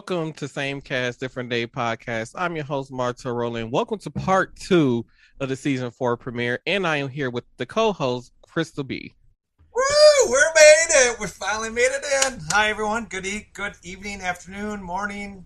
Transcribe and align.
Welcome 0.00 0.32
to 0.32 0.48
Same 0.48 0.80
Cast, 0.80 1.20
Different 1.20 1.50
Day 1.50 1.66
podcast. 1.66 2.32
I'm 2.34 2.56
your 2.56 2.64
host, 2.64 2.90
Marta 2.90 3.30
Rowland. 3.30 3.70
Welcome 3.70 3.98
to 3.98 4.10
part 4.10 4.56
two 4.56 5.04
of 5.40 5.50
the 5.50 5.56
season 5.56 5.90
four 5.90 6.16
premiere, 6.16 6.58
and 6.66 6.86
I 6.86 6.96
am 6.96 7.10
here 7.10 7.28
with 7.28 7.44
the 7.58 7.66
co-host, 7.66 8.32
Crystal 8.40 8.82
B. 8.82 9.12
Woo! 9.74 10.30
We're 10.30 10.54
made 10.54 10.86
it. 10.88 11.20
We 11.20 11.26
finally 11.26 11.68
made 11.68 11.90
it 11.90 12.32
in. 12.32 12.40
Hi, 12.48 12.70
everyone. 12.70 13.08
Good 13.10 13.26
e- 13.26 13.48
good 13.52 13.74
evening, 13.82 14.22
afternoon, 14.22 14.82
morning, 14.82 15.44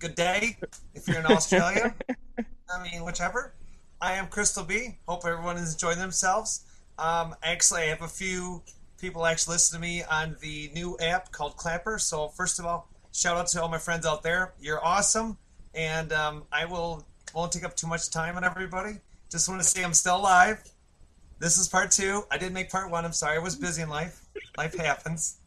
good 0.00 0.14
day. 0.14 0.58
If 0.92 1.08
you're 1.08 1.20
in 1.20 1.26
Australia, 1.32 1.94
I 2.38 2.82
mean, 2.82 3.06
whichever. 3.06 3.54
I 4.02 4.12
am 4.12 4.26
Crystal 4.26 4.64
B. 4.64 4.98
Hope 5.08 5.24
everyone 5.24 5.56
is 5.56 5.72
enjoying 5.72 5.98
themselves. 5.98 6.66
Um, 6.98 7.34
actually, 7.42 7.84
I 7.84 7.86
have 7.86 8.02
a 8.02 8.08
few 8.08 8.62
people 9.00 9.24
actually 9.24 9.54
listen 9.54 9.80
to 9.80 9.80
me 9.80 10.02
on 10.02 10.36
the 10.42 10.70
new 10.74 10.98
app 11.00 11.32
called 11.32 11.56
Clapper. 11.56 11.98
So 11.98 12.28
first 12.28 12.58
of 12.58 12.66
all, 12.66 12.90
shout 13.18 13.36
out 13.36 13.48
to 13.48 13.62
all 13.62 13.68
my 13.68 13.78
friends 13.78 14.06
out 14.06 14.22
there. 14.22 14.54
You're 14.60 14.84
awesome, 14.84 15.36
and 15.74 16.12
um, 16.12 16.44
I 16.52 16.64
will 16.64 17.04
won't 17.34 17.52
take 17.52 17.64
up 17.64 17.76
too 17.76 17.86
much 17.86 18.10
time 18.10 18.36
on 18.36 18.44
everybody. 18.44 18.94
Just 19.30 19.48
want 19.48 19.60
to 19.60 19.66
say 19.66 19.84
I'm 19.84 19.92
still 19.92 20.16
alive. 20.16 20.62
This 21.38 21.58
is 21.58 21.68
part 21.68 21.90
two. 21.90 22.22
I 22.30 22.38
did 22.38 22.52
make 22.52 22.70
part 22.70 22.90
one. 22.90 23.04
I'm 23.04 23.12
sorry, 23.12 23.36
I 23.36 23.40
was 23.40 23.54
busy 23.54 23.82
in 23.82 23.88
life. 23.88 24.24
Life 24.56 24.76
happens 24.76 25.38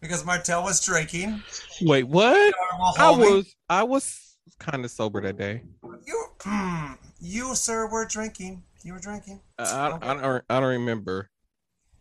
because 0.00 0.24
Martel 0.24 0.62
was 0.62 0.84
drinking. 0.84 1.42
Wait, 1.82 2.04
what? 2.04 2.54
I 2.98 3.10
was 3.10 3.54
I 3.68 3.82
was 3.82 4.36
kind 4.58 4.84
of 4.84 4.90
sober 4.90 5.20
that 5.20 5.36
day. 5.36 5.62
You, 6.06 6.24
mm, 6.40 6.98
you, 7.20 7.54
sir, 7.54 7.88
were 7.88 8.06
drinking. 8.06 8.62
You 8.82 8.94
were 8.94 9.00
drinking. 9.00 9.40
I, 9.58 9.64
I, 9.64 10.10
I 10.10 10.14
don't 10.14 10.44
I 10.48 10.60
don't 10.60 10.70
remember. 10.70 11.30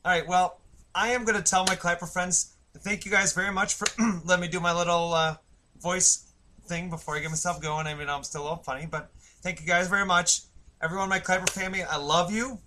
All 0.03 0.11
right. 0.11 0.27
Well, 0.27 0.59
I 0.93 1.09
am 1.09 1.25
going 1.25 1.37
to 1.37 1.43
tell 1.43 1.65
my 1.67 1.75
Clapper 1.75 2.05
friends. 2.05 2.54
Thank 2.79 3.05
you 3.05 3.11
guys 3.11 3.33
very 3.33 3.51
much 3.51 3.75
for 3.75 3.87
let 4.25 4.39
me 4.39 4.47
do 4.47 4.59
my 4.59 4.73
little 4.73 5.13
uh, 5.13 5.35
voice 5.81 6.31
thing 6.67 6.89
before 6.89 7.15
I 7.15 7.19
get 7.19 7.29
myself 7.29 7.61
going. 7.61 7.87
I 7.87 7.93
mean, 7.93 8.09
I'm 8.09 8.23
still 8.23 8.41
a 8.41 8.43
little 8.43 8.63
funny, 8.63 8.87
but 8.89 9.11
thank 9.41 9.61
you 9.61 9.67
guys 9.67 9.87
very 9.87 10.05
much. 10.05 10.41
Everyone, 10.81 11.09
my 11.09 11.19
Clapper 11.19 11.51
family, 11.51 11.83
I 11.83 11.97
love 11.97 12.31
you. 12.33 12.59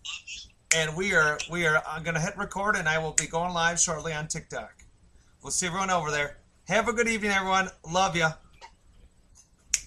And 0.77 0.97
we 0.97 1.15
are 1.15 1.39
we 1.51 1.67
are 1.67 1.83
I'm 1.89 2.03
going 2.03 2.15
to 2.15 2.21
hit 2.21 2.37
record, 2.37 2.77
and 2.77 2.89
I 2.89 2.99
will 2.99 3.13
be 3.13 3.27
going 3.27 3.55
live 3.55 3.81
shortly 3.81 4.13
on 4.13 4.29
TikTok. 4.29 4.85
We'll 5.43 5.51
see 5.51 5.67
everyone 5.67 5.91
over 5.91 6.11
there. 6.11 6.39
Have 6.67 6.89
a 6.89 6.93
good 6.93 7.09
evening, 7.09 7.31
everyone. 7.31 7.71
Love 7.91 8.17
you. 8.17 8.27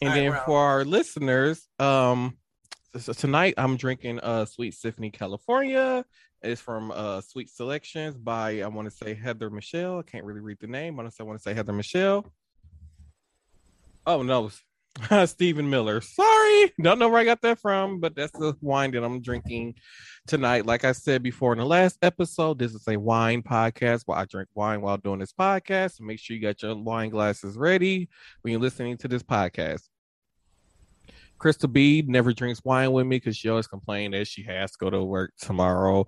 And 0.01 0.09
right, 0.09 0.15
then 0.15 0.39
for 0.45 0.57
our 0.57 0.83
listeners, 0.83 1.67
um, 1.77 2.35
so 2.97 3.13
tonight 3.13 3.53
I'm 3.57 3.77
drinking 3.77 4.19
uh 4.21 4.45
Sweet 4.45 4.73
Symphony 4.73 5.11
California. 5.11 6.03
It's 6.43 6.61
from 6.61 6.91
uh 6.91 7.21
Sweet 7.21 7.49
Selections 7.49 8.17
by 8.17 8.61
I 8.61 8.67
want 8.67 8.89
to 8.89 8.95
say 8.95 9.13
Heather 9.13 9.49
Michelle. 9.49 9.99
I 9.99 10.03
can't 10.03 10.25
really 10.25 10.39
read 10.39 10.57
the 10.59 10.67
name. 10.67 10.95
But 10.95 11.13
I 11.19 11.23
want 11.23 11.37
to 11.37 11.43
say 11.43 11.53
Heather 11.53 11.73
Michelle. 11.73 12.31
Oh 14.07 14.23
no, 14.23 14.49
Stephen 15.25 15.69
Miller. 15.69 16.01
Sorry, 16.01 16.73
don't 16.81 16.97
know 16.97 17.09
where 17.09 17.21
I 17.21 17.25
got 17.25 17.41
that 17.41 17.59
from, 17.59 17.99
but 17.99 18.15
that's 18.15 18.31
the 18.31 18.55
wine 18.61 18.91
that 18.91 19.03
I'm 19.03 19.21
drinking 19.21 19.75
tonight. 20.25 20.65
Like 20.65 20.83
I 20.83 20.91
said 20.91 21.21
before 21.21 21.53
in 21.53 21.59
the 21.59 21.65
last 21.65 21.97
episode, 22.01 22.57
this 22.57 22.73
is 22.73 22.87
a 22.87 22.97
wine 22.97 23.43
podcast 23.43 24.03
where 24.05 24.17
I 24.17 24.25
drink 24.25 24.49
wine 24.55 24.81
while 24.81 24.97
doing 24.97 25.19
this 25.19 25.33
podcast. 25.33 25.97
So 25.97 26.03
make 26.03 26.19
sure 26.19 26.35
you 26.35 26.41
got 26.41 26.61
your 26.61 26.75
wine 26.75 27.11
glasses 27.11 27.55
ready 27.55 28.09
when 28.41 28.51
you're 28.51 28.61
listening 28.61 28.97
to 28.97 29.07
this 29.07 29.23
podcast. 29.23 29.83
Crystal 31.37 31.69
B 31.69 32.03
never 32.07 32.33
drinks 32.33 32.63
wine 32.63 32.91
with 32.91 33.07
me 33.07 33.17
because 33.17 33.35
she 33.35 33.49
always 33.49 33.67
complains 33.67 34.13
that 34.13 34.27
she 34.27 34.43
has 34.43 34.71
to 34.71 34.77
go 34.79 34.89
to 34.89 35.03
work 35.03 35.33
tomorrow. 35.39 36.05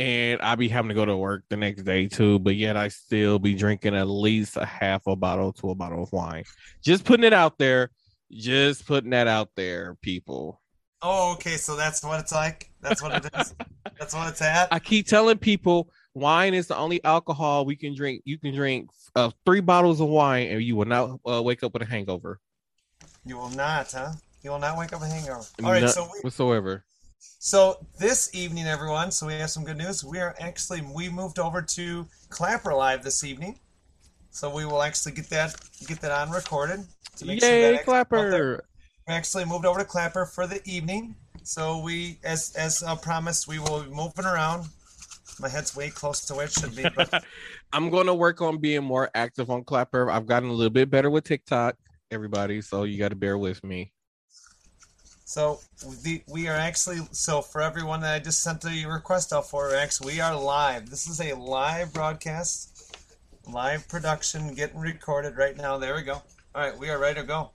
And 0.00 0.40
I 0.40 0.54
be 0.54 0.68
having 0.68 0.88
to 0.88 0.94
go 0.94 1.04
to 1.04 1.14
work 1.14 1.44
the 1.50 1.58
next 1.58 1.82
day 1.82 2.08
too, 2.08 2.38
but 2.38 2.56
yet 2.56 2.74
I 2.74 2.88
still 2.88 3.38
be 3.38 3.54
drinking 3.54 3.94
at 3.94 4.08
least 4.08 4.56
a 4.56 4.64
half 4.64 5.06
a 5.06 5.14
bottle 5.14 5.52
to 5.52 5.70
a 5.70 5.74
bottle 5.74 6.02
of 6.02 6.10
wine. 6.10 6.44
Just 6.82 7.04
putting 7.04 7.24
it 7.24 7.34
out 7.34 7.58
there. 7.58 7.90
Just 8.32 8.86
putting 8.86 9.10
that 9.10 9.26
out 9.26 9.50
there, 9.56 9.96
people. 10.00 10.62
Oh, 11.02 11.34
okay. 11.34 11.58
So 11.58 11.76
that's 11.76 12.02
what 12.02 12.18
it's 12.18 12.32
like. 12.32 12.70
That's 12.80 13.02
what 13.02 13.14
it 13.14 13.30
is. 13.38 13.54
that's 13.98 14.14
what 14.14 14.30
it's 14.30 14.40
at. 14.40 14.68
I 14.72 14.78
keep 14.78 15.06
telling 15.06 15.36
people 15.36 15.90
wine 16.14 16.54
is 16.54 16.66
the 16.66 16.76
only 16.76 17.04
alcohol 17.04 17.66
we 17.66 17.76
can 17.76 17.94
drink. 17.94 18.22
You 18.24 18.38
can 18.38 18.54
drink 18.54 18.88
uh, 19.14 19.30
three 19.44 19.60
bottles 19.60 20.00
of 20.00 20.08
wine 20.08 20.46
and 20.48 20.62
you 20.62 20.76
will 20.76 20.86
not 20.86 21.20
uh, 21.28 21.42
wake 21.42 21.62
up 21.62 21.74
with 21.74 21.82
a 21.82 21.86
hangover. 21.86 22.40
You 23.26 23.36
will 23.36 23.50
not, 23.50 23.92
huh? 23.92 24.12
You 24.42 24.50
will 24.50 24.58
not 24.58 24.78
wake 24.78 24.94
up 24.94 25.02
with 25.02 25.10
a 25.10 25.12
hangover. 25.12 25.44
All 25.62 25.70
right, 25.70 25.82
None 25.82 25.90
so 25.90 26.04
we, 26.04 26.20
whatsoever. 26.20 26.86
So 27.42 27.78
this 27.98 28.34
evening, 28.34 28.66
everyone. 28.66 29.10
So 29.10 29.26
we 29.26 29.32
have 29.32 29.48
some 29.48 29.64
good 29.64 29.78
news. 29.78 30.04
We 30.04 30.18
are 30.18 30.36
actually 30.38 30.82
we 30.82 31.08
moved 31.08 31.38
over 31.38 31.62
to 31.62 32.06
Clapper 32.28 32.74
Live 32.74 33.02
this 33.02 33.24
evening, 33.24 33.58
so 34.30 34.54
we 34.54 34.66
will 34.66 34.82
actually 34.82 35.12
get 35.12 35.30
that 35.30 35.54
get 35.86 36.02
that 36.02 36.12
on 36.12 36.30
recorded. 36.30 36.84
to 37.16 37.24
make 37.24 37.40
sure 37.40 37.48
Yay, 37.48 37.76
actually. 37.76 37.84
Clapper! 37.84 38.64
We 39.08 39.14
actually 39.14 39.46
moved 39.46 39.64
over 39.64 39.78
to 39.78 39.86
Clapper 39.86 40.26
for 40.26 40.46
the 40.46 40.60
evening. 40.66 41.14
So 41.42 41.80
we, 41.80 42.18
as 42.24 42.54
as 42.56 42.82
uh, 42.82 42.94
promised, 42.96 43.48
we 43.48 43.58
will 43.58 43.84
be 43.84 43.90
moving 43.90 44.26
around. 44.26 44.68
My 45.40 45.48
head's 45.48 45.74
way 45.74 45.88
close 45.88 46.26
to 46.26 46.34
where 46.34 46.44
it 46.44 46.52
should 46.52 46.76
be, 46.76 46.84
but 46.94 47.24
I'm 47.72 47.88
going 47.88 48.06
to 48.06 48.14
work 48.14 48.42
on 48.42 48.58
being 48.58 48.84
more 48.84 49.10
active 49.14 49.48
on 49.48 49.64
Clapper. 49.64 50.10
I've 50.10 50.26
gotten 50.26 50.50
a 50.50 50.52
little 50.52 50.68
bit 50.68 50.90
better 50.90 51.08
with 51.08 51.24
TikTok, 51.24 51.76
everybody. 52.10 52.60
So 52.60 52.84
you 52.84 52.98
got 52.98 53.08
to 53.08 53.16
bear 53.16 53.38
with 53.38 53.64
me. 53.64 53.92
So 55.30 55.60
the, 56.02 56.24
we 56.26 56.48
are 56.48 56.56
actually 56.56 57.06
so 57.12 57.40
for 57.40 57.62
everyone 57.62 58.00
that 58.00 58.14
I 58.14 58.18
just 58.18 58.42
sent 58.42 58.62
the 58.62 58.84
request 58.86 59.32
out 59.32 59.48
for, 59.48 59.72
actually 59.76 60.14
we 60.14 60.20
are 60.20 60.34
live. 60.34 60.90
This 60.90 61.06
is 61.06 61.20
a 61.20 61.36
live 61.36 61.92
broadcast, 61.92 62.98
live 63.46 63.86
production, 63.86 64.52
getting 64.54 64.80
recorded 64.80 65.36
right 65.36 65.56
now. 65.56 65.78
There 65.78 65.94
we 65.94 66.02
go. 66.02 66.14
All 66.52 66.62
right, 66.62 66.76
we 66.76 66.90
are 66.90 66.98
ready 66.98 67.20
to 67.20 67.26
go. 67.28 67.52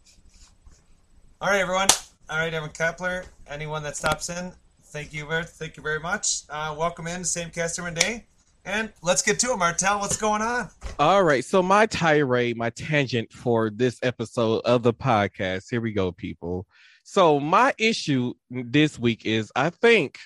All 1.41 1.49
right, 1.49 1.59
everyone. 1.59 1.89
All 2.29 2.37
right, 2.37 2.53
Evan 2.53 2.69
Kepler. 2.69 3.25
Anyone 3.45 3.83
that 3.83 3.97
stops 3.97 4.29
in, 4.29 4.53
thank 4.85 5.13
you 5.13 5.27
very, 5.27 5.43
thank 5.43 5.75
you 5.75 5.83
very 5.83 5.99
much. 5.99 6.43
Uh, 6.49 6.73
welcome 6.79 7.07
in, 7.07 7.25
same 7.25 7.49
cast 7.49 7.77
every 7.77 7.93
day, 7.93 8.25
and 8.63 8.89
let's 9.01 9.21
get 9.21 9.37
to 9.39 9.51
it, 9.51 9.57
Martel. 9.57 9.99
What's 9.99 10.15
going 10.15 10.41
on? 10.41 10.69
All 10.97 11.25
right. 11.25 11.43
So 11.43 11.61
my 11.61 11.87
tirade, 11.87 12.55
my 12.55 12.69
tangent 12.69 13.33
for 13.33 13.69
this 13.69 13.99
episode 14.01 14.61
of 14.63 14.81
the 14.81 14.93
podcast. 14.93 15.65
Here 15.69 15.81
we 15.81 15.91
go, 15.91 16.13
people. 16.13 16.67
So 17.07 17.39
my 17.39 17.71
issue 17.77 18.33
this 18.49 18.97
week 18.97 19.27
is 19.27 19.51
I 19.55 19.69
think 19.69 20.17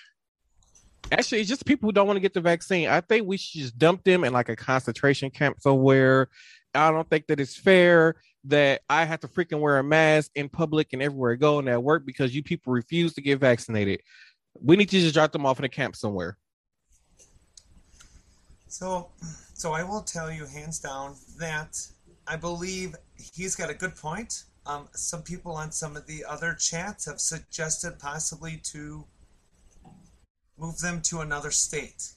actually 1.12 1.42
it's 1.42 1.50
just 1.50 1.66
people 1.66 1.88
who 1.90 1.92
don't 1.92 2.08
want 2.08 2.16
to 2.16 2.22
get 2.22 2.34
the 2.34 2.40
vaccine. 2.40 2.88
I 2.88 3.02
think 3.02 3.28
we 3.28 3.36
should 3.36 3.60
just 3.60 3.78
dump 3.78 4.06
them 4.06 4.24
in 4.24 4.32
like 4.32 4.48
a 4.48 4.56
concentration 4.56 5.30
camp 5.30 5.60
somewhere. 5.60 6.30
I 6.74 6.90
don't 6.90 7.08
think 7.10 7.28
that 7.28 7.42
it's 7.42 7.58
fair 7.58 8.16
that 8.46 8.80
I 8.90 9.04
have 9.04 9.20
to 9.20 9.28
freaking 9.28 9.60
wear 9.60 9.78
a 9.78 9.84
mask 9.84 10.32
in 10.36 10.48
public 10.48 10.94
and 10.94 11.02
everywhere 11.02 11.34
I 11.34 11.36
go 11.36 11.60
and 11.60 11.68
at 11.68 11.84
work 11.84 12.06
because 12.06 12.34
you 12.34 12.44
people 12.44 12.72
refuse 12.72 13.14
to 13.16 13.22
get 13.22 13.42
vaccinated. 13.42 14.00
We 14.54 14.78
need 14.78 14.90
to 14.90 15.02
just 15.02 15.14
drop 15.14 15.34
them 15.34 15.46
off 15.46 15.60
in 15.60 15.66
a 15.66 15.70
camp 15.70 15.98
somewhere. 15.98 16.38
So, 18.70 19.10
so 19.54 19.74
I 19.74 19.84
will 19.84 20.02
tell 20.02 20.32
you 20.32 20.46
hands 20.46 20.80
down 20.80 21.18
that 21.40 21.78
I 22.26 22.38
believe 22.38 22.96
he's 23.18 23.58
got 23.58 23.70
a 23.70 23.74
good 23.74 23.98
point. 23.98 24.46
Um, 24.66 24.88
some 24.94 25.24
people 25.24 25.54
on 25.54 25.72
some 25.72 25.96
of 25.96 26.06
the 26.06 26.24
other 26.26 26.54
chats 26.54 27.06
have 27.06 27.20
suggested 27.20 27.98
possibly 28.00 28.60
to 28.66 29.06
move 30.58 30.80
them 30.80 31.02
to 31.04 31.22
another 31.22 31.52
state. 31.52 32.14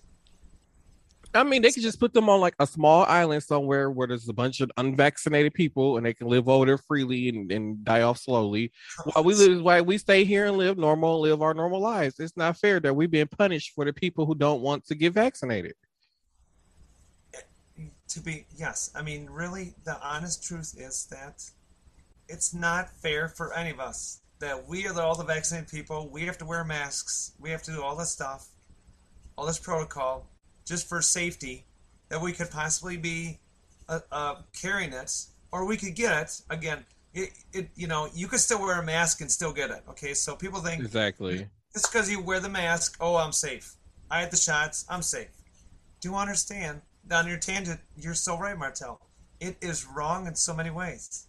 I 1.35 1.45
mean, 1.45 1.63
they 1.63 1.73
could 1.73 1.83
just 1.83 1.99
put 1.99 2.13
them 2.13 2.29
on 2.29 2.41
like 2.41 2.55
a 2.59 2.67
small 2.67 3.05
island 3.07 3.43
somewhere 3.43 3.91
where 3.91 4.07
there's 4.07 4.29
a 4.29 4.35
bunch 4.35 4.61
of 4.61 4.71
unvaccinated 4.77 5.55
people 5.55 5.97
and 5.97 6.05
they 6.05 6.13
can 6.13 6.27
live 6.27 6.47
over 6.49 6.67
there 6.67 6.79
freely 6.79 7.31
and, 7.31 7.51
and 7.51 7.83
die 7.85 8.03
off 8.03 8.19
slowly. 8.19 8.71
While 9.05 9.25
we 9.25 9.35
live, 9.35 9.63
while 9.63 9.85
we 9.85 9.97
stay 9.97 10.25
here 10.25 10.47
and 10.47 10.59
live 10.59 10.77
normal, 10.77 11.21
live 11.21 11.41
our 11.41 11.55
normal 11.55 11.81
lives. 11.81 12.21
It's 12.21 12.37
not 12.37 12.59
fair 12.59 12.81
that 12.81 12.95
we're 12.95 13.09
being 13.09 13.29
punished 13.29 13.73
for 13.75 13.87
the 13.87 13.95
people 13.95 14.27
who 14.27 14.35
don't 14.35 14.61
want 14.61 14.87
to 14.87 14.95
get 14.95 15.15
vaccinated. 15.15 15.75
To 18.09 18.21
be 18.21 18.45
yes, 18.59 18.91
I 18.95 19.01
mean 19.01 19.27
really, 19.31 19.73
the 19.85 19.99
honest 20.03 20.45
truth 20.45 20.75
is 20.77 21.07
that 21.07 21.43
it's 22.33 22.55
not 22.55 22.91
fair 22.97 23.29
for 23.29 23.53
any 23.53 23.71
of 23.71 23.79
us 23.79 24.21
that 24.41 24.69
we 24.69 24.87
are 24.89 25.01
all 25.01 25.15
the 25.15 25.25
vaccinated 25.25 25.71
people. 25.71 26.09
We 26.09 26.23
have 26.23 26.39
to 26.39 26.45
wear 26.45 26.65
masks. 26.65 27.33
We 27.39 27.51
have 27.51 27.63
to 27.65 27.71
do 27.71 27.83
all 27.83 27.95
this 27.95 28.11
stuff, 28.11 28.49
all 29.37 29.47
this 29.47 29.59
protocol, 29.59 30.27
just 30.67 30.89
for 30.89 31.01
safety. 31.03 31.67
That 32.09 32.21
we 32.21 32.33
could 32.33 32.51
possibly 32.51 32.97
be 32.97 33.39
uh, 33.89 34.01
uh, 34.11 34.35
carrying 34.61 34.93
it, 34.93 35.13
or 35.51 35.65
we 35.65 35.77
could 35.77 35.95
get 35.95 36.23
it 36.23 36.41
again. 36.51 36.85
It, 37.15 37.31
it, 37.53 37.69
you 37.75 37.87
know, 37.87 38.09
you 38.15 38.27
could 38.27 38.41
still 38.41 38.61
wear 38.61 38.81
a 38.81 38.85
mask 38.85 39.21
and 39.21 39.31
still 39.31 39.53
get 39.53 39.71
it. 39.71 39.83
Okay, 39.91 40.13
so 40.13 40.35
people 40.35 40.61
think 40.61 40.83
Exactly. 40.83 41.47
just 41.73 41.91
because 41.91 42.11
you 42.11 42.21
wear 42.21 42.41
the 42.41 42.49
mask, 42.49 42.97
oh, 43.01 43.17
I'm 43.17 43.33
safe. 43.33 43.75
I 44.11 44.21
had 44.21 44.31
the 44.31 44.37
shots, 44.37 44.85
I'm 44.91 45.03
safe. 45.03 45.31
Do 46.01 46.11
you 46.11 46.17
understand? 46.17 46.83
On 47.11 47.27
your 47.27 47.39
tangent, 47.39 47.81
you're 47.97 48.15
so 48.15 48.39
right, 48.39 48.59
Martel. 48.59 49.01
It 49.41 49.57
is 49.61 49.87
wrong 49.87 50.27
in 50.27 50.35
so 50.35 50.55
many 50.55 50.71
ways. 50.71 51.27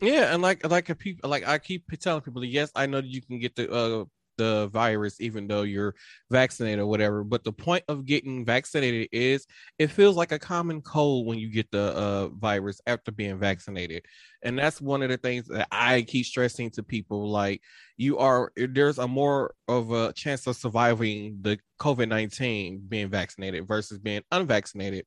Yeah, 0.00 0.32
and 0.34 0.42
like 0.42 0.68
like 0.68 0.88
a 0.90 0.94
people 0.94 1.30
like 1.30 1.46
I 1.46 1.58
keep 1.58 1.84
telling 2.00 2.22
people, 2.22 2.44
yes, 2.44 2.70
I 2.76 2.86
know 2.86 3.00
that 3.00 3.08
you 3.08 3.22
can 3.22 3.38
get 3.38 3.56
the 3.56 3.70
uh 3.72 4.04
the 4.38 4.68
virus 4.68 5.18
even 5.18 5.48
though 5.48 5.62
you're 5.62 5.94
vaccinated 6.30 6.80
or 6.80 6.86
whatever. 6.86 7.24
But 7.24 7.44
the 7.44 7.52
point 7.52 7.84
of 7.88 8.04
getting 8.04 8.44
vaccinated 8.44 9.08
is 9.12 9.46
it 9.78 9.86
feels 9.86 10.16
like 10.16 10.32
a 10.32 10.38
common 10.38 10.82
cold 10.82 11.26
when 11.26 11.38
you 11.38 11.50
get 11.50 11.70
the 11.70 11.96
uh, 11.96 12.28
virus 12.28 12.80
after 12.86 13.10
being 13.10 13.38
vaccinated, 13.38 14.04
and 14.42 14.58
that's 14.58 14.80
one 14.80 15.02
of 15.02 15.08
the 15.08 15.16
things 15.16 15.48
that 15.48 15.68
I 15.72 16.02
keep 16.02 16.26
stressing 16.26 16.70
to 16.72 16.82
people. 16.82 17.30
Like 17.30 17.62
you 17.96 18.18
are, 18.18 18.52
there's 18.56 18.98
a 18.98 19.08
more 19.08 19.54
of 19.68 19.90
a 19.92 20.12
chance 20.12 20.46
of 20.46 20.56
surviving 20.56 21.38
the 21.40 21.58
COVID 21.80 22.08
nineteen 22.08 22.82
being 22.86 23.08
vaccinated 23.08 23.66
versus 23.66 23.98
being 23.98 24.22
unvaccinated. 24.30 25.06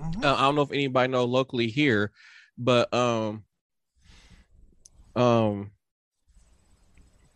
Mm-hmm. 0.00 0.24
Uh, 0.24 0.34
I 0.34 0.40
don't 0.40 0.56
know 0.56 0.62
if 0.62 0.72
anybody 0.72 1.12
know 1.12 1.24
locally 1.24 1.68
here, 1.68 2.10
but 2.58 2.92
um 2.92 3.44
um 5.16 5.70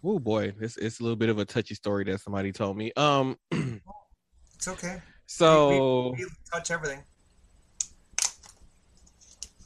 oh 0.04 0.18
boy 0.18 0.52
it's, 0.60 0.76
it's 0.76 1.00
a 1.00 1.02
little 1.02 1.16
bit 1.16 1.28
of 1.28 1.38
a 1.38 1.44
touchy 1.44 1.74
story 1.74 2.04
that 2.04 2.20
somebody 2.20 2.52
told 2.52 2.76
me. 2.76 2.92
Um 2.96 3.36
it's 3.50 4.68
okay. 4.68 5.00
so 5.26 6.10
we, 6.10 6.18
we, 6.18 6.24
we 6.24 6.30
touch 6.52 6.70
everything. 6.70 7.02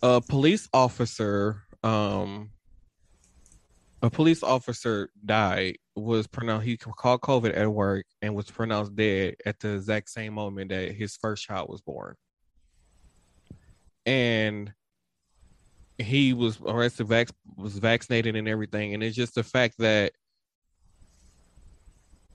a 0.03 0.21
police 0.21 0.69
officer 0.73 1.63
um 1.83 2.51
a 4.03 4.11
police 4.11 4.43
officer 4.43 5.11
died 5.25 5.79
was 5.97 6.27
pronounced 6.27 6.67
he 6.67 6.77
caught 6.77 7.21
covid 7.23 7.57
at 7.57 7.73
work 7.73 8.05
and 8.21 8.35
was 8.35 8.51
pronounced 8.51 8.95
dead 8.95 9.37
at 9.47 9.59
the 9.61 9.75
exact 9.75 10.11
same 10.11 10.35
moment 10.35 10.71
that 10.71 10.93
his 10.93 11.17
first 11.17 11.45
child 11.45 11.69
was 11.71 11.81
born. 11.81 12.15
And 14.07 14.73
he 15.99 16.33
was 16.33 16.61
arrested, 16.61 17.07
vac- 17.07 17.29
was 17.57 17.79
vaccinated, 17.79 18.37
and 18.37 18.49
everything. 18.49 18.95
And 18.95 19.03
it's 19.03 19.17
just 19.17 19.35
the 19.35 19.43
fact 19.43 19.77
that 19.79 20.13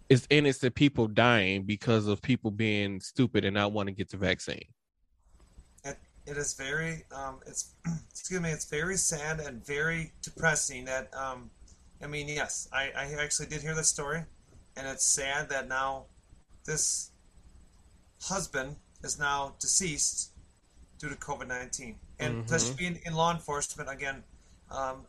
it's 0.08 0.26
innocent 0.30 0.74
people 0.76 1.08
dying 1.08 1.64
because 1.64 2.08
of 2.08 2.22
people 2.22 2.52
being 2.52 3.00
stupid 3.00 3.46
and 3.46 3.54
not 3.54 3.72
wanting 3.72 3.96
to 3.96 3.98
get 3.98 4.10
the 4.10 4.18
vaccine. 4.18 4.66
It, 5.84 5.98
it 6.26 6.38
is 6.38 6.54
very, 6.54 7.04
um, 7.12 7.40
it's 7.46 7.74
excuse 8.10 8.42
me, 8.42 8.50
it's 8.50 8.66
very 8.66 8.98
sad 8.98 9.40
and 9.40 9.66
very 9.66 10.14
depressing. 10.22 10.86
That 10.86 11.14
um, 11.14 11.52
I 12.02 12.08
mean, 12.08 12.28
yes, 12.28 12.70
I, 12.72 12.92
I 12.96 13.14
actually 13.20 13.48
did 13.48 13.62
hear 13.62 13.76
the 13.76 13.84
story, 13.84 14.24
and 14.78 14.88
it's 14.88 15.06
sad 15.06 15.50
that 15.50 15.68
now 15.68 16.06
this 16.66 17.12
husband 18.22 18.78
is 19.04 19.20
now 19.20 19.56
deceased 19.60 20.32
due 20.98 21.10
to 21.10 21.16
COVID 21.16 21.48
nineteen 21.48 21.98
and 22.20 22.44
mm-hmm. 22.44 22.54
especially 22.54 22.86
in, 22.86 23.00
in 23.06 23.14
law 23.14 23.32
enforcement 23.32 23.90
again 23.90 24.24
um, 24.72 25.06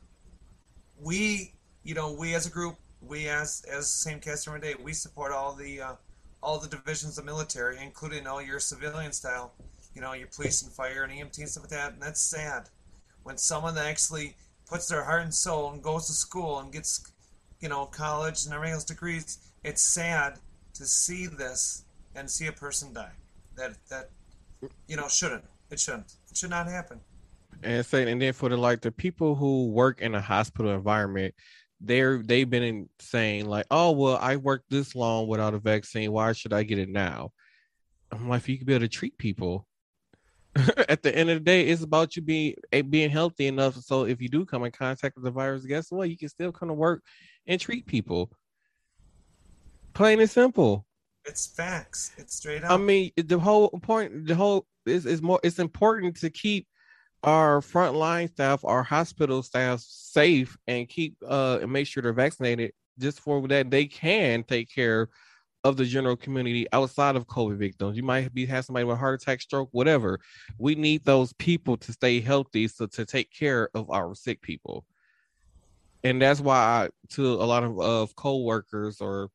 we 1.00 1.52
you 1.82 1.94
know 1.94 2.12
we 2.12 2.34
as 2.34 2.46
a 2.46 2.50
group 2.50 2.76
we 3.00 3.28
as 3.28 3.64
as 3.70 3.90
same 3.90 4.20
customer 4.20 4.58
day 4.58 4.74
we 4.82 4.92
support 4.92 5.32
all 5.32 5.54
the 5.54 5.80
uh, 5.80 5.92
all 6.42 6.58
the 6.58 6.68
divisions 6.68 7.18
of 7.18 7.24
military 7.24 7.78
including 7.82 8.26
all 8.26 8.42
your 8.42 8.60
civilian 8.60 9.12
style 9.12 9.52
you 9.94 10.00
know 10.00 10.12
your 10.12 10.28
police 10.28 10.62
and 10.62 10.72
fire 10.72 11.02
and 11.02 11.12
emt 11.12 11.38
and 11.38 11.48
stuff 11.48 11.64
like 11.64 11.70
that 11.70 11.92
and 11.92 12.02
that's 12.02 12.20
sad 12.20 12.68
when 13.22 13.36
someone 13.36 13.74
that 13.74 13.86
actually 13.86 14.36
puts 14.66 14.88
their 14.88 15.04
heart 15.04 15.22
and 15.22 15.34
soul 15.34 15.72
and 15.72 15.82
goes 15.82 16.06
to 16.06 16.12
school 16.12 16.58
and 16.58 16.72
gets 16.72 17.12
you 17.60 17.68
know 17.68 17.86
college 17.86 18.44
and 18.44 18.54
everything 18.54 18.74
else 18.74 18.84
degrees 18.84 19.38
it's 19.64 19.82
sad 19.82 20.38
to 20.74 20.84
see 20.84 21.26
this 21.26 21.84
and 22.14 22.30
see 22.30 22.46
a 22.46 22.52
person 22.52 22.92
die 22.92 23.12
that 23.56 23.74
that 23.88 24.10
you 24.86 24.96
know 24.96 25.08
shouldn't 25.08 25.44
it 25.70 25.80
shouldn't. 25.80 26.14
It 26.30 26.36
should 26.36 26.50
not 26.50 26.66
happen. 26.66 27.00
And 27.62 27.84
saying, 27.84 28.08
and 28.08 28.20
then 28.20 28.32
for 28.32 28.48
the 28.48 28.56
like 28.56 28.80
the 28.80 28.92
people 28.92 29.34
who 29.34 29.68
work 29.68 30.00
in 30.00 30.14
a 30.14 30.20
hospital 30.20 30.72
environment, 30.72 31.34
they're 31.80 32.22
they've 32.22 32.48
been 32.48 32.62
in, 32.62 32.88
saying 32.98 33.46
like, 33.46 33.66
oh 33.70 33.92
well, 33.92 34.18
I 34.20 34.36
worked 34.36 34.70
this 34.70 34.94
long 34.94 35.28
without 35.28 35.54
a 35.54 35.58
vaccine. 35.58 36.12
Why 36.12 36.32
should 36.32 36.52
I 36.52 36.62
get 36.62 36.78
it 36.78 36.88
now? 36.88 37.32
I'm 38.12 38.28
like, 38.28 38.42
if 38.42 38.48
you 38.48 38.58
could 38.58 38.66
be 38.66 38.74
able 38.74 38.84
to 38.84 38.88
treat 38.88 39.16
people. 39.18 39.66
At 40.88 41.02
the 41.02 41.16
end 41.16 41.30
of 41.30 41.36
the 41.36 41.44
day, 41.44 41.68
it's 41.68 41.82
about 41.82 42.16
you 42.16 42.22
being 42.22 42.54
eh, 42.72 42.82
being 42.82 43.10
healthy 43.10 43.46
enough. 43.46 43.76
So 43.76 44.04
if 44.04 44.20
you 44.20 44.28
do 44.28 44.44
come 44.44 44.64
in 44.64 44.72
contact 44.72 45.16
with 45.16 45.24
the 45.24 45.30
virus, 45.30 45.64
guess 45.64 45.92
what? 45.92 46.10
You 46.10 46.18
can 46.18 46.28
still 46.28 46.50
come 46.50 46.68
to 46.68 46.74
work 46.74 47.04
and 47.46 47.60
treat 47.60 47.86
people. 47.86 48.30
Plain 49.94 50.20
and 50.20 50.30
simple. 50.30 50.86
It's 51.24 51.46
facts. 51.46 52.12
It's 52.16 52.36
straight 52.36 52.64
up. 52.64 52.72
I 52.72 52.76
mean, 52.78 53.10
the 53.16 53.38
whole 53.38 53.68
point, 53.68 54.26
the 54.26 54.34
whole 54.34 54.66
is 54.86 55.06
is 55.06 55.22
more. 55.22 55.40
It's 55.42 55.58
important 55.58 56.16
to 56.18 56.30
keep 56.30 56.66
our 57.22 57.60
frontline 57.60 58.30
staff, 58.30 58.64
our 58.64 58.82
hospital 58.82 59.42
staff 59.42 59.80
safe, 59.80 60.56
and 60.66 60.88
keep 60.88 61.16
uh 61.26 61.58
and 61.62 61.72
make 61.72 61.86
sure 61.86 62.02
they're 62.02 62.12
vaccinated. 62.12 62.72
Just 62.98 63.20
for 63.20 63.46
that, 63.48 63.70
they 63.70 63.86
can 63.86 64.42
take 64.42 64.72
care 64.72 65.08
of 65.62 65.76
the 65.76 65.84
general 65.84 66.16
community 66.16 66.66
outside 66.72 67.16
of 67.16 67.26
COVID 67.26 67.56
victims. 67.56 67.96
You 67.96 68.02
might 68.02 68.32
be 68.32 68.46
have 68.46 68.64
somebody 68.64 68.84
with 68.84 68.98
heart 68.98 69.20
attack, 69.20 69.42
stroke, 69.42 69.68
whatever. 69.72 70.18
We 70.58 70.74
need 70.74 71.04
those 71.04 71.32
people 71.34 71.76
to 71.78 71.92
stay 71.92 72.20
healthy, 72.20 72.68
so 72.68 72.86
to 72.86 73.04
take 73.04 73.30
care 73.32 73.68
of 73.74 73.90
our 73.90 74.14
sick 74.14 74.40
people. 74.40 74.84
And 76.02 76.22
that's 76.22 76.40
why, 76.40 76.56
I, 76.56 76.88
to 77.10 77.34
a 77.34 77.44
lot 77.44 77.62
of, 77.62 77.78
of 77.78 78.16
co-workers 78.16 79.02
or 79.02 79.28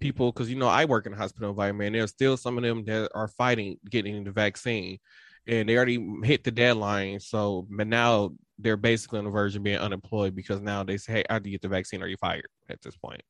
people 0.00 0.32
because 0.32 0.50
you 0.50 0.56
know 0.56 0.68
I 0.68 0.84
work 0.84 1.06
in 1.06 1.12
a 1.12 1.16
hospital 1.16 1.50
environment. 1.50 1.88
And 1.88 1.94
there's 1.96 2.10
still 2.10 2.36
some 2.36 2.56
of 2.58 2.64
them 2.64 2.84
that 2.84 3.10
are 3.14 3.28
fighting 3.28 3.78
getting 3.90 4.24
the 4.24 4.30
vaccine, 4.30 4.98
and 5.46 5.68
they 5.68 5.76
already 5.76 6.04
hit 6.22 6.44
the 6.44 6.50
deadline. 6.50 7.20
So, 7.20 7.66
but 7.70 7.86
now 7.86 8.32
they're 8.58 8.76
basically 8.76 9.18
on 9.18 9.24
the 9.24 9.30
verge 9.30 9.56
of 9.56 9.62
being 9.62 9.78
unemployed 9.78 10.34
because 10.34 10.60
now 10.60 10.82
they 10.82 10.96
say, 10.96 11.12
"Hey, 11.14 11.24
either 11.30 11.48
you 11.48 11.52
get 11.52 11.62
the 11.62 11.68
vaccine 11.68 12.02
or 12.02 12.06
you 12.06 12.16
fired." 12.16 12.48
At 12.68 12.80
this 12.82 12.96
point, 12.96 13.22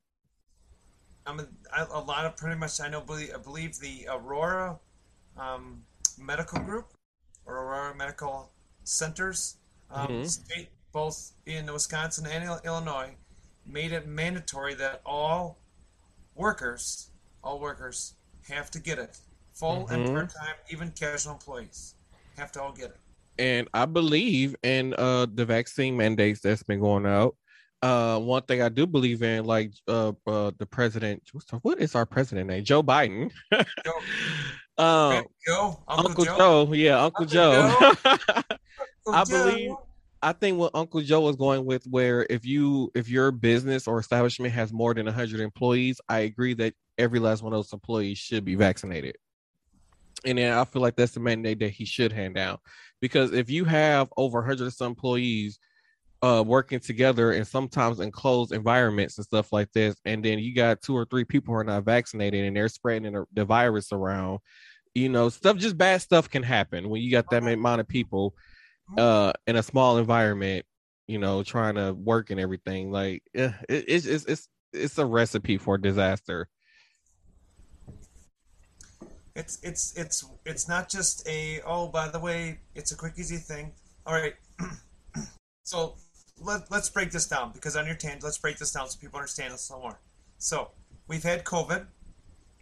I 1.27 1.35
mean, 1.35 1.47
a 1.77 2.01
lot 2.01 2.27
of 2.27 2.37
pretty 2.37 2.59
much 2.59 2.81
I 2.81 2.89
know. 2.89 3.01
believe, 3.01 3.31
I 3.35 3.39
believe 3.39 3.79
the 3.79 4.07
Aurora 4.11 4.79
um, 5.37 5.83
Medical 6.19 6.61
Group 6.61 6.93
or 7.47 7.57
Aurora 7.57 7.95
Medical 7.95 8.51
Centers, 8.85 9.57
um, 9.91 10.09
mm-hmm. 10.09 10.25
state 10.25 10.69
both 10.93 11.33
in 11.47 11.71
Wisconsin 11.73 12.27
and 12.27 12.61
Illinois, 12.65 13.15
made 13.67 13.93
it 13.93 14.07
mandatory 14.07 14.75
that 14.75 15.01
all 15.05 15.59
workers, 16.35 17.11
all 17.43 17.61
workers, 17.61 18.15
have 18.49 18.71
to 18.73 18.81
get 18.81 18.99
it. 18.99 19.17
Full 19.55 19.85
mm-hmm. 19.85 19.95
and 19.95 20.07
part 20.07 20.31
time, 20.35 20.55
even 20.71 20.91
casual 20.91 21.35
employees 21.35 21.95
have 22.37 22.51
to 22.53 22.63
all 22.63 22.73
get 22.73 22.91
it. 22.91 22.97
And 23.39 23.69
I 23.75 23.87
believe 23.87 24.55
in 24.63 24.95
uh, 24.95 25.27
the 25.33 25.45
vaccine 25.45 25.97
mandates 25.97 26.41
that's 26.41 26.63
been 26.63 26.81
going 26.81 27.07
out. 27.07 27.37
Uh, 27.83 28.19
one 28.19 28.43
thing 28.43 28.63
I 28.63 28.69
do 28.69 28.87
believe 28.87 29.23
in, 29.23 29.45
like 29.45 29.73
uh, 29.89 30.13
uh 30.27 30.53
the 30.59 30.65
president, 30.65 31.23
what 31.63 31.81
is 31.81 31.95
our 31.95 32.07
president 32.07 32.49
name? 32.49 32.65
Joe 32.65 32.83
Biden. 32.83 33.31
Joe. 33.53 33.63
um, 34.83 35.25
Joe, 35.47 35.83
Uncle, 35.87 36.09
Uncle 36.09 36.25
Joe. 36.25 36.67
Joe. 36.67 36.73
yeah, 36.73 37.05
Uncle, 37.05 37.25
Uncle 37.25 37.27
Joe. 37.27 37.95
Joe. 38.03 38.57
I 39.13 39.25
believe 39.25 39.73
I 40.25 40.33
think 40.33 40.59
what 40.59 40.71
Uncle 40.75 41.03
Joe 41.03 41.21
was 41.21 41.37
going 41.37 41.67
with, 41.67 41.85
where 41.85 42.27
if 42.31 42.47
you 42.47 42.91
if 42.95 43.11
your 43.11 43.31
business 43.31 43.87
or 43.87 43.99
establishment 43.99 44.55
has 44.55 44.73
more 44.73 44.95
than 44.95 45.07
hundred 45.07 45.41
employees, 45.41 46.01
I 46.09 46.21
agree 46.21 46.55
that 46.55 46.73
every 46.97 47.19
last 47.19 47.43
one 47.43 47.53
of 47.53 47.59
those 47.59 47.75
employees 47.75 48.17
should 48.17 48.43
be 48.43 48.55
vaccinated. 48.55 49.17
And 50.25 50.39
then 50.39 50.57
I 50.57 50.65
feel 50.65 50.81
like 50.81 50.97
that's 50.97 51.13
the 51.13 51.21
mandate 51.21 51.59
that 51.59 51.69
he 51.69 51.85
should 51.85 52.11
hand 52.11 52.39
out, 52.39 52.63
because 53.03 53.33
if 53.33 53.51
you 53.51 53.67
have 53.67 54.09
over 54.17 54.43
hundred 54.43 54.73
some 54.73 54.93
employees 54.93 55.59
uh, 56.23 56.43
working 56.47 56.81
together 56.81 57.33
and 57.33 57.47
sometimes 57.47 58.01
in 58.01 58.11
closed 58.11 58.53
environments 58.53 59.19
and 59.19 59.27
stuff 59.27 59.53
like 59.53 59.71
this, 59.73 59.95
and 60.07 60.25
then 60.25 60.39
you 60.39 60.55
got 60.55 60.81
two 60.81 60.97
or 60.97 61.05
three 61.05 61.25
people 61.25 61.53
who 61.53 61.61
are 61.61 61.65
not 61.65 61.85
vaccinated 61.85 62.47
and 62.47 62.57
they're 62.57 62.69
spreading 62.69 63.15
the 63.35 63.45
virus 63.45 63.93
around, 63.93 64.39
you 64.95 65.11
know, 65.11 65.29
stuff 65.29 65.59
just 65.59 65.77
bad 65.77 66.01
stuff 66.01 66.31
can 66.31 66.43
happen 66.43 66.89
when 66.89 67.03
you 67.03 67.11
got 67.11 67.29
that 67.29 67.43
amount 67.43 67.83
of 67.83 67.89
people 67.89 68.35
uh 68.99 69.33
in 69.47 69.57
a 69.57 69.63
small 69.63 69.99
environment 69.99 70.67
you 71.07 71.19
know 71.19 71.43
trying 71.43 71.75
to 71.75 71.93
work 71.93 72.31
and 72.31 72.39
everything 72.39 72.91
like 72.91 73.23
it, 73.33 73.53
it's 73.69 74.07
it's 74.07 74.25
it's 74.27 74.49
it's 74.75 74.99
a 74.99 75.07
recipe 75.07 75.57
for 75.57 75.79
disaster. 75.79 76.49
It's 79.37 79.59
it's 79.63 79.97
it's 79.97 80.25
it's 80.45 80.69
not 80.69 80.89
just 80.89 81.27
a 81.29 81.61
oh 81.67 81.89
by 81.89 82.09
the 82.09 82.19
way 82.19 82.61
it's 82.75 82.93
a 82.93 82.97
quick 82.97 83.15
easy 83.17 83.37
thing. 83.37 83.73
All 84.07 84.15
right. 84.15 84.35
So 85.67 85.95
let, 86.43 86.71
let's 86.71 86.91
break 86.91 87.11
this 87.11 87.27
down 87.27 87.53
because 87.55 87.75
on 87.75 87.87
your 87.87 87.95
understand 87.95 88.23
let's 88.23 88.37
break 88.37 88.59
this 88.59 88.71
down 88.71 88.87
so 88.87 88.99
people 89.01 89.19
understand 89.19 89.55
this 89.55 89.71
a 89.71 89.73
little 89.73 89.89
more. 89.89 89.99
So 90.37 90.73
we've 91.09 91.23
had 91.23 91.43
covid. 91.43 91.87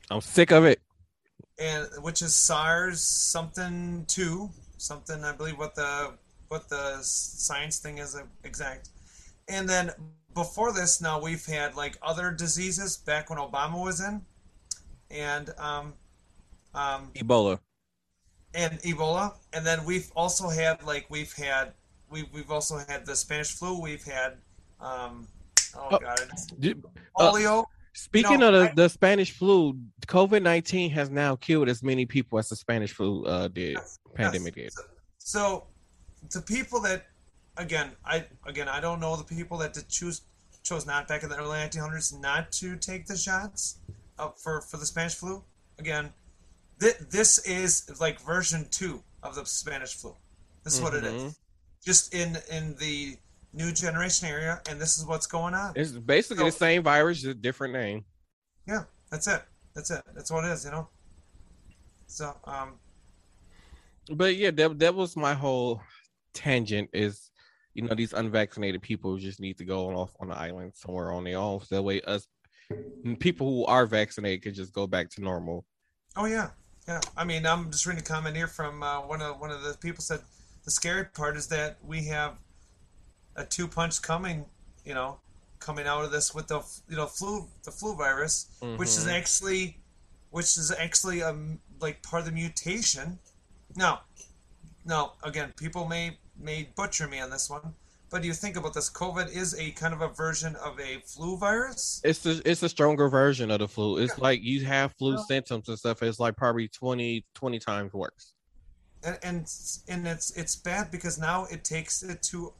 I'm 0.08 0.20
sick 0.20 0.52
of 0.52 0.64
it. 0.64 0.80
And 1.58 1.88
which 2.00 2.22
is 2.22 2.36
sars 2.36 3.00
something 3.02 4.04
two 4.06 4.50
something. 4.82 5.24
I 5.24 5.32
believe 5.32 5.58
what 5.58 5.74
the 5.74 6.12
what 6.48 6.68
the 6.68 6.98
science 7.02 7.78
thing 7.78 7.98
is 7.98 8.20
exact. 8.44 8.90
And 9.48 9.68
then 9.68 9.90
before 10.34 10.72
this, 10.72 11.00
now 11.00 11.20
we've 11.20 11.44
had 11.46 11.74
like 11.74 11.96
other 12.02 12.30
diseases 12.30 12.96
back 12.96 13.30
when 13.30 13.38
Obama 13.38 13.82
was 13.82 14.00
in, 14.00 14.22
and 15.10 15.50
um, 15.58 15.94
um, 16.74 17.10
Ebola, 17.14 17.58
and 18.54 18.78
Ebola, 18.80 19.34
and 19.52 19.64
then 19.64 19.84
we've 19.84 20.10
also 20.14 20.48
had 20.48 20.82
like 20.84 21.06
we've 21.08 21.32
had 21.32 21.72
we 22.10 22.24
we've 22.32 22.50
also 22.50 22.78
had 22.88 23.06
the 23.06 23.16
Spanish 23.16 23.52
flu. 23.52 23.80
We've 23.80 24.04
had 24.04 24.36
um, 24.80 25.26
oh, 25.76 25.88
oh 25.92 25.98
god, 25.98 26.20
did, 26.58 26.84
uh, 27.16 27.32
polio. 27.32 27.64
Speaking 28.02 28.40
know, 28.40 28.48
of 28.48 28.54
the, 28.54 28.70
I- 28.70 28.74
the 28.74 28.88
Spanish 28.88 29.30
flu, 29.30 29.78
COVID 30.06 30.42
nineteen 30.42 30.90
has 30.90 31.08
now 31.08 31.36
killed 31.36 31.68
as 31.68 31.84
many 31.84 32.04
people 32.04 32.36
as 32.38 32.48
the 32.48 32.56
Spanish 32.56 32.92
flu 32.92 33.24
uh, 33.24 33.46
did. 33.46 33.74
Yes, 33.74 33.98
Pandemic 34.14 34.56
yes. 34.56 34.74
did. 34.74 34.84
So, 35.18 35.68
the 36.32 36.42
people 36.42 36.80
that, 36.80 37.06
again, 37.56 37.92
I 38.04 38.26
again 38.44 38.68
I 38.68 38.80
don't 38.80 38.98
know 38.98 39.14
the 39.14 39.22
people 39.22 39.56
that 39.58 39.74
did 39.74 39.88
choose 39.88 40.22
chose 40.64 40.84
not 40.84 41.06
back 41.06 41.22
in 41.22 41.28
the 41.28 41.36
early 41.36 41.58
1900s 41.58 42.18
not 42.20 42.50
to 42.52 42.76
take 42.76 43.06
the 43.06 43.16
shots 43.16 43.78
up 44.18 44.36
for 44.38 44.60
for 44.62 44.78
the 44.78 44.86
Spanish 44.86 45.14
flu. 45.14 45.44
Again, 45.78 46.12
th- 46.80 46.98
this 47.08 47.38
is 47.46 47.88
like 48.00 48.20
version 48.20 48.66
two 48.72 49.00
of 49.22 49.36
the 49.36 49.44
Spanish 49.44 49.94
flu. 49.94 50.16
This 50.64 50.74
is 50.74 50.80
what 50.80 50.94
it 50.94 51.04
is. 51.04 51.38
Just 51.84 52.12
in 52.12 52.36
in 52.50 52.74
the 52.80 53.16
new 53.52 53.72
generation 53.72 54.28
area, 54.28 54.60
and 54.68 54.80
this 54.80 54.98
is 54.98 55.06
what's 55.06 55.26
going 55.26 55.54
on. 55.54 55.72
It's 55.76 55.92
basically 55.92 56.44
the 56.44 56.52
same 56.52 56.82
virus, 56.82 57.18
just 57.22 57.30
a 57.30 57.34
different 57.34 57.74
name. 57.74 58.04
Yeah, 58.66 58.84
that's 59.10 59.26
it. 59.26 59.42
That's 59.74 59.90
it. 59.90 60.02
That's 60.14 60.30
what 60.30 60.44
it 60.44 60.50
is. 60.52 60.64
You 60.64 60.70
know. 60.72 60.88
So, 62.06 62.34
um, 62.44 62.74
But 64.10 64.36
yeah, 64.36 64.50
that 64.50 64.78
that 64.78 64.94
was 64.94 65.16
my 65.16 65.34
whole 65.34 65.80
tangent. 66.34 66.90
Is 66.92 67.30
you 67.74 67.82
know 67.82 67.94
these 67.94 68.12
unvaccinated 68.12 68.82
people 68.82 69.16
just 69.16 69.40
need 69.40 69.58
to 69.58 69.64
go 69.64 69.90
off 69.90 70.14
on 70.20 70.28
the 70.28 70.36
island 70.36 70.72
somewhere 70.74 71.12
on 71.12 71.24
their 71.24 71.38
own. 71.38 71.60
So 71.60 71.76
that 71.76 71.82
way, 71.82 72.00
us 72.02 72.26
people 73.18 73.48
who 73.48 73.64
are 73.66 73.86
vaccinated 73.86 74.42
can 74.42 74.54
just 74.54 74.72
go 74.72 74.86
back 74.86 75.10
to 75.10 75.22
normal. 75.22 75.64
Oh 76.16 76.26
yeah, 76.26 76.50
yeah. 76.86 77.00
I 77.16 77.24
mean, 77.24 77.46
I'm 77.46 77.70
just 77.70 77.86
reading 77.86 78.02
a 78.02 78.06
comment 78.06 78.36
here 78.36 78.46
from 78.46 78.82
uh, 78.82 79.00
one 79.00 79.22
of 79.22 79.40
one 79.40 79.50
of 79.50 79.62
the 79.62 79.76
people 79.78 80.02
said 80.02 80.20
the 80.64 80.70
scary 80.70 81.04
part 81.06 81.36
is 81.36 81.48
that 81.48 81.78
we 81.82 82.04
have 82.04 82.36
a 83.36 83.44
two 83.44 83.68
punch 83.68 84.00
coming. 84.02 84.46
You 84.84 84.94
know, 84.94 85.18
coming 85.60 85.86
out 85.86 86.04
of 86.04 86.10
this 86.10 86.34
with 86.34 86.48
the 86.48 86.60
you 86.88 86.96
know 86.96 87.06
flu 87.06 87.48
the 87.64 87.70
flu 87.70 87.94
virus, 87.94 88.46
which 88.60 88.88
is 88.88 89.06
Mhm. 89.06 89.12
actually 89.18 89.78
which 90.30 90.56
is 90.56 90.72
actually 90.72 91.22
um 91.22 91.60
like 91.80 92.02
part 92.02 92.20
of 92.20 92.26
the 92.26 92.32
mutation. 92.32 93.18
Now, 93.76 94.02
now 94.84 95.14
again, 95.22 95.52
people 95.56 95.86
may 95.86 96.18
may 96.36 96.64
butcher 96.74 97.06
me 97.06 97.20
on 97.20 97.30
this 97.30 97.48
one, 97.50 97.74
but 98.10 98.24
you 98.24 98.32
think 98.34 98.56
about 98.56 98.74
this. 98.74 98.90
COVID 98.90 99.30
is 99.30 99.54
a 99.54 99.70
kind 99.72 99.94
of 99.94 100.00
a 100.00 100.08
version 100.08 100.56
of 100.56 100.80
a 100.80 101.00
flu 101.06 101.36
virus. 101.36 102.00
It's 102.02 102.20
the 102.20 102.42
it's 102.44 102.62
a 102.62 102.68
stronger 102.68 103.08
version 103.08 103.50
of 103.50 103.60
the 103.60 103.68
flu. 103.68 103.98
It's 103.98 104.14
Yeah. 104.16 104.22
like 104.24 104.42
you 104.42 104.64
have 104.66 104.92
flu 104.94 105.22
symptoms 105.28 105.68
and 105.68 105.78
stuff. 105.78 106.02
It's 106.02 106.18
like 106.18 106.36
probably 106.36 106.68
20, 106.68 107.24
20 107.34 107.58
times 107.58 107.92
worse. 107.92 108.32
and 109.04 109.18
and 109.22 109.52
and 109.88 110.06
it's 110.06 110.30
it's 110.32 110.54
bad 110.56 110.90
because 110.90 111.18
now 111.18 111.44
it 111.46 111.64
takes 111.64 112.02
it 112.04 112.22
to 112.22 112.52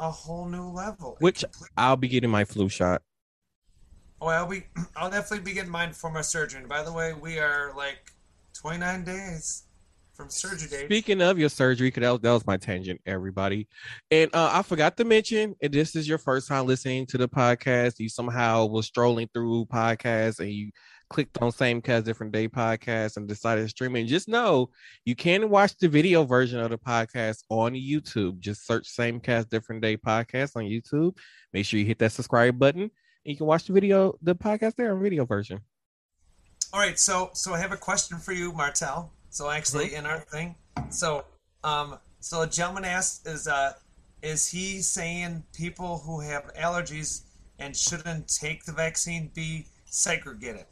a 0.00 0.10
whole 0.10 0.46
new 0.46 0.68
level. 0.70 1.16
Which 1.20 1.42
complete- 1.42 1.70
I'll 1.76 1.96
be 1.96 2.08
getting 2.08 2.30
my 2.30 2.44
flu 2.44 2.68
shot. 2.68 3.02
oh, 4.20 4.28
I'll 4.28 4.46
be 4.46 4.64
I'll 4.96 5.10
definitely 5.10 5.44
be 5.44 5.52
getting 5.54 5.70
mine 5.70 5.92
for 5.92 6.10
my 6.10 6.22
surgery. 6.22 6.60
And 6.60 6.68
by 6.68 6.82
the 6.82 6.92
way, 6.92 7.12
we 7.14 7.38
are 7.38 7.72
like 7.76 8.12
29 8.54 9.04
days 9.04 9.64
from 10.14 10.30
surgery 10.30 10.68
date. 10.68 10.86
Speaking 10.86 11.20
of 11.20 11.38
your 11.38 11.50
surgery, 11.50 11.88
because 11.88 12.00
that, 12.02 12.10
was- 12.12 12.20
that 12.22 12.32
was 12.32 12.46
my 12.46 12.56
tangent, 12.56 13.00
everybody. 13.06 13.68
And 14.10 14.34
uh, 14.34 14.50
I 14.52 14.62
forgot 14.62 14.96
to 14.96 15.04
mention, 15.04 15.54
if 15.60 15.72
this 15.72 15.94
is 15.94 16.08
your 16.08 16.16
first 16.18 16.48
time 16.48 16.66
listening 16.66 17.04
to 17.06 17.18
the 17.18 17.28
podcast, 17.28 17.98
you 17.98 18.08
somehow 18.08 18.64
was 18.64 18.86
strolling 18.86 19.28
through 19.34 19.66
podcasts 19.66 20.40
and 20.40 20.50
you 20.50 20.70
clicked 21.08 21.40
on 21.40 21.52
Same 21.52 21.80
Cast 21.80 22.04
Different 22.04 22.32
Day 22.32 22.48
podcast 22.48 23.16
and 23.16 23.28
decided 23.28 23.62
to 23.62 23.68
stream 23.68 23.96
it. 23.96 24.04
Just 24.04 24.28
know 24.28 24.70
you 25.04 25.14
can 25.14 25.50
watch 25.50 25.76
the 25.78 25.88
video 25.88 26.24
version 26.24 26.60
of 26.60 26.70
the 26.70 26.78
podcast 26.78 27.38
on 27.48 27.74
YouTube. 27.74 28.38
Just 28.40 28.66
search 28.66 28.86
Same 28.86 29.20
Cast 29.20 29.50
Different 29.50 29.82
Day 29.82 29.96
podcast 29.96 30.56
on 30.56 30.64
YouTube. 30.64 31.16
Make 31.52 31.66
sure 31.66 31.78
you 31.78 31.86
hit 31.86 31.98
that 32.00 32.12
subscribe 32.12 32.58
button. 32.58 32.82
And 32.82 32.90
you 33.24 33.36
can 33.36 33.46
watch 33.46 33.64
the 33.64 33.72
video, 33.72 34.14
the 34.22 34.34
podcast 34.34 34.76
there 34.76 34.94
on 34.94 35.02
video 35.02 35.24
version. 35.24 35.60
All 36.72 36.80
right, 36.80 36.98
so 36.98 37.30
so 37.32 37.54
I 37.54 37.58
have 37.58 37.72
a 37.72 37.76
question 37.76 38.18
for 38.18 38.32
you, 38.32 38.52
Martel. 38.52 39.12
So 39.30 39.48
actually, 39.50 39.88
Mm-hmm. 39.88 39.96
in 39.96 40.06
our 40.06 40.20
thing, 40.20 40.54
so 40.90 41.24
um, 41.64 41.98
so 42.20 42.42
a 42.42 42.46
gentleman 42.46 42.84
asked, 42.84 43.26
is 43.26 43.46
uh, 43.46 43.72
is 44.22 44.48
he 44.48 44.80
saying 44.82 45.44
people 45.54 45.98
who 45.98 46.20
have 46.20 46.52
allergies 46.54 47.22
and 47.58 47.76
shouldn't 47.76 48.28
take 48.28 48.64
the 48.64 48.72
vaccine 48.72 49.30
be 49.34 49.66
segregated? 49.84 50.66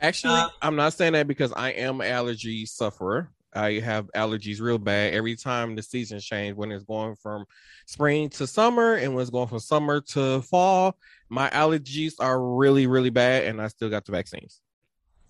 Actually, 0.00 0.34
Uh, 0.34 0.48
I'm 0.62 0.76
not 0.76 0.92
saying 0.94 1.14
that 1.14 1.26
because 1.26 1.52
I 1.52 1.70
am 1.70 2.00
an 2.00 2.10
allergy 2.10 2.66
sufferer. 2.66 3.30
I 3.54 3.80
have 3.80 4.10
allergies 4.14 4.60
real 4.60 4.78
bad 4.78 5.14
every 5.14 5.34
time 5.34 5.74
the 5.74 5.82
seasons 5.82 6.24
change 6.24 6.56
when 6.56 6.70
it's 6.70 6.84
going 6.84 7.16
from 7.16 7.46
spring 7.86 8.28
to 8.30 8.46
summer 8.46 8.94
and 8.94 9.14
when 9.14 9.22
it's 9.22 9.30
going 9.30 9.48
from 9.48 9.58
summer 9.58 10.00
to 10.12 10.42
fall. 10.42 10.96
My 11.28 11.48
allergies 11.50 12.14
are 12.20 12.40
really, 12.42 12.86
really 12.86 13.10
bad, 13.10 13.44
and 13.44 13.60
I 13.60 13.68
still 13.68 13.88
got 13.88 14.04
the 14.04 14.12
vaccines. 14.12 14.60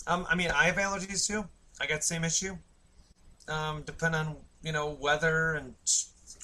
Um, 0.06 0.26
I 0.28 0.34
mean, 0.34 0.50
I 0.50 0.64
have 0.64 0.76
allergies 0.76 1.26
too. 1.26 1.46
I 1.80 1.86
got 1.86 1.96
the 2.00 2.06
same 2.06 2.24
issue. 2.24 2.56
Um, 3.46 3.82
depend 3.82 4.14
on 4.14 4.36
you 4.62 4.72
know 4.72 4.98
weather 5.00 5.54
and 5.54 5.74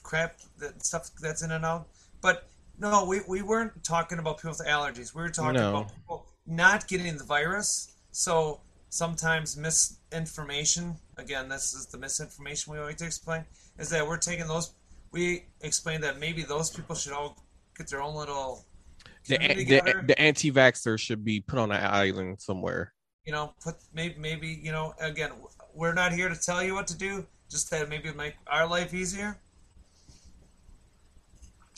crap 0.03 0.39
that 0.59 0.85
stuff 0.85 1.11
that's 1.21 1.43
in 1.43 1.51
and 1.51 1.65
out. 1.65 1.89
But 2.21 2.49
no, 2.79 3.05
we, 3.05 3.21
we 3.29 3.43
weren't 3.43 3.83
talking 3.85 4.19
about 4.19 4.39
people 4.39 4.51
with 4.51 4.67
allergies. 4.67 5.15
We 5.15 5.23
were 5.23 5.29
talking 5.29 5.61
No. 5.61 5.71
about 5.71 5.95
people 5.95 6.27
not 6.47 6.87
getting 6.89 7.17
the 7.19 7.25
virus. 7.25 7.91
So 8.15 8.61
sometimes 8.91 9.57
misinformation. 9.57 10.95
Again, 11.19 11.49
this 11.49 11.75
is 11.75 11.87
the 11.87 11.99
misinformation 11.99 12.73
we 12.73 12.79
like 12.79 12.97
to 12.99 13.07
explain. 13.07 13.45
Is 13.77 13.91
that 13.91 14.07
we're 14.07 14.19
taking 14.19 14.47
those. 14.47 14.73
We 15.11 15.47
explain 15.63 16.01
that 16.03 16.21
maybe 16.21 16.43
those 16.45 16.71
people 16.71 16.95
should 16.95 17.13
all 17.13 17.37
get 17.77 17.89
their 17.89 18.01
own 18.01 18.15
little 18.15 18.65
The, 19.27 19.39
the, 19.39 20.05
the 20.07 20.21
anti 20.21 20.53
vaxxer 20.53 20.97
should 20.97 21.25
be 21.25 21.41
put 21.41 21.59
on 21.59 21.73
an 21.73 21.83
island 21.83 22.41
somewhere. 22.41 22.93
you 23.27 23.33
know, 23.33 23.53
put 23.61 23.75
maybe 23.93 24.15
maybe 24.19 24.61
you 24.63 24.71
know 24.71 24.95
again, 25.01 25.33
we're 25.75 25.95
not 25.95 26.13
here 26.13 26.29
to 26.29 26.37
tell 26.37 26.63
you 26.63 26.75
what 26.75 26.87
to 26.89 26.97
do. 26.97 27.27
Just 27.51 27.69
that 27.71 27.89
maybe 27.89 28.13
make 28.13 28.35
our 28.47 28.67
life 28.69 28.95
easier. 28.95 29.39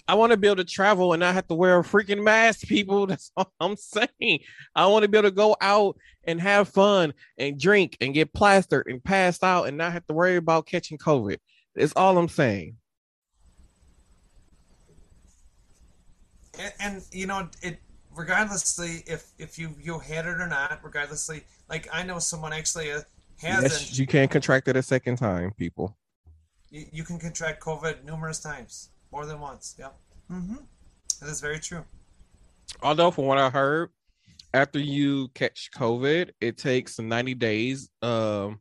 I 0.09 0.15
want 0.15 0.31
to 0.31 0.37
be 0.37 0.47
able 0.47 0.57
to 0.57 0.65
travel 0.65 1.13
and 1.13 1.21
not 1.21 1.35
have 1.35 1.49
to 1.49 1.55
wear 1.55 1.79
a 1.79 1.83
freaking 1.83 2.23
mask, 2.23 2.67
people. 2.67 3.07
That's 3.09 3.31
all 3.37 3.53
I'm 3.61 3.77
saying. 3.77 4.41
I 4.75 4.87
want 4.87 5.03
to 5.03 5.09
be 5.09 5.19
able 5.19 5.29
to 5.29 5.35
go 5.35 5.57
out 5.61 5.97
and 6.25 6.41
have 6.41 6.69
fun 6.69 7.13
and 7.39 7.59
drink 7.59 7.97
and 8.01 8.15
get 8.15 8.33
plastered 8.33 8.87
and 8.87 9.03
passed 9.03 9.43
out 9.43 9.65
and 9.65 9.77
not 9.77 9.93
have 9.93 10.07
to 10.07 10.15
worry 10.15 10.37
about 10.37 10.67
catching 10.67 10.99
COVID. 10.99 11.39
That's 11.75 11.93
all 11.95 12.19
I'm 12.19 12.29
saying. 12.29 12.77
And, 16.59 16.73
and 16.81 17.03
you 17.13 17.27
know, 17.27 17.49
it 17.63 17.79
regardlessly 18.15 19.03
if 19.07 19.27
if 19.39 19.59
you 19.59 19.75
you 19.81 19.99
had 19.99 20.25
it 20.25 20.41
or 20.41 20.47
not, 20.47 20.81
regardlessly, 20.83 21.45
like 21.69 21.89
I 21.93 22.03
know 22.03 22.19
someone 22.19 22.53
actually 22.53 22.93
uh, 22.93 23.01
has 23.39 23.63
Yes, 23.63 23.93
it. 23.93 23.99
you 23.99 24.07
can't 24.07 24.31
contract 24.31 24.69
it 24.69 24.77
a 24.77 24.83
second 24.83 25.17
time, 25.17 25.53
people. 25.59 25.97
You, 26.71 26.87
you 26.93 27.05
can 27.05 27.19
contract 27.19 27.63
COVID 27.63 28.05
numerous 28.05 28.41
times, 28.41 28.89
more 29.17 29.25
than 29.25 29.41
once. 29.41 29.75
yeah. 29.79 29.89
Mm-hmm. 30.31 30.57
That 31.21 31.31
is 31.31 31.41
very 31.41 31.59
true. 31.59 31.83
Although, 32.83 33.11
from 33.11 33.25
what 33.25 33.39
I 33.39 33.49
heard, 33.49 33.89
after 34.53 34.79
you 34.79 35.29
catch 35.29 35.71
COVID, 35.75 36.33
it 36.43 36.59
takes 36.59 36.99
90 36.99 37.35
days. 37.35 37.89
Um, 38.03 38.61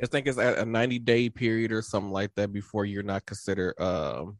I 0.00 0.06
think 0.06 0.28
it's 0.28 0.38
at 0.38 0.58
a 0.58 0.64
90 0.64 1.00
day 1.00 1.28
period 1.28 1.72
or 1.72 1.82
something 1.82 2.12
like 2.12 2.30
that 2.36 2.52
before 2.52 2.84
you're 2.84 3.02
not 3.02 3.24
considered 3.24 3.74
um 3.80 4.36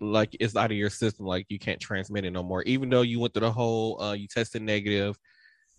like 0.00 0.36
it's 0.38 0.54
out 0.54 0.70
of 0.70 0.76
your 0.76 0.90
system, 0.90 1.26
like 1.26 1.44
you 1.48 1.58
can't 1.58 1.80
transmit 1.80 2.24
it 2.24 2.30
no 2.30 2.44
more. 2.44 2.62
Even 2.62 2.88
though 2.88 3.02
you 3.02 3.18
went 3.18 3.34
through 3.34 3.48
the 3.48 3.52
whole 3.52 4.00
uh 4.00 4.12
you 4.12 4.28
tested 4.28 4.62
negative 4.62 5.18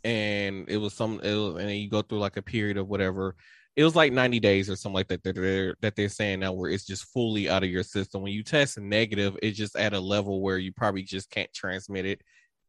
and 0.03 0.69
it 0.69 0.77
was 0.77 0.93
some 0.93 1.22
it 1.24 1.34
was, 1.34 1.55
and 1.55 1.69
then 1.69 1.77
you 1.77 1.89
go 1.89 2.01
through 2.03 2.19
like 2.19 2.38
a 2.38 2.41
period 2.41 2.77
of 2.77 2.88
whatever. 2.88 3.36
It 3.79 3.86
was 3.86 3.95
like 3.95 4.12
90 4.12 4.41
days 4.41 4.69
or 4.69 4.75
something 4.75 4.95
like 4.95 5.07
that 5.07 5.24
that 5.24 5.36
they're 5.36 5.74
that 5.79 5.95
they're 5.95 6.09
saying 6.09 6.41
now 6.41 6.51
where 6.51 6.69
it's 6.69 6.86
just 6.86 7.05
fully 7.13 7.48
out 7.48 7.63
of 7.63 7.69
your 7.69 7.83
system. 7.83 8.21
When 8.21 8.33
you 8.33 8.43
test 8.43 8.77
negative, 8.77 9.38
it's 9.41 9.57
just 9.57 9.77
at 9.77 9.93
a 9.93 10.00
level 10.01 10.41
where 10.41 10.57
you 10.57 10.74
probably 10.74 11.01
just 11.01 11.29
can't 11.29 11.53
transmit 11.53 12.05
it 12.05 12.21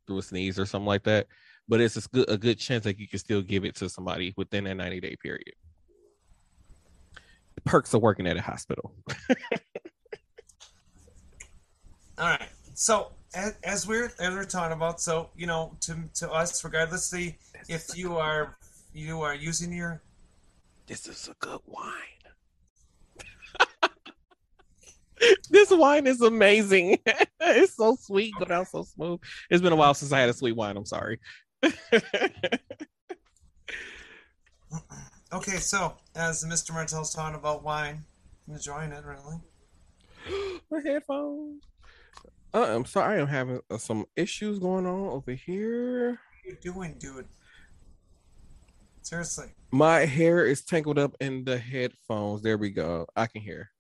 through 0.07 0.19
a 0.19 0.23
sneeze 0.23 0.57
or 0.57 0.67
something 0.67 0.87
like 0.87 1.03
that. 1.03 1.27
But 1.67 1.81
it's 1.81 1.97
a 1.97 2.09
good 2.11 2.31
a 2.31 2.39
good 2.39 2.61
chance 2.61 2.85
that 2.85 3.01
you 3.01 3.09
can 3.09 3.19
still 3.19 3.43
give 3.43 3.65
it 3.65 3.75
to 3.79 3.89
somebody 3.89 4.35
within 4.37 4.63
that 4.65 4.77
90 4.77 5.01
day 5.01 5.17
period. 5.21 5.53
The 7.57 7.61
perks 7.63 7.93
of 7.93 8.03
working 8.03 8.29
at 8.29 8.37
a 8.37 8.41
hospital. 8.43 8.95
All 12.19 12.29
right. 12.29 12.51
So 12.75 13.11
as, 13.35 13.85
we're 13.85 14.13
as 14.21 14.33
we're 14.33 14.45
talking 14.45 14.77
about, 14.77 15.01
so 15.01 15.31
you 15.37 15.49
know, 15.49 15.77
to 15.81 15.97
to 16.15 16.31
us, 16.31 16.63
regardlessly, 16.63 17.37
if 17.69 17.97
you 17.97 18.17
are 18.17 18.57
you 18.93 19.23
are 19.23 19.35
using 19.35 19.73
your 19.73 20.03
This 20.91 21.07
is 21.07 21.29
a 21.29 21.35
good 21.39 21.61
wine. 21.67 21.93
this 25.51 25.71
wine 25.71 26.09
is 26.09 26.21
amazing. 26.21 26.99
it's 27.41 27.77
so 27.77 27.95
sweet, 27.95 28.35
go 28.37 28.45
down 28.45 28.67
so 28.67 28.83
smooth. 28.83 29.21
It's 29.49 29.63
been 29.63 29.73
a 29.73 29.77
while 29.77 29.95
since 29.95 30.11
I 30.11 30.19
had 30.19 30.31
a 30.31 30.35
sweet 30.35 30.57
wine. 30.57 30.77
I'm 30.77 30.85
sorry. 30.85 31.21
Okay, 35.33 35.59
so 35.59 35.95
as 36.17 36.45
Mr. 36.45 36.73
Martell's 36.73 37.15
talking 37.15 37.37
about 37.37 37.63
wine, 37.63 38.05
I'm 38.49 38.55
enjoying 38.55 38.91
it 38.91 39.05
really. 39.05 39.37
My 40.73 40.81
headphones. 40.85 41.63
Uh, 42.53 42.67
I'm 42.69 42.85
sorry, 42.85 43.19
I 43.19 43.21
am 43.21 43.29
having 43.29 43.61
uh, 43.71 43.79
some 43.79 44.07
issues 44.17 44.59
going 44.59 44.87
on 44.87 45.07
over 45.07 45.31
here. 45.31 46.11
What 46.11 46.19
are 46.19 46.49
you 46.49 46.57
doing, 46.61 46.97
dude? 46.99 47.29
Seriously. 49.03 49.47
My 49.71 50.01
hair 50.01 50.45
is 50.45 50.65
tangled 50.65 50.99
up 50.99 51.17
in 51.21 51.45
the 51.45 51.59
headphones. 51.59 52.43
There 52.43 52.59
we 52.59 52.71
go. 52.71 53.07
I 53.17 53.27
can 53.27 53.43
hear. 53.43 53.71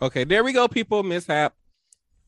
Okay, 0.00 0.24
there 0.24 0.44
we 0.44 0.52
go, 0.52 0.68
people. 0.68 1.02
Mishap. 1.02 1.54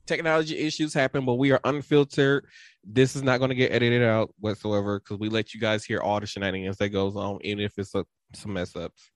Technology 0.06 0.56
issues 0.56 0.94
happen, 0.94 1.26
but 1.26 1.34
we 1.34 1.52
are 1.52 1.60
unfiltered. 1.64 2.46
This 2.82 3.14
is 3.14 3.22
not 3.22 3.38
going 3.38 3.50
to 3.50 3.54
get 3.54 3.72
edited 3.72 4.02
out 4.02 4.34
whatsoever 4.40 5.00
because 5.00 5.18
we 5.18 5.28
let 5.28 5.52
you 5.52 5.60
guys 5.60 5.84
hear 5.84 6.00
all 6.00 6.18
the 6.18 6.26
shenanigans 6.26 6.78
that 6.78 6.88
goes 6.88 7.14
on, 7.14 7.38
even 7.42 7.62
if 7.62 7.74
it's 7.76 7.94
a, 7.94 8.06
some 8.32 8.54
mess 8.54 8.74
ups. 8.74 9.10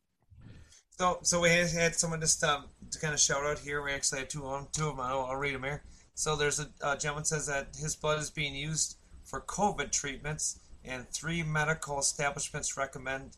So, 0.99 1.19
so 1.23 1.41
we 1.41 1.49
had, 1.49 1.95
someone 1.95 2.21
just 2.21 2.45
um, 2.45 2.67
to 2.91 2.99
kind 2.99 3.15
of 3.15 3.21
shout 3.21 3.45
out 3.45 3.59
here. 3.59 3.83
We 3.83 3.93
actually 3.93 4.21
had 4.21 4.31
two 4.31 4.45
on 4.45 4.69
two 4.73 4.89
of 4.89 4.97
them. 4.97 5.01
I'll, 5.07 5.23
I'll 5.23 5.37
read 5.37 5.55
them 5.55 5.63
here. 5.63 5.83
So 6.15 6.37
there's 6.37 6.61
a 6.61 6.69
uh, 6.83 6.97
gentleman 6.97 7.25
says 7.25 7.47
that 7.47 7.69
his 7.75 7.97
blood 7.97 8.21
is 8.21 8.31
being 8.31 8.55
used 8.55 8.99
for 9.25 9.41
COVID 9.41 9.91
treatments, 9.91 10.61
and 10.85 11.09
three 11.11 11.43
medical 11.43 11.99
establishments 11.99 12.77
recommend 12.77 13.37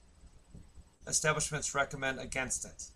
establishments 1.07 1.75
recommend 1.75 2.19
against 2.19 2.65
it. 2.65 2.91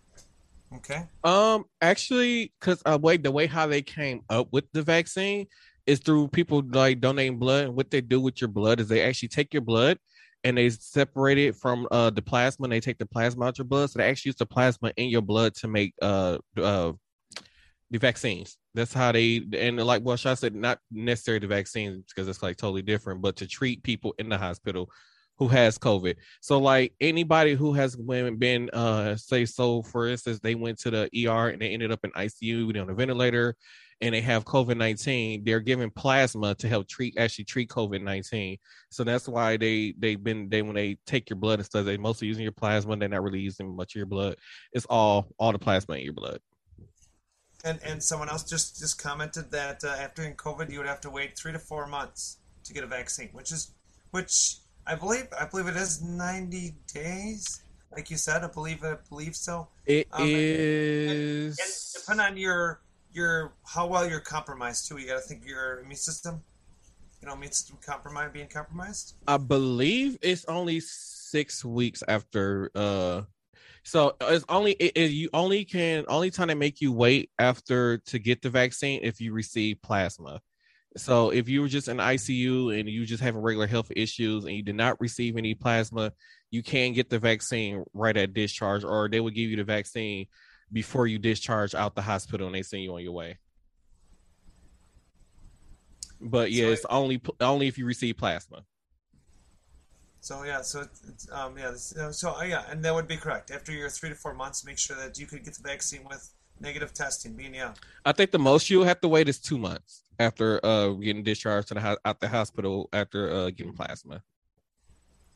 Okay. 0.75 1.03
Um, 1.23 1.65
actually, 1.81 2.53
because 2.59 2.81
uh, 2.85 2.97
wait, 3.01 3.23
the 3.23 3.31
way 3.31 3.47
how 3.47 3.67
they 3.67 3.81
came 3.81 4.21
up 4.29 4.47
with 4.51 4.65
the 4.73 4.81
vaccine 4.81 5.47
is 5.87 5.99
through 5.99 6.27
people 6.27 6.63
like 6.71 7.01
donating 7.01 7.39
blood. 7.39 7.65
And 7.65 7.75
what 7.75 7.89
they 7.89 8.01
do 8.01 8.21
with 8.21 8.39
your 8.41 8.49
blood 8.49 8.79
is 8.79 8.87
they 8.87 9.01
actually 9.01 9.29
take 9.29 9.53
your 9.53 9.61
blood 9.61 9.97
and 10.43 10.57
they 10.57 10.69
separate 10.69 11.37
it 11.37 11.55
from 11.55 11.87
uh 11.91 12.11
the 12.11 12.21
plasma. 12.21 12.65
And 12.65 12.73
they 12.73 12.79
take 12.79 12.99
the 12.99 13.05
plasma 13.05 13.45
out 13.45 13.57
your 13.57 13.65
blood, 13.65 13.89
so 13.89 13.99
they 13.99 14.09
actually 14.09 14.29
use 14.29 14.35
the 14.35 14.45
plasma 14.45 14.91
in 14.97 15.09
your 15.09 15.23
blood 15.23 15.55
to 15.55 15.67
make 15.67 15.93
uh 16.01 16.37
uh 16.57 16.93
the 17.91 17.97
vaccines. 17.97 18.57
That's 18.73 18.93
how 18.93 19.11
they 19.11 19.41
and 19.53 19.77
like 19.77 20.03
well, 20.03 20.17
I 20.23 20.33
said 20.33 20.55
not 20.55 20.79
necessarily 20.91 21.39
the 21.39 21.47
vaccines 21.47 22.05
because 22.07 22.27
it's 22.27 22.43
like 22.43 22.57
totally 22.57 22.81
different, 22.81 23.21
but 23.21 23.35
to 23.37 23.47
treat 23.47 23.83
people 23.83 24.13
in 24.19 24.29
the 24.29 24.37
hospital 24.37 24.89
who 25.37 25.47
has 25.47 25.77
COVID. 25.77 26.15
So 26.41 26.59
like 26.59 26.93
anybody 26.99 27.55
who 27.55 27.73
has 27.73 27.95
been 27.95 28.69
uh 28.71 29.15
say 29.15 29.45
so 29.45 29.81
for 29.81 30.07
instance 30.07 30.39
they 30.39 30.55
went 30.55 30.79
to 30.79 30.91
the 30.91 31.27
ER 31.27 31.49
and 31.49 31.61
they 31.61 31.69
ended 31.69 31.91
up 31.91 32.01
in 32.03 32.11
ICU 32.11 32.79
on 32.79 32.89
a 32.89 32.93
ventilator 32.93 33.55
and 34.01 34.13
they 34.13 34.21
have 34.21 34.45
COVID 34.45 34.77
nineteen, 34.77 35.43
they're 35.43 35.59
given 35.59 35.89
plasma 35.89 36.55
to 36.55 36.67
help 36.67 36.87
treat 36.87 37.17
actually 37.17 37.45
treat 37.45 37.69
COVID 37.69 38.01
nineteen. 38.01 38.57
So 38.89 39.03
that's 39.03 39.27
why 39.27 39.57
they 39.57 39.93
they've 39.97 40.23
been 40.23 40.49
they 40.49 40.61
when 40.61 40.75
they 40.75 40.97
take 41.05 41.29
your 41.29 41.37
blood 41.37 41.59
and 41.59 41.65
stuff, 41.65 41.85
they 41.85 41.97
mostly 41.97 42.27
using 42.27 42.43
your 42.43 42.51
plasma. 42.51 42.95
They're 42.97 43.09
not 43.09 43.23
really 43.23 43.39
using 43.39 43.75
much 43.75 43.95
of 43.95 43.97
your 43.97 44.05
blood. 44.05 44.35
It's 44.73 44.85
all 44.85 45.27
all 45.37 45.51
the 45.51 45.59
plasma 45.59 45.95
in 45.95 46.03
your 46.03 46.13
blood. 46.13 46.39
And 47.63 47.79
and 47.83 48.01
someone 48.01 48.29
else 48.29 48.43
just 48.43 48.79
just 48.79 49.01
commented 49.01 49.51
that 49.51 49.83
uh, 49.83 49.89
after 49.89 50.23
in 50.23 50.35
COVID 50.35 50.71
you 50.71 50.77
would 50.79 50.87
have 50.87 51.01
to 51.01 51.09
wait 51.09 51.37
three 51.37 51.51
to 51.51 51.59
four 51.59 51.87
months 51.87 52.37
to 52.63 52.73
get 52.73 52.83
a 52.83 52.87
vaccine, 52.87 53.29
which 53.33 53.51
is 53.51 53.71
which 54.11 54.57
I 54.87 54.95
believe 54.95 55.27
I 55.37 55.45
believe 55.45 55.67
it 55.67 55.75
is 55.75 56.01
ninety 56.01 56.75
days. 56.93 57.61
Like 57.91 58.09
you 58.09 58.17
said, 58.17 58.43
I 58.43 58.47
believe 58.47 58.83
I 58.83 58.95
believe 59.09 59.35
so. 59.35 59.67
It 59.85 60.07
um, 60.13 60.23
is. 60.25 61.59
And, 61.59 61.59
and, 61.59 61.59
and 61.59 62.01
depend 62.01 62.21
on 62.21 62.37
your 62.37 62.81
your 63.11 63.51
how 63.65 63.87
well 63.87 64.09
you're 64.09 64.21
compromised 64.21 64.87
too. 64.87 64.97
You 64.97 65.07
got 65.07 65.15
to 65.15 65.27
think 65.27 65.45
your 65.45 65.81
immune 65.81 65.97
system. 65.97 66.41
You 67.21 67.27
know, 67.27 67.33
immune 67.33 67.51
system 67.51 67.77
compromised, 67.85 68.31
being 68.31 68.47
compromised. 68.47 69.15
I 69.27 69.35
believe 69.35 70.17
it's 70.21 70.45
only 70.45 70.79
six 70.79 71.65
weeks 71.65 72.03
after. 72.07 72.71
uh 72.73 73.23
So 73.89 74.15
it's 74.21 74.45
only 74.47 74.73
it, 74.73 74.91
it, 74.93 75.11
you 75.11 75.29
only 75.33 75.65
can 75.65 76.05
only 76.09 76.29
time 76.29 76.49
they 76.49 76.53
make 76.53 76.79
you 76.79 76.91
wait 76.91 77.31
after 77.39 77.97
to 77.97 78.19
get 78.19 78.43
the 78.43 78.51
vaccine 78.51 78.99
if 79.01 79.19
you 79.19 79.33
receive 79.33 79.81
plasma. 79.81 80.41
So 80.95 81.31
if 81.31 81.49
you 81.49 81.61
were 81.61 81.67
just 81.67 81.87
in 81.87 81.97
ICU 81.97 82.79
and 82.79 82.87
you 82.87 83.03
just 83.07 83.23
having 83.23 83.41
regular 83.41 83.65
health 83.65 83.91
issues 83.95 84.45
and 84.45 84.53
you 84.53 84.61
did 84.61 84.75
not 84.75 85.01
receive 85.01 85.37
any 85.37 85.55
plasma, 85.55 86.13
you 86.51 86.61
can 86.61 86.93
get 86.93 87.09
the 87.09 87.17
vaccine 87.17 87.83
right 87.95 88.15
at 88.15 88.35
discharge, 88.35 88.83
or 88.83 89.09
they 89.09 89.21
will 89.21 89.31
give 89.31 89.49
you 89.49 89.57
the 89.57 89.63
vaccine 89.63 90.27
before 90.71 91.07
you 91.07 91.17
discharge 91.17 91.73
out 91.73 91.95
the 91.95 92.03
hospital 92.03 92.45
and 92.45 92.55
they 92.55 92.61
send 92.61 92.83
you 92.83 92.93
on 92.93 93.01
your 93.01 93.13
way. 93.13 93.39
But 96.21 96.51
yeah, 96.51 96.65
so 96.65 96.71
it's 96.73 96.85
only 96.85 97.21
only 97.41 97.67
if 97.67 97.79
you 97.79 97.87
receive 97.87 98.17
plasma. 98.17 98.65
So 100.21 100.43
yeah, 100.43 100.61
so 100.61 100.81
it's, 101.07 101.31
um 101.31 101.57
yeah, 101.57 101.73
so 101.75 102.31
uh, 102.31 102.43
yeah, 102.43 102.63
and 102.69 102.83
that 102.83 102.93
would 102.93 103.07
be 103.07 103.17
correct. 103.17 103.51
After 103.51 103.71
your 103.71 103.89
three 103.89 104.09
to 104.09 104.15
four 104.15 104.33
months, 104.33 104.65
make 104.65 104.77
sure 104.77 104.97
that 104.97 105.17
you 105.17 105.25
could 105.25 105.43
get 105.43 105.53
the 105.53 105.63
vaccine 105.67 106.03
with 106.03 106.29
negative 106.59 106.93
testing. 106.93 107.33
Being 107.33 107.55
yeah, 107.55 107.73
I 108.05 108.11
think 108.11 108.31
the 108.31 108.39
most 108.39 108.69
you'll 108.69 108.83
have 108.83 109.01
to 109.01 109.07
wait 109.07 109.29
is 109.29 109.39
two 109.39 109.57
months 109.57 110.03
after 110.19 110.63
uh 110.65 110.89
getting 110.89 111.23
discharged 111.23 111.69
to 111.69 111.73
the 111.75 111.99
out 112.05 112.19
the 112.19 112.27
hospital 112.27 112.89
after 112.91 113.31
uh 113.31 113.49
getting 113.49 113.73
plasma. 113.73 114.21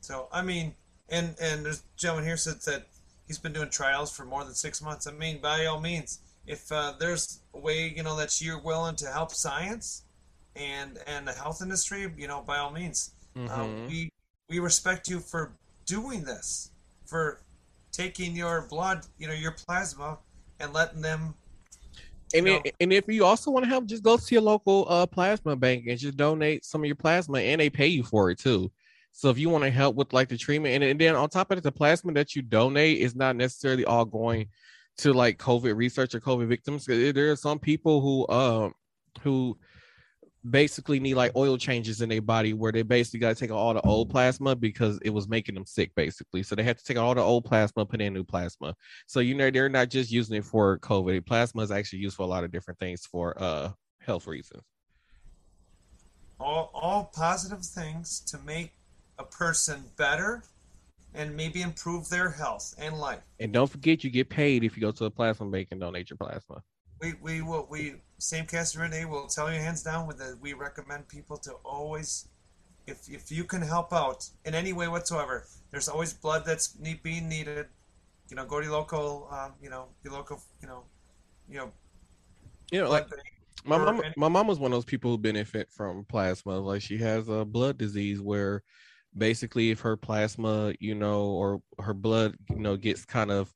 So 0.01 0.27
I 0.33 0.41
mean, 0.41 0.75
and 1.09 1.35
and 1.41 1.65
there's 1.65 1.79
a 1.79 1.97
gentleman 1.97 2.25
here 2.25 2.37
said 2.37 2.59
that 2.65 2.87
he's 3.27 3.39
been 3.39 3.53
doing 3.53 3.69
trials 3.69 4.15
for 4.15 4.25
more 4.25 4.43
than 4.43 4.53
six 4.53 4.81
months. 4.81 5.07
I 5.07 5.11
mean, 5.11 5.39
by 5.41 5.65
all 5.65 5.79
means, 5.79 6.19
if 6.45 6.71
uh, 6.71 6.93
there's 6.99 7.39
a 7.53 7.59
way 7.59 7.93
you 7.95 8.03
know 8.03 8.17
that 8.17 8.41
you're 8.41 8.59
willing 8.59 8.95
to 8.97 9.07
help 9.07 9.31
science 9.31 10.03
and 10.55 10.99
and 11.07 11.27
the 11.27 11.31
health 11.31 11.61
industry, 11.61 12.11
you 12.17 12.27
know, 12.27 12.41
by 12.41 12.57
all 12.57 12.71
means, 12.71 13.11
um, 13.35 13.47
mm-hmm. 13.47 13.87
we 13.87 14.11
we 14.53 14.59
respect 14.59 15.09
you 15.09 15.19
for 15.19 15.55
doing 15.87 16.23
this, 16.23 16.71
for 17.07 17.41
taking 17.91 18.35
your 18.35 18.67
blood, 18.69 19.03
you 19.17 19.27
know, 19.27 19.33
your 19.33 19.55
plasma, 19.65 20.19
and 20.59 20.71
letting 20.71 21.01
them. 21.01 21.33
And, 22.35 22.47
it, 22.47 22.75
and 22.79 22.93
if 22.93 23.07
you 23.07 23.25
also 23.25 23.49
want 23.49 23.65
to 23.65 23.69
help, 23.69 23.87
just 23.87 24.03
go 24.03 24.15
to 24.15 24.35
your 24.35 24.43
local 24.43 24.85
uh, 24.87 25.07
plasma 25.07 25.55
bank 25.55 25.85
and 25.87 25.97
just 25.97 26.17
donate 26.17 26.65
some 26.65 26.81
of 26.81 26.85
your 26.85 26.95
plasma, 26.95 27.39
and 27.39 27.59
they 27.59 27.71
pay 27.71 27.87
you 27.87 28.03
for 28.03 28.29
it 28.29 28.37
too. 28.37 28.71
So 29.11 29.31
if 29.31 29.39
you 29.39 29.49
want 29.49 29.63
to 29.63 29.71
help 29.71 29.95
with 29.95 30.13
like 30.13 30.29
the 30.29 30.37
treatment, 30.37 30.75
and, 30.75 30.83
and 30.83 31.01
then 31.01 31.15
on 31.15 31.29
top 31.29 31.49
of 31.49 31.57
it, 31.57 31.63
the 31.63 31.71
plasma 31.71 32.13
that 32.13 32.35
you 32.35 32.43
donate 32.43 32.99
is 32.99 33.15
not 33.15 33.35
necessarily 33.35 33.85
all 33.85 34.05
going 34.05 34.49
to 34.97 35.13
like 35.13 35.39
COVID 35.39 35.75
research 35.75 36.13
or 36.13 36.19
COVID 36.19 36.47
victims. 36.47 36.85
There 36.85 37.31
are 37.31 37.35
some 37.35 37.57
people 37.57 38.01
who 38.01 38.27
um 38.31 38.73
who 39.21 39.57
basically 40.49 40.99
need 40.99 41.15
like 41.15 41.31
oil 41.35 41.57
changes 41.57 42.01
in 42.01 42.09
their 42.09 42.21
body 42.21 42.53
where 42.53 42.71
they 42.71 42.81
basically 42.81 43.19
got 43.19 43.29
to 43.29 43.35
take 43.35 43.51
all 43.51 43.73
the 43.73 43.81
old 43.81 44.09
plasma 44.09 44.55
because 44.55 44.99
it 45.01 45.09
was 45.09 45.27
making 45.27 45.55
them 45.55 45.65
sick 45.65 45.91
basically 45.95 46.43
so 46.43 46.53
they 46.53 46.63
had 46.63 46.77
to 46.77 46.83
take 46.83 46.97
out 46.97 47.05
all 47.05 47.15
the 47.15 47.21
old 47.21 47.45
plasma 47.45 47.85
put 47.85 48.01
in 48.01 48.13
new 48.13 48.25
plasma 48.25 48.75
so 49.07 49.21
you 49.21 49.33
know 49.33 49.49
they're 49.49 49.69
not 49.69 49.89
just 49.89 50.11
using 50.11 50.35
it 50.35 50.43
for 50.43 50.77
covid 50.79 51.25
plasma 51.25 51.61
is 51.61 51.71
actually 51.71 51.99
used 51.99 52.17
for 52.17 52.23
a 52.23 52.27
lot 52.27 52.43
of 52.43 52.51
different 52.51 52.77
things 52.77 53.05
for 53.05 53.41
uh 53.41 53.69
health 54.01 54.27
reasons 54.27 54.63
all 56.41 56.69
all 56.73 57.09
positive 57.15 57.63
things 57.63 58.19
to 58.19 58.37
make 58.39 58.73
a 59.19 59.23
person 59.23 59.81
better 59.97 60.43
and 61.15 61.35
maybe 61.35 61.61
improve 61.61 62.09
their 62.09 62.29
health 62.29 62.73
and 62.77 62.97
life. 62.97 63.21
And 63.39 63.53
don't 63.53 63.69
forget, 63.69 64.03
you 64.03 64.09
get 64.09 64.29
paid 64.29 64.63
if 64.63 64.75
you 64.75 64.81
go 64.81 64.91
to 64.91 65.05
a 65.05 65.11
plasma 65.11 65.45
bank 65.47 65.69
and 65.71 65.79
donate 65.79 66.09
your 66.09 66.17
plasma. 66.17 66.63
We 67.01 67.13
we 67.21 67.41
will 67.41 67.67
we 67.69 67.95
same 68.23 68.45
cast 68.45 68.77
Renee 68.77 69.05
will 69.05 69.27
tell 69.27 69.51
you 69.51 69.59
hands 69.59 69.83
down 69.83 70.07
with 70.07 70.17
that 70.19 70.37
we 70.39 70.53
recommend 70.53 71.07
people 71.09 71.37
to 71.37 71.51
always 71.65 72.27
if 72.87 73.09
if 73.09 73.31
you 73.31 73.43
can 73.43 73.61
help 73.61 73.91
out 73.91 74.29
in 74.45 74.55
any 74.55 74.73
way 74.73 74.87
whatsoever. 74.87 75.45
There's 75.71 75.89
always 75.89 76.13
blood 76.13 76.45
that's 76.45 76.79
need, 76.79 77.03
being 77.03 77.27
needed. 77.27 77.67
You 78.29 78.37
know, 78.37 78.45
go 78.45 78.59
to 78.59 78.65
your 78.65 78.73
local, 78.73 79.27
um, 79.31 79.53
you 79.61 79.69
know, 79.69 79.87
your 80.03 80.13
local, 80.13 80.41
you 80.61 80.67
know, 80.67 80.83
you 81.49 81.57
know, 81.57 81.71
you 82.71 82.81
know, 82.81 82.89
like 82.89 83.07
my 83.65 83.77
mom. 83.77 84.01
My 84.15 84.29
mom 84.29 84.47
was 84.47 84.59
one 84.59 84.71
of 84.71 84.77
those 84.77 84.85
people 84.85 85.11
who 85.11 85.17
benefit 85.17 85.69
from 85.69 86.05
plasma. 86.05 86.57
Like 86.59 86.81
she 86.81 86.97
has 86.99 87.27
a 87.27 87.43
blood 87.43 87.77
disease 87.77 88.21
where 88.21 88.63
basically 89.17 89.69
if 89.71 89.81
her 89.81 89.97
plasma 89.97 90.73
you 90.79 90.95
know 90.95 91.25
or 91.25 91.61
her 91.79 91.93
blood 91.93 92.35
you 92.49 92.59
know 92.59 92.75
gets 92.75 93.05
kind 93.05 93.31
of 93.31 93.53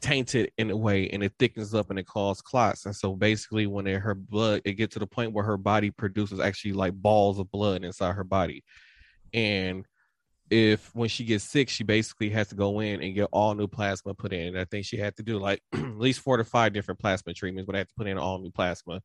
tainted 0.00 0.50
in 0.58 0.70
a 0.70 0.76
way 0.76 1.08
and 1.10 1.22
it 1.22 1.32
thickens 1.38 1.74
up 1.74 1.90
and 1.90 1.98
it 1.98 2.06
causes 2.06 2.40
clots 2.42 2.86
and 2.86 2.96
so 2.96 3.14
basically 3.14 3.66
when 3.66 3.86
it, 3.86 3.98
her 4.00 4.14
blood 4.14 4.62
it 4.64 4.72
gets 4.72 4.94
to 4.94 4.98
the 4.98 5.06
point 5.06 5.32
where 5.32 5.44
her 5.44 5.56
body 5.56 5.90
produces 5.90 6.40
actually 6.40 6.72
like 6.72 6.94
balls 6.94 7.38
of 7.38 7.50
blood 7.50 7.84
inside 7.84 8.12
her 8.12 8.24
body 8.24 8.64
and 9.34 9.86
if 10.50 10.92
when 10.94 11.08
she 11.08 11.24
gets 11.24 11.44
sick, 11.44 11.68
she 11.68 11.84
basically 11.84 12.28
has 12.30 12.48
to 12.48 12.56
go 12.56 12.80
in 12.80 13.00
and 13.00 13.14
get 13.14 13.28
all 13.30 13.54
new 13.54 13.68
plasma 13.68 14.14
put 14.14 14.32
in. 14.32 14.56
I 14.56 14.64
think 14.64 14.84
she 14.84 14.96
had 14.96 15.16
to 15.16 15.22
do 15.22 15.38
like 15.38 15.62
at 15.72 15.98
least 15.98 16.20
four 16.20 16.36
to 16.36 16.44
five 16.44 16.72
different 16.72 16.98
plasma 16.98 17.32
treatments, 17.32 17.66
but 17.66 17.76
I 17.76 17.78
had 17.78 17.88
to 17.88 17.94
put 17.96 18.08
in 18.08 18.18
all 18.18 18.40
new 18.40 18.50
plasma 18.50 19.00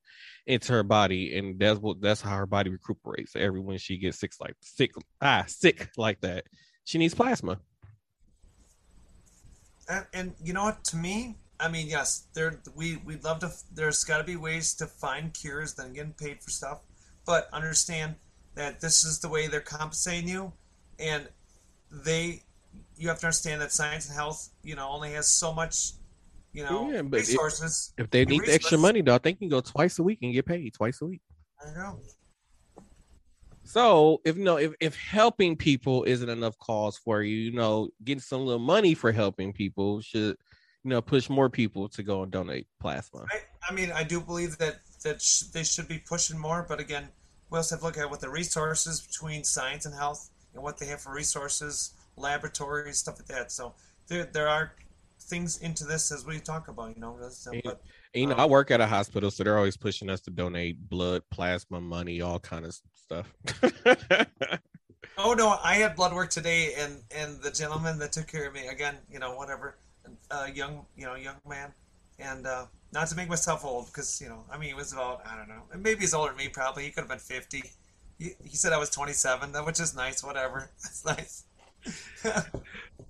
into 0.48 0.74
her 0.74 0.84
body, 0.84 1.38
and 1.38 1.60
that's 1.60 1.80
what 1.80 2.02
that's 2.02 2.22
how 2.22 2.36
her 2.36 2.48
body 2.48 2.72
recuperates. 2.72 3.36
Every 3.36 3.60
when 3.60 3.78
she 3.78 3.98
gets 3.98 4.20
sick 4.20 4.32
like 4.40 4.56
sick 4.62 4.92
ah 5.22 5.46
sick 5.48 5.90
like 5.98 6.20
that, 6.22 6.46
she 6.84 6.98
needs 6.98 7.14
plasma. 7.14 7.60
And, 9.88 10.06
and 10.14 10.34
you 10.44 10.54
know 10.54 10.64
what? 10.64 10.84
To 10.86 10.98
me, 10.98 11.38
I 11.60 11.68
mean, 11.70 11.88
yes, 11.88 12.28
there 12.34 12.60
we 12.76 12.98
we'd 12.98 13.24
love 13.24 13.40
to. 13.40 13.52
There's 13.74 14.04
got 14.04 14.18
to 14.18 14.24
be 14.24 14.36
ways 14.36 14.74
to 14.76 14.88
find 14.88 15.34
cures 15.34 15.74
than 15.74 15.94
getting 15.94 16.14
paid 16.14 16.42
for 16.44 16.50
stuff, 16.50 16.82
but 17.26 17.50
understand 17.54 18.16
that 18.56 18.82
this 18.82 19.04
is 19.04 19.20
the 19.20 19.30
way 19.30 19.48
they're 19.48 19.60
compensating 19.60 20.30
you 20.30 20.54
and 20.98 21.28
they 21.92 22.42
you 22.98 23.10
have 23.10 23.20
to 23.20 23.26
understand 23.26 23.62
that 23.62 23.72
science 23.72 24.08
and 24.08 24.16
health 24.16 24.50
you 24.64 24.76
know 24.76 24.88
only 24.88 25.12
has 25.12 25.28
so 25.28 25.54
much 25.54 25.92
you 26.56 26.64
know, 26.64 26.90
Yeah, 26.90 27.02
resources. 27.10 27.94
If 27.98 28.10
they 28.10 28.24
The 28.24 28.32
need 28.32 28.46
the 28.46 28.54
extra 28.54 28.78
money, 28.78 29.02
though, 29.02 29.18
they 29.18 29.34
can 29.34 29.50
go 29.50 29.60
twice 29.60 30.00
a 30.00 30.04
week 30.04 30.20
and 30.22 30.34
get 30.34 30.46
paid 30.46 30.74
twice 30.74 31.02
a 31.02 31.06
week. 31.06 31.22
I 31.62 31.74
know. 31.78 32.00
So 33.66 34.22
if 34.24 34.38
no, 34.38 34.58
if 34.58 34.74
if 34.80 34.96
helping 34.96 35.56
people 35.56 36.04
isn't 36.04 36.30
enough 36.30 36.58
cause 36.60 36.98
for 36.98 37.24
you, 37.24 37.36
you 37.36 37.52
know, 37.52 37.90
getting 38.04 38.22
some 38.22 38.46
little 38.46 38.60
money 38.60 38.94
for 38.94 39.12
helping 39.12 39.52
people 39.52 40.02
should, 40.02 40.38
you 40.84 40.90
know, 40.90 41.02
push 41.02 41.30
more 41.30 41.50
people 41.50 41.90
to 41.90 42.04
go 42.04 42.24
and 42.24 42.32
donate 42.32 42.68
plasma. 42.80 43.26
I, 43.32 43.40
I 43.68 43.74
mean, 43.74 43.92
I 43.92 44.04
do 44.04 44.22
believe 44.22 44.58
that 44.60 44.80
that 45.04 45.22
sh- 45.22 45.42
they 45.52 45.64
should 45.64 45.88
be 45.88 45.98
pushing 45.98 46.38
more, 46.38 46.64
but 46.68 46.80
again, 46.80 47.10
we 47.50 47.58
also 47.58 47.76
have 47.76 47.82
to 47.82 47.86
look 47.88 47.98
at 47.98 48.10
what 48.10 48.22
the 48.22 48.30
resources 48.30 49.02
between 49.02 49.44
science 49.44 49.86
and 49.86 49.96
health 49.96 50.30
and 50.54 50.62
what 50.62 50.78
they 50.78 50.86
have 50.86 51.02
for 51.02 51.12
resources, 51.12 51.94
laboratories, 52.18 53.00
stuff 53.00 53.18
like 53.18 53.28
that. 53.28 53.52
So 53.52 53.74
there 54.08 54.26
there 54.26 54.48
are 54.48 54.74
things 55.20 55.58
into 55.58 55.86
this 55.86 56.12
as 56.12 56.24
we 56.24 56.40
talk 56.40 56.68
about, 56.68 56.96
you 56.96 57.02
know. 57.02 57.18
But 57.64 57.82
you 58.16 58.28
know, 58.28 58.36
Um, 58.36 58.40
I 58.40 58.46
work 58.46 58.72
at 58.72 58.82
a 58.82 58.88
hospital, 58.88 59.32
so 59.32 59.44
they're 59.44 59.58
always 59.58 59.78
pushing 59.78 60.10
us 60.10 60.22
to 60.22 60.32
donate 60.32 60.90
blood, 60.90 61.24
plasma, 61.30 61.82
money, 61.82 62.22
all 62.22 62.40
kind 62.40 62.66
of 62.66 62.76
stuff. 62.96 63.34
oh 65.18 65.34
no, 65.34 65.58
I 65.64 65.76
had 65.76 65.96
blood 65.96 66.14
work 66.14 66.30
today, 66.30 66.74
and 66.78 67.04
and 67.12 67.42
the 67.42 67.52
gentleman 67.52 68.00
that 68.00 68.12
took 68.12 68.28
care 68.28 68.48
of 68.48 68.54
me 68.54 68.68
again, 68.68 68.96
you 69.12 69.20
know, 69.20 69.36
whatever, 69.36 69.78
uh, 70.32 70.48
young, 70.54 70.86
you 70.98 71.06
know, 71.06 71.16
young 71.16 71.36
man, 71.48 71.74
and 72.20 72.48
uh, 72.48 72.66
not 72.94 73.08
to 73.10 73.16
make 73.16 73.30
myself 73.30 73.66
old, 73.66 73.88
because 73.88 74.22
you 74.22 74.30
know, 74.30 74.44
I 74.52 74.58
mean, 74.58 74.70
he 74.70 74.76
was 74.76 74.94
about 74.94 75.26
I 75.28 75.36
don't 75.38 75.48
know, 75.50 75.64
maybe 75.78 76.02
he's 76.02 76.14
older 76.14 76.30
than 76.30 76.38
me, 76.38 76.50
probably. 76.50 76.84
He 76.84 76.92
could 76.92 77.02
have 77.02 77.10
been 77.10 77.20
fifty. 77.20 77.64
He, 78.20 78.32
he 78.44 78.56
said 78.56 78.74
I 78.74 78.78
was 78.78 78.90
twenty 78.90 79.14
seven, 79.14 79.52
that 79.54 79.66
which 79.66 79.80
is 79.80 79.96
nice. 79.96 80.24
Whatever, 80.24 80.72
that's 80.84 81.06
nice. 81.06 81.46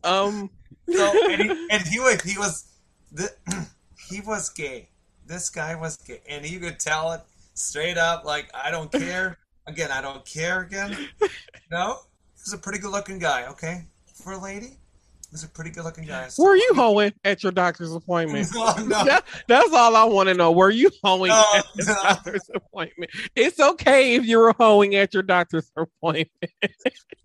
um, 0.03 0.49
So 0.91 1.31
and 1.31 1.41
he, 1.41 1.67
and 1.71 1.87
he 1.87 1.99
was 1.99 2.21
he 2.21 2.37
was 2.37 2.65
the, 3.11 3.31
he 4.09 4.21
was 4.21 4.49
gay. 4.49 4.89
This 5.25 5.49
guy 5.49 5.75
was 5.75 5.97
gay, 5.97 6.21
and 6.29 6.47
you 6.47 6.59
could 6.59 6.79
tell 6.79 7.11
it 7.13 7.21
straight 7.53 7.97
up. 7.97 8.25
Like 8.25 8.49
I 8.53 8.71
don't 8.71 8.91
care. 8.91 9.37
Again, 9.67 9.89
I 9.91 10.01
don't 10.01 10.23
care. 10.25 10.61
Again, 10.61 10.95
no. 11.71 11.97
He's 12.35 12.53
a 12.53 12.57
pretty 12.59 12.77
good 12.79 12.91
looking 12.91 13.17
guy. 13.17 13.47
Okay, 13.47 13.85
for 14.23 14.33
a 14.33 14.37
lady, 14.37 14.77
he's 15.31 15.43
a 15.43 15.47
pretty 15.47 15.71
good 15.71 15.83
looking 15.83 16.03
guy. 16.05 16.27
So- 16.27 16.43
were 16.43 16.55
you 16.55 16.73
hoeing 16.75 17.11
at 17.23 17.41
your 17.41 17.51
doctor's 17.51 17.91
appointment? 17.91 18.47
No, 18.53 18.73
no, 18.83 19.03
That- 19.05 19.25
that's 19.47 19.73
all 19.73 19.95
I 19.95 20.03
want 20.03 20.29
to 20.29 20.35
know. 20.35 20.51
Were 20.51 20.69
you 20.69 20.91
hoeing 21.03 21.29
No, 21.29 21.43
at 21.55 21.65
your 21.75 21.87
no. 21.87 21.93
doctor's 22.03 22.47
appointment? 22.53 23.09
It's 23.35 23.59
okay 23.59 24.13
if 24.13 24.25
you 24.27 24.37
were 24.37 24.53
hoeing 24.59 24.93
at 24.93 25.15
your 25.15 25.23
doctor's 25.23 25.71
appointment. 25.75 26.51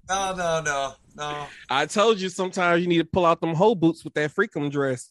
no, 0.09 0.35
no, 0.35 0.63
no, 0.65 0.95
no, 1.17 1.47
I 1.69 1.85
told 1.85 2.19
you 2.19 2.31
sometimes 2.31 2.81
you 2.81 2.89
need 2.89 2.99
to 2.99 3.05
pull 3.05 3.27
out 3.27 3.43
them 3.43 3.55
hoe 3.55 3.75
boots 3.75 4.03
with 4.05 4.15
that 4.15 4.35
freakum 4.35 4.71
dress. 4.71 5.11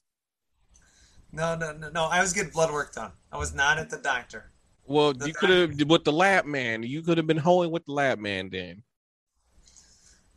No, 1.32 1.56
no, 1.56 1.74
no, 1.74 1.90
no. 1.90 2.06
I 2.06 2.22
was 2.22 2.34
getting 2.34 2.52
blood 2.52 2.72
work 2.72 2.94
done. 2.94 3.12
I 3.32 3.38
was 3.38 3.54
not 3.54 3.78
at 3.78 3.90
the 3.90 3.98
doctor. 3.98 4.52
Well, 4.86 5.14
The 5.14 5.28
you 5.28 5.34
could 5.34 5.50
have 5.50 5.88
with 5.88 6.04
the 6.04 6.12
lab 6.12 6.46
man. 6.46 6.84
You 6.84 7.02
could 7.04 7.18
have 7.18 7.28
been 7.28 7.38
hoeing 7.38 7.70
with 7.72 7.86
the 7.86 7.92
lab 7.94 8.20
man 8.20 8.50
then. 8.50 8.84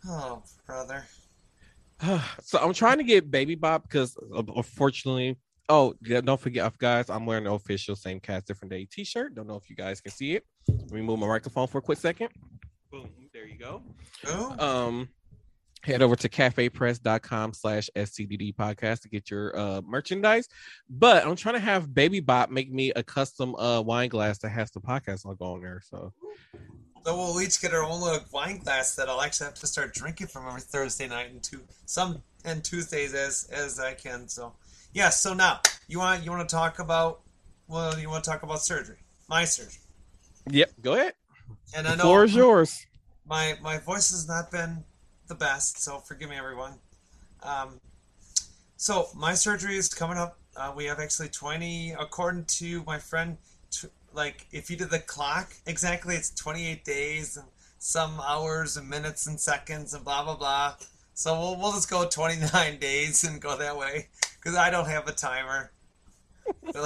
Oh, 0.06 0.42
brother. 0.66 1.06
so 2.42 2.58
I'm 2.58 2.74
trying 2.74 2.98
to 2.98 3.04
get 3.04 3.30
Baby 3.30 3.54
Bob 3.54 3.84
because 3.84 4.16
uh, 4.34 4.42
unfortunately, 4.56 5.36
oh 5.68 5.94
yeah, 6.02 6.20
don't 6.20 6.40
forget, 6.40 6.76
guys, 6.78 7.08
I'm 7.08 7.24
wearing 7.24 7.44
the 7.44 7.52
official 7.52 7.96
same 7.96 8.20
cast 8.20 8.46
different 8.46 8.72
day 8.72 8.86
T-shirt. 8.90 9.34
Don't 9.34 9.46
know 9.46 9.56
if 9.56 9.70
you 9.70 9.76
guys 9.76 10.00
can 10.00 10.12
see 10.12 10.34
it. 10.34 10.44
Let 10.68 10.90
me 10.90 11.00
move 11.02 11.18
my 11.18 11.28
microphone 11.28 11.68
for 11.68 11.78
a 11.78 11.82
quick 11.82 11.98
second. 11.98 12.28
Boom, 12.90 13.08
there 13.32 13.46
you 13.46 13.58
go. 13.58 13.82
Oh, 14.26 14.56
Um, 14.58 15.08
head 15.84 16.02
over 16.02 16.14
to 16.16 16.28
cafepress.com 16.28 17.54
slash 17.54 17.90
scdd 17.96 18.54
podcast 18.54 19.02
to 19.02 19.08
get 19.08 19.30
your 19.30 19.56
uh 19.58 19.80
merchandise. 19.82 20.48
But 20.88 21.26
I'm 21.26 21.36
trying 21.36 21.54
to 21.56 21.60
have 21.60 21.94
Baby 21.94 22.20
Bop 22.20 22.50
make 22.50 22.70
me 22.72 22.92
a 22.94 23.02
custom 23.02 23.54
uh 23.56 23.80
wine 23.82 24.08
glass 24.08 24.38
that 24.38 24.50
has 24.50 24.70
the 24.70 24.80
podcast 24.80 25.24
logo 25.24 25.54
on 25.54 25.62
there. 25.62 25.80
So 25.84 26.12
so 27.04 27.16
we'll 27.16 27.40
each 27.40 27.60
get 27.60 27.74
our 27.74 27.82
own 27.82 28.00
little 28.00 28.24
wine 28.32 28.58
glass 28.58 28.94
that 28.94 29.08
I'll 29.08 29.20
actually 29.20 29.46
have 29.46 29.54
to 29.54 29.66
start 29.66 29.92
drinking 29.92 30.28
from 30.28 30.46
every 30.46 30.60
Thursday 30.60 31.08
night 31.08 31.30
and 31.30 31.42
two 31.42 31.60
some 31.86 32.22
and 32.44 32.62
Tuesdays 32.62 33.14
as 33.14 33.48
as 33.52 33.80
I 33.80 33.94
can. 33.94 34.28
So 34.28 34.54
yeah. 34.92 35.08
So 35.10 35.34
now 35.34 35.60
you 35.88 35.98
want 35.98 36.24
you 36.24 36.30
want 36.30 36.48
to 36.48 36.54
talk 36.54 36.78
about 36.78 37.22
well 37.66 37.98
you 37.98 38.08
want 38.08 38.22
to 38.24 38.30
talk 38.30 38.42
about 38.44 38.60
surgery, 38.62 38.98
my 39.28 39.44
surgery, 39.44 39.80
yep, 40.50 40.70
go 40.80 40.94
ahead. 40.94 41.14
and 41.76 41.88
I 41.88 41.96
know 41.96 42.02
floor 42.02 42.24
is 42.24 42.34
yours. 42.34 42.86
my 43.26 43.54
my 43.60 43.78
voice 43.78 44.10
has 44.10 44.28
not 44.28 44.50
been 44.50 44.84
the 45.32 45.38
best, 45.38 45.82
so 45.82 45.98
forgive 45.98 46.28
me, 46.28 46.36
everyone. 46.36 46.74
Um, 47.42 47.80
so 48.76 49.08
my 49.16 49.32
surgery 49.32 49.76
is 49.76 49.88
coming 49.88 50.18
up. 50.18 50.36
Uh, 50.54 50.72
we 50.76 50.84
have 50.84 51.00
actually 51.00 51.30
twenty, 51.30 51.92
according 51.98 52.44
to 52.60 52.82
my 52.86 52.98
friend. 52.98 53.38
T- 53.70 53.88
like 54.12 54.46
if 54.52 54.70
you 54.70 54.76
did 54.76 54.90
the 54.90 54.98
clock 54.98 55.54
exactly, 55.66 56.16
it's 56.16 56.28
twenty 56.30 56.66
eight 56.66 56.84
days 56.84 57.38
and 57.38 57.46
some 57.78 58.20
hours 58.20 58.76
and 58.76 58.88
minutes 58.90 59.26
and 59.26 59.40
seconds 59.40 59.94
and 59.94 60.04
blah 60.04 60.22
blah 60.22 60.36
blah. 60.36 60.74
So 61.14 61.32
we'll 61.38 61.56
we'll 61.56 61.72
just 61.72 61.88
go 61.88 62.06
twenty 62.06 62.38
nine 62.52 62.78
days 62.88 63.24
and 63.24 63.40
go 63.40 63.56
that 63.56 63.78
way 63.78 64.08
because 64.36 64.54
I 64.54 64.68
don't 64.68 64.88
have 64.88 65.08
a 65.08 65.12
timer. 65.12 65.72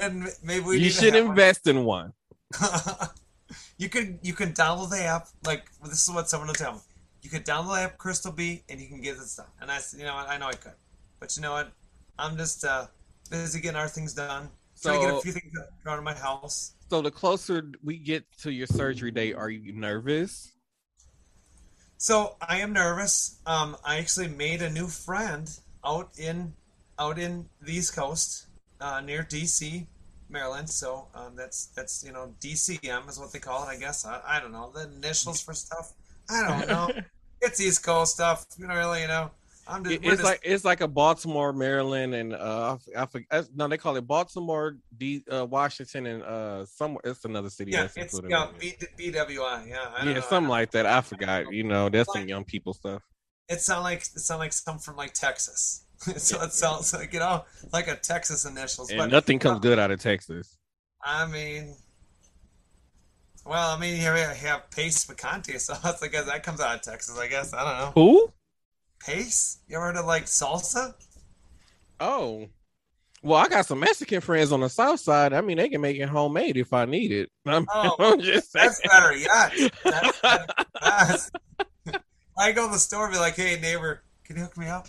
and 0.00 0.28
maybe 0.42 0.64
we 0.64 0.78
you 0.78 0.88
should 0.88 1.14
have 1.14 1.24
one. 1.24 1.32
invest 1.32 1.66
in 1.66 1.84
one. 1.84 2.14
you 3.76 3.90
can 3.90 4.18
you 4.22 4.32
can 4.32 4.54
download 4.54 4.88
the 4.88 5.02
app. 5.02 5.28
Like 5.44 5.66
this 5.84 6.08
is 6.08 6.14
what 6.14 6.30
someone 6.30 6.48
will 6.48 6.54
tell 6.54 6.72
me. 6.74 6.80
You 7.24 7.30
could 7.30 7.44
download 7.44 7.74
the 7.76 7.82
app 7.82 7.98
Crystal 7.98 8.30
B 8.30 8.62
and 8.68 8.80
you 8.80 8.86
can 8.86 9.00
get 9.00 9.16
this 9.18 9.34
done. 9.36 9.46
And 9.60 9.70
I 9.70 9.78
said, 9.78 9.98
you 9.98 10.06
know 10.06 10.14
what, 10.14 10.28
I 10.28 10.36
know 10.38 10.46
I 10.46 10.52
could, 10.52 10.74
but 11.18 11.34
you 11.36 11.42
know 11.42 11.52
what, 11.52 11.72
I'm 12.18 12.36
just 12.36 12.64
uh, 12.64 12.86
busy 13.30 13.60
getting 13.60 13.76
our 13.76 13.88
things 13.88 14.14
done. 14.14 14.50
Trying 14.80 15.00
to 15.00 15.06
get 15.06 15.10
So- 15.12 15.18
a 15.18 15.22
few 15.22 15.32
things 15.32 15.52
around 15.84 15.98
in 15.98 16.04
my 16.04 16.14
house. 16.14 16.74
So 16.90 17.00
the 17.02 17.10
closer 17.10 17.72
we 17.82 17.96
get 17.96 18.24
to 18.42 18.52
your 18.52 18.66
surgery 18.68 19.10
date, 19.10 19.34
are 19.34 19.50
you 19.50 19.72
nervous? 19.72 20.52
So 21.96 22.36
I 22.46 22.58
am 22.58 22.72
nervous. 22.74 23.40
Um, 23.46 23.76
I 23.84 23.96
actually 23.98 24.28
made 24.28 24.60
a 24.62 24.68
new 24.70 24.86
friend 24.86 25.50
out 25.84 26.10
in 26.18 26.52
out 26.98 27.18
in 27.18 27.48
the 27.62 27.72
East 27.74 27.96
Coast, 27.96 28.46
uh, 28.80 29.00
near 29.00 29.22
DC, 29.24 29.86
Maryland. 30.28 30.68
So 30.68 31.08
um, 31.14 31.34
that's 31.34 31.66
that's 31.68 32.04
you 32.04 32.12
know 32.12 32.34
DCM 32.40 33.08
is 33.08 33.18
what 33.18 33.32
they 33.32 33.38
call 33.38 33.64
it, 33.66 33.68
I 33.70 33.76
guess. 33.76 34.04
I, 34.04 34.20
I 34.26 34.40
don't 34.40 34.52
know 34.52 34.70
the 34.74 34.90
initials 34.94 35.40
for 35.40 35.54
stuff. 35.54 35.94
I 36.28 36.46
don't 36.46 36.68
know. 36.68 36.90
it's 37.44 37.60
East 37.60 37.82
Coast 37.84 38.14
stuff. 38.14 38.46
You 38.58 38.66
know, 38.66 38.74
really, 38.74 39.02
you 39.02 39.08
know. 39.08 39.30
I'm 39.66 39.82
just, 39.82 39.96
it's 39.96 40.04
just- 40.04 40.22
like 40.22 40.40
it's 40.42 40.64
like 40.64 40.80
a 40.82 40.88
Baltimore, 40.88 41.52
Maryland, 41.52 42.14
and 42.14 42.34
uh, 42.34 42.76
I, 42.94 43.02
I 43.02 43.06
forget. 43.06 43.48
No, 43.54 43.66
they 43.66 43.78
call 43.78 43.96
it 43.96 44.06
Baltimore, 44.06 44.76
D, 44.96 45.22
uh, 45.32 45.46
Washington, 45.46 46.06
and 46.06 46.22
uh, 46.22 46.66
somewhere. 46.66 47.00
It's 47.04 47.24
another 47.24 47.50
city. 47.50 47.72
yeah, 47.72 47.82
that's 47.82 47.96
it's 47.96 48.20
yeah, 48.28 48.48
it. 48.60 48.96
B, 48.98 49.10
BWI. 49.10 49.68
Yeah, 49.68 49.90
I 49.94 49.98
don't 49.98 50.08
yeah, 50.08 50.14
know. 50.14 50.20
something 50.20 50.50
like 50.50 50.70
that. 50.72 50.86
I 50.86 51.00
forgot. 51.00 51.52
You 51.52 51.64
know, 51.64 51.88
that's 51.88 52.12
some 52.12 52.28
young 52.28 52.44
people 52.44 52.74
stuff. 52.74 53.02
It 53.48 53.60
sound 53.60 53.84
like 53.84 54.00
it 54.00 54.20
sound 54.20 54.40
like 54.40 54.52
some 54.52 54.78
from 54.78 54.96
like 54.96 55.14
Texas. 55.14 55.84
so 56.16 56.42
it 56.42 56.52
sounds 56.52 56.92
like 56.92 57.12
you 57.12 57.20
know 57.20 57.44
like 57.72 57.88
a 57.88 57.96
Texas 57.96 58.44
initials. 58.44 58.90
And 58.90 58.98
but 58.98 59.10
nothing 59.10 59.38
comes 59.38 59.60
good 59.60 59.78
out 59.78 59.90
of 59.90 60.00
Texas. 60.00 60.58
I 61.02 61.26
mean, 61.26 61.74
well, 63.44 63.76
I 63.76 63.78
mean, 63.78 63.96
here 63.96 64.14
we 64.14 64.20
have 64.20 64.70
Pace 64.70 65.04
Picante, 65.04 65.60
so 65.60 65.74
I 65.84 66.08
guess 66.08 66.26
that 66.26 66.42
comes 66.42 66.60
out 66.60 66.76
of 66.76 66.82
Texas. 66.82 67.18
I 67.18 67.28
guess 67.28 67.52
I 67.52 67.64
don't 67.64 67.78
know. 67.78 67.92
Who? 67.94 68.32
Pace? 69.00 69.58
You 69.68 69.76
ever 69.76 69.86
heard 69.86 69.96
of 69.96 70.06
like 70.06 70.24
salsa? 70.24 70.94
Oh, 72.00 72.48
well, 73.22 73.38
I 73.40 73.48
got 73.48 73.64
some 73.64 73.80
Mexican 73.80 74.20
friends 74.20 74.52
on 74.52 74.60
the 74.60 74.68
south 74.68 75.00
side. 75.00 75.32
I 75.32 75.40
mean, 75.40 75.56
they 75.56 75.70
can 75.70 75.80
make 75.80 75.96
it 75.96 76.08
homemade 76.10 76.58
if 76.58 76.74
I 76.74 76.84
need 76.84 77.10
it. 77.10 77.30
I'm, 77.46 77.66
Oh, 77.72 77.96
I'm 77.98 78.20
just 78.20 78.52
saying. 78.52 78.66
That's 78.68 78.80
better. 78.86 79.16
Yes. 79.16 79.70
That's. 80.80 81.30
I 82.36 82.52
go 82.52 82.66
to 82.66 82.72
the 82.72 82.78
store 82.78 83.04
and 83.04 83.12
be 83.12 83.18
like, 83.18 83.36
"Hey, 83.36 83.58
neighbor, 83.60 84.02
can 84.24 84.36
you 84.36 84.42
hook 84.42 84.58
me 84.58 84.66
up? 84.66 84.88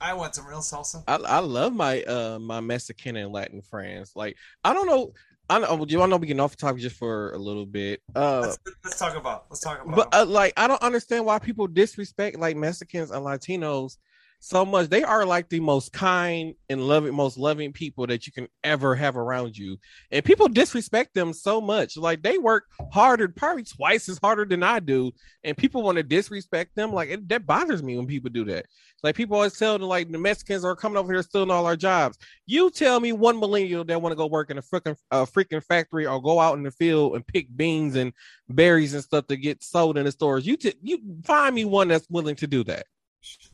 I 0.00 0.12
want 0.14 0.34
some 0.34 0.46
real 0.46 0.58
salsa." 0.58 1.02
I, 1.08 1.16
I 1.16 1.38
love 1.38 1.72
my 1.74 2.02
uh 2.02 2.38
my 2.38 2.60
Mexican 2.60 3.16
and 3.16 3.32
Latin 3.32 3.62
friends. 3.62 4.12
Like 4.14 4.36
I 4.62 4.72
don't 4.74 4.86
know. 4.86 5.12
I 5.50 5.58
know. 5.58 5.84
Do 5.84 5.92
you 5.92 5.98
want 5.98 6.08
to 6.08 6.10
know 6.12 6.16
we 6.16 6.26
getting 6.26 6.40
off 6.40 6.56
topic 6.56 6.80
just 6.80 6.96
for 6.96 7.32
a 7.32 7.38
little 7.38 7.66
bit? 7.66 8.00
Uh, 8.14 8.40
Let's, 8.40 8.58
let's 8.84 8.98
talk 8.98 9.16
about. 9.16 9.44
Let's 9.50 9.60
talk 9.60 9.84
about. 9.84 9.96
but 9.96 10.14
uh, 10.14 10.24
like 10.24 10.54
I 10.56 10.66
don't 10.66 10.80
understand 10.82 11.26
why 11.26 11.38
people 11.38 11.66
disrespect 11.66 12.38
like 12.38 12.56
Mexicans 12.56 13.10
and 13.10 13.24
Latinos 13.24 13.98
so 14.44 14.64
much. 14.66 14.90
They 14.90 15.02
are 15.02 15.24
like 15.24 15.48
the 15.48 15.60
most 15.60 15.92
kind 15.92 16.54
and 16.68 16.86
loving, 16.86 17.14
most 17.14 17.38
loving 17.38 17.72
people 17.72 18.06
that 18.08 18.26
you 18.26 18.32
can 18.32 18.46
ever 18.62 18.94
have 18.94 19.16
around 19.16 19.56
you, 19.56 19.78
and 20.10 20.24
people 20.24 20.48
disrespect 20.48 21.14
them 21.14 21.32
so 21.32 21.62
much. 21.62 21.96
Like 21.96 22.22
they 22.22 22.36
work 22.36 22.64
harder, 22.92 23.28
probably 23.28 23.64
twice 23.64 24.06
as 24.08 24.18
harder 24.18 24.44
than 24.44 24.62
I 24.62 24.80
do, 24.80 25.12
and 25.44 25.56
people 25.56 25.82
want 25.82 25.96
to 25.96 26.02
disrespect 26.02 26.76
them. 26.76 26.92
Like 26.92 27.08
it, 27.08 27.28
that 27.30 27.46
bothers 27.46 27.82
me 27.82 27.96
when 27.96 28.06
people 28.06 28.28
do 28.28 28.44
that. 28.44 28.66
Like 29.02 29.16
people 29.16 29.36
always 29.36 29.56
tell 29.56 29.78
them 29.78 29.88
like 29.88 30.10
the 30.12 30.18
Mexicans 30.18 30.64
are 30.64 30.76
coming 30.76 30.98
over 30.98 31.12
here 31.12 31.22
stealing 31.22 31.50
all 31.50 31.66
our 31.66 31.76
jobs. 31.76 32.18
You 32.46 32.70
tell 32.70 33.00
me 33.00 33.12
one 33.12 33.40
millennial 33.40 33.84
that 33.84 34.02
want 34.02 34.12
to 34.12 34.16
go 34.16 34.26
work 34.26 34.50
in 34.50 34.58
a 34.58 34.62
freaking 34.62 34.96
freaking 35.10 35.64
factory 35.64 36.06
or 36.06 36.20
go 36.20 36.38
out 36.38 36.58
in 36.58 36.64
the 36.64 36.70
field 36.70 37.14
and 37.14 37.26
pick 37.26 37.48
beans 37.56 37.96
and 37.96 38.12
berries 38.50 38.92
and 38.92 39.02
stuff 39.02 39.26
to 39.28 39.36
get 39.38 39.62
sold 39.62 39.96
in 39.96 40.04
the 40.04 40.12
stores. 40.12 40.46
You 40.46 40.58
t- 40.58 40.74
you 40.82 40.98
find 41.24 41.54
me 41.54 41.64
one 41.64 41.88
that's 41.88 42.08
willing 42.10 42.36
to 42.36 42.46
do 42.46 42.62
that. 42.64 42.86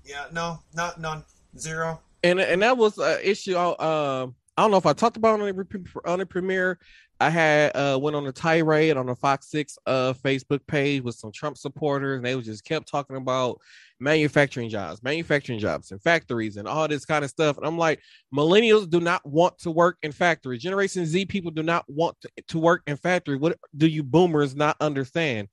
Yeah, 0.04 0.26
no, 0.33 0.61
not 0.74 1.00
none, 1.00 1.24
zero. 1.59 2.00
and 2.22 2.40
and 2.40 2.62
that 2.62 2.76
was 2.76 2.98
an 2.98 3.18
issue. 3.22 3.56
Uh, 3.56 4.28
I 4.56 4.62
don't 4.62 4.70
know 4.70 4.76
if 4.76 4.87
I 4.87 4.92
talked 4.92 5.16
about 5.16 5.40
on 5.40 5.46
the 5.46 6.00
on 6.04 6.18
the 6.18 6.26
premiere. 6.26 6.78
I 7.22 7.28
had 7.28 7.76
uh 7.76 7.98
went 8.00 8.16
on 8.16 8.26
a 8.26 8.33
tirade 8.33 8.96
on 8.96 9.06
the 9.06 9.14
Fox 9.14 9.50
Six 9.50 9.78
uh 9.87 10.14
Facebook 10.14 10.61
page 10.66 11.02
with 11.02 11.16
some 11.16 11.33
Trump 11.33 11.59
supporters, 11.59 12.16
and 12.16 12.24
they 12.24 12.35
was 12.35 12.46
just 12.46 12.64
kept 12.64 12.88
talking 12.88 13.16
about 13.16 13.59
manufacturing 14.02 14.70
jobs, 14.70 15.02
manufacturing 15.02 15.59
jobs, 15.59 15.90
and 15.92 16.02
factories, 16.02 16.56
and 16.56 16.66
all 16.66 16.88
this 16.88 17.04
kind 17.04 17.22
of 17.22 17.30
stuff. 17.30 17.59
And 17.59 17.66
I'm 17.66 17.76
like, 17.76 18.00
millennials 18.35 18.88
do 18.88 19.00
not 19.00 19.24
want 19.26 19.59
to 19.59 19.70
work 19.70 19.98
in 20.02 20.12
factories. 20.12 20.62
Generation 20.62 21.04
Z 21.04 21.26
people 21.26 21.50
do 21.50 21.62
not 21.62 21.85
want 21.88 22.16
to, 22.22 22.30
to 22.48 22.59
work 22.59 22.83
in 22.87 22.96
factories. 22.96 23.40
What 23.40 23.59
do 23.76 23.87
you 23.87 24.02
boomers 24.02 24.56
not 24.56 24.76
understand? 24.80 25.48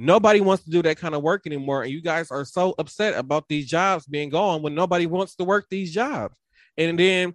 Nobody 0.00 0.40
wants 0.40 0.62
to 0.62 0.70
do 0.70 0.80
that 0.82 0.96
kind 0.96 1.14
of 1.14 1.22
work 1.22 1.44
anymore. 1.44 1.82
And 1.82 1.90
you 1.90 2.00
guys 2.00 2.30
are 2.30 2.44
so 2.44 2.74
upset 2.78 3.18
about 3.18 3.48
these 3.48 3.66
jobs 3.66 4.06
being 4.06 4.28
gone 4.28 4.62
when 4.62 4.74
nobody 4.74 5.06
wants 5.06 5.34
to 5.36 5.44
work 5.44 5.66
these 5.68 5.92
jobs. 5.92 6.38
And 6.76 6.96
then 6.96 7.32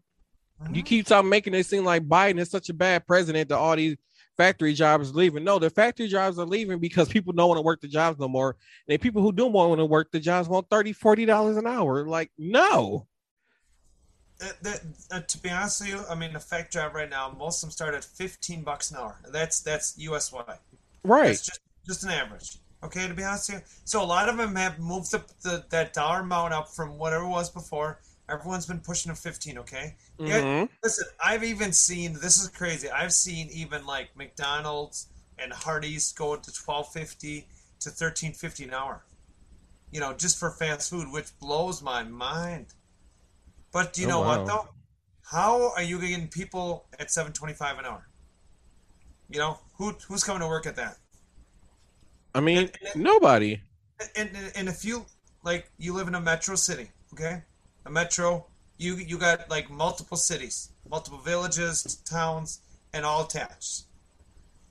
mm-hmm. 0.62 0.74
you 0.74 0.82
keep 0.82 1.06
talking, 1.06 1.30
making 1.30 1.54
it 1.56 1.66
seem 1.66 1.84
like 1.84 2.08
Biden 2.08 2.40
is 2.40 2.50
such 2.50 2.70
a 2.70 2.74
bad 2.74 3.06
president 3.06 3.50
that 3.50 3.58
all 3.58 3.76
these 3.76 3.98
factory 4.38 4.74
jobs 4.74 5.12
are 5.12 5.14
leaving. 5.14 5.44
No, 5.44 5.60
the 5.60 5.70
factory 5.70 6.08
jobs 6.08 6.40
are 6.40 6.46
leaving 6.46 6.80
because 6.80 7.10
people 7.10 7.34
don't 7.34 7.50
want 7.50 7.58
to 7.58 7.64
work 7.64 7.82
the 7.82 7.90
jobs 7.90 8.18
no 8.18 8.30
more. 8.30 8.56
And 8.88 9.02
people 9.02 9.22
who 9.22 9.34
do 9.34 9.46
want 9.48 9.80
to 9.80 9.86
work 9.86 10.12
the 10.12 10.22
jobs 10.22 10.48
want 10.48 10.70
30 10.70 10.94
$40 10.94 11.58
an 11.58 11.68
hour. 11.68 12.08
Like, 12.08 12.32
no. 12.38 13.08
Uh, 14.42 14.74
uh, 15.12 15.20
to 15.20 15.38
be 15.40 15.50
honest 15.50 15.82
with 15.82 15.90
you, 15.90 16.02
I 16.10 16.16
mean, 16.16 16.32
the 16.32 16.40
factory 16.40 16.82
job 16.82 16.96
right 16.96 17.10
now, 17.10 17.36
most 17.38 17.62
of 17.62 17.68
them 17.68 17.72
start 17.72 17.94
at 17.94 18.04
15 18.04 18.64
bucks 18.64 18.92
an 18.92 18.98
hour. 18.98 19.20
That's 19.32 19.62
that's 19.62 19.98
US 19.98 20.32
wide. 20.32 20.60
Right. 21.04 21.28
That's 21.28 21.46
just 21.46 21.60
just 21.86 22.04
an 22.04 22.12
average. 22.12 22.58
Okay, 22.84 23.08
to 23.08 23.14
be 23.14 23.24
honest 23.24 23.52
with 23.52 23.62
you. 23.62 23.66
So 23.86 24.04
a 24.04 24.06
lot 24.06 24.28
of 24.28 24.38
them 24.38 24.56
have 24.56 24.78
moved 24.78 25.12
the, 25.12 25.24
the 25.42 25.66
that 25.70 25.94
dollar 25.94 26.20
amount 26.20 26.54
up 26.54 26.70
from 26.70 26.98
whatever 26.98 27.24
it 27.24 27.30
was 27.30 27.50
before. 27.50 28.00
Everyone's 28.30 28.66
been 28.66 28.80
pushing 28.80 29.12
to 29.12 29.20
15, 29.20 29.58
okay? 29.60 29.96
Mm-hmm. 30.20 30.28
Yeah, 30.28 30.66
listen, 30.82 31.08
I've 31.24 31.44
even 31.44 31.74
seen 31.74 32.14
this 32.14 32.42
is 32.42 32.50
crazy. 32.50 32.90
I've 32.90 33.14
seen 33.14 33.50
even 33.52 33.86
like 33.86 34.16
McDonald's 34.16 35.08
and 35.38 35.52
Hardee's 35.52 36.12
go 36.14 36.36
to 36.36 36.52
12.50 36.52 37.46
to 37.82 37.90
13.50 37.90 38.66
an 38.66 38.74
hour. 38.74 39.04
You 39.92 40.00
know, 40.00 40.14
just 40.14 40.40
for 40.40 40.52
fast 40.52 40.90
food, 40.90 41.12
which 41.12 41.38
blows 41.40 41.82
my 41.82 42.04
mind. 42.04 42.68
But 43.72 43.94
do 43.94 44.02
you 44.02 44.08
oh, 44.08 44.12
know 44.12 44.22
wow. 44.22 44.38
what 44.38 44.48
though? 44.48 44.68
How 45.30 45.74
are 45.76 45.84
you 45.84 46.00
getting 46.00 46.28
people 46.28 46.86
at 47.00 47.08
7.25 47.08 47.80
an 47.80 47.86
hour? 47.86 48.08
You 49.30 49.40
know, 49.40 49.60
who 49.78 49.92
who's 50.08 50.24
coming 50.24 50.42
to 50.42 50.48
work 50.48 50.66
at 50.66 50.76
that? 50.76 50.98
I 52.36 52.40
mean, 52.40 52.58
and, 52.58 52.72
and, 52.94 53.04
nobody. 53.04 53.62
And, 54.16 54.30
and 54.56 54.68
if 54.68 54.84
you 54.84 55.06
like, 55.44 55.70
you 55.78 55.94
live 55.94 56.08
in 56.08 56.16
a 56.16 56.22
metro 56.22 56.56
city, 56.56 56.90
okay? 57.14 57.44
A 57.86 57.92
metro, 57.92 58.48
you 58.78 58.96
you 58.96 59.18
got 59.18 59.50
like 59.50 59.70
multiple 59.70 60.18
cities, 60.18 60.70
multiple 60.90 61.20
villages, 61.20 61.84
towns, 62.06 62.62
and 62.94 63.06
all 63.06 63.24
attached. 63.26 63.84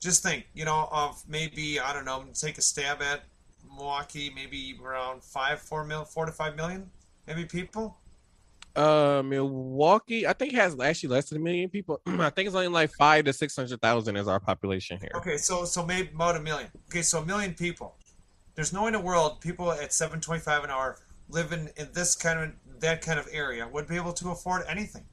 Just 0.01 0.22
think, 0.22 0.46
you 0.55 0.64
know, 0.64 0.88
of 0.90 1.22
maybe 1.29 1.79
I 1.79 1.92
don't 1.92 2.05
know, 2.05 2.25
take 2.35 2.59
a 2.59 2.62
stab 2.62 3.03
at 3.03 3.22
Milwaukee, 3.68 4.31
maybe 4.35 4.79
around 4.83 5.22
five, 5.22 5.61
four 5.61 5.85
mil, 5.85 6.05
four 6.05 6.27
to 6.27 6.33
five 6.33 6.57
million, 6.57 6.90
maybe 7.27 7.44
people. 7.44 7.98
Uh, 8.75 9.23
Milwaukee, 9.25 10.27
I 10.27 10.33
think 10.33 10.53
has 10.55 10.79
actually 10.81 11.11
less 11.11 11.29
than 11.29 11.39
a 11.39 11.45
million 11.45 11.69
people. 11.69 12.01
I 12.07 12.31
think 12.31 12.47
it's 12.47 12.57
only 12.57 12.69
like 12.69 12.91
five 12.93 13.27
to 13.27 13.33
six 13.33 13.55
hundred 13.55 13.81
thousand 13.81 14.17
is 14.17 14.29
our 14.29 14.41
population 14.41 14.99
here. 14.99 15.11
Okay, 15.17 15.37
so 15.37 15.65
so 15.65 15.85
maybe 15.85 16.11
about 16.15 16.37
a 16.37 16.41
million. 16.41 16.71
Okay, 16.91 17.03
so 17.03 17.21
a 17.21 17.27
million 17.27 17.55
people. 17.55 17.97
There's 18.55 18.73
no 18.73 18.87
in 18.87 18.95
the 18.95 19.01
world 19.01 19.41
people 19.41 19.73
at 19.73 19.93
seven 19.93 20.21
twenty 20.21 20.41
five 20.41 20.65
an 20.65 20.71
hour 20.71 20.99
living 21.29 21.69
in 21.77 21.89
this 21.93 22.15
kind 22.15 22.39
of 22.39 22.81
that 22.81 23.03
kind 23.03 23.19
of 23.19 23.29
area 23.31 23.69
would 23.69 23.87
be 23.89 23.97
able 23.97 24.13
to 24.15 24.31
afford 24.31 24.63
anything. 24.69 25.05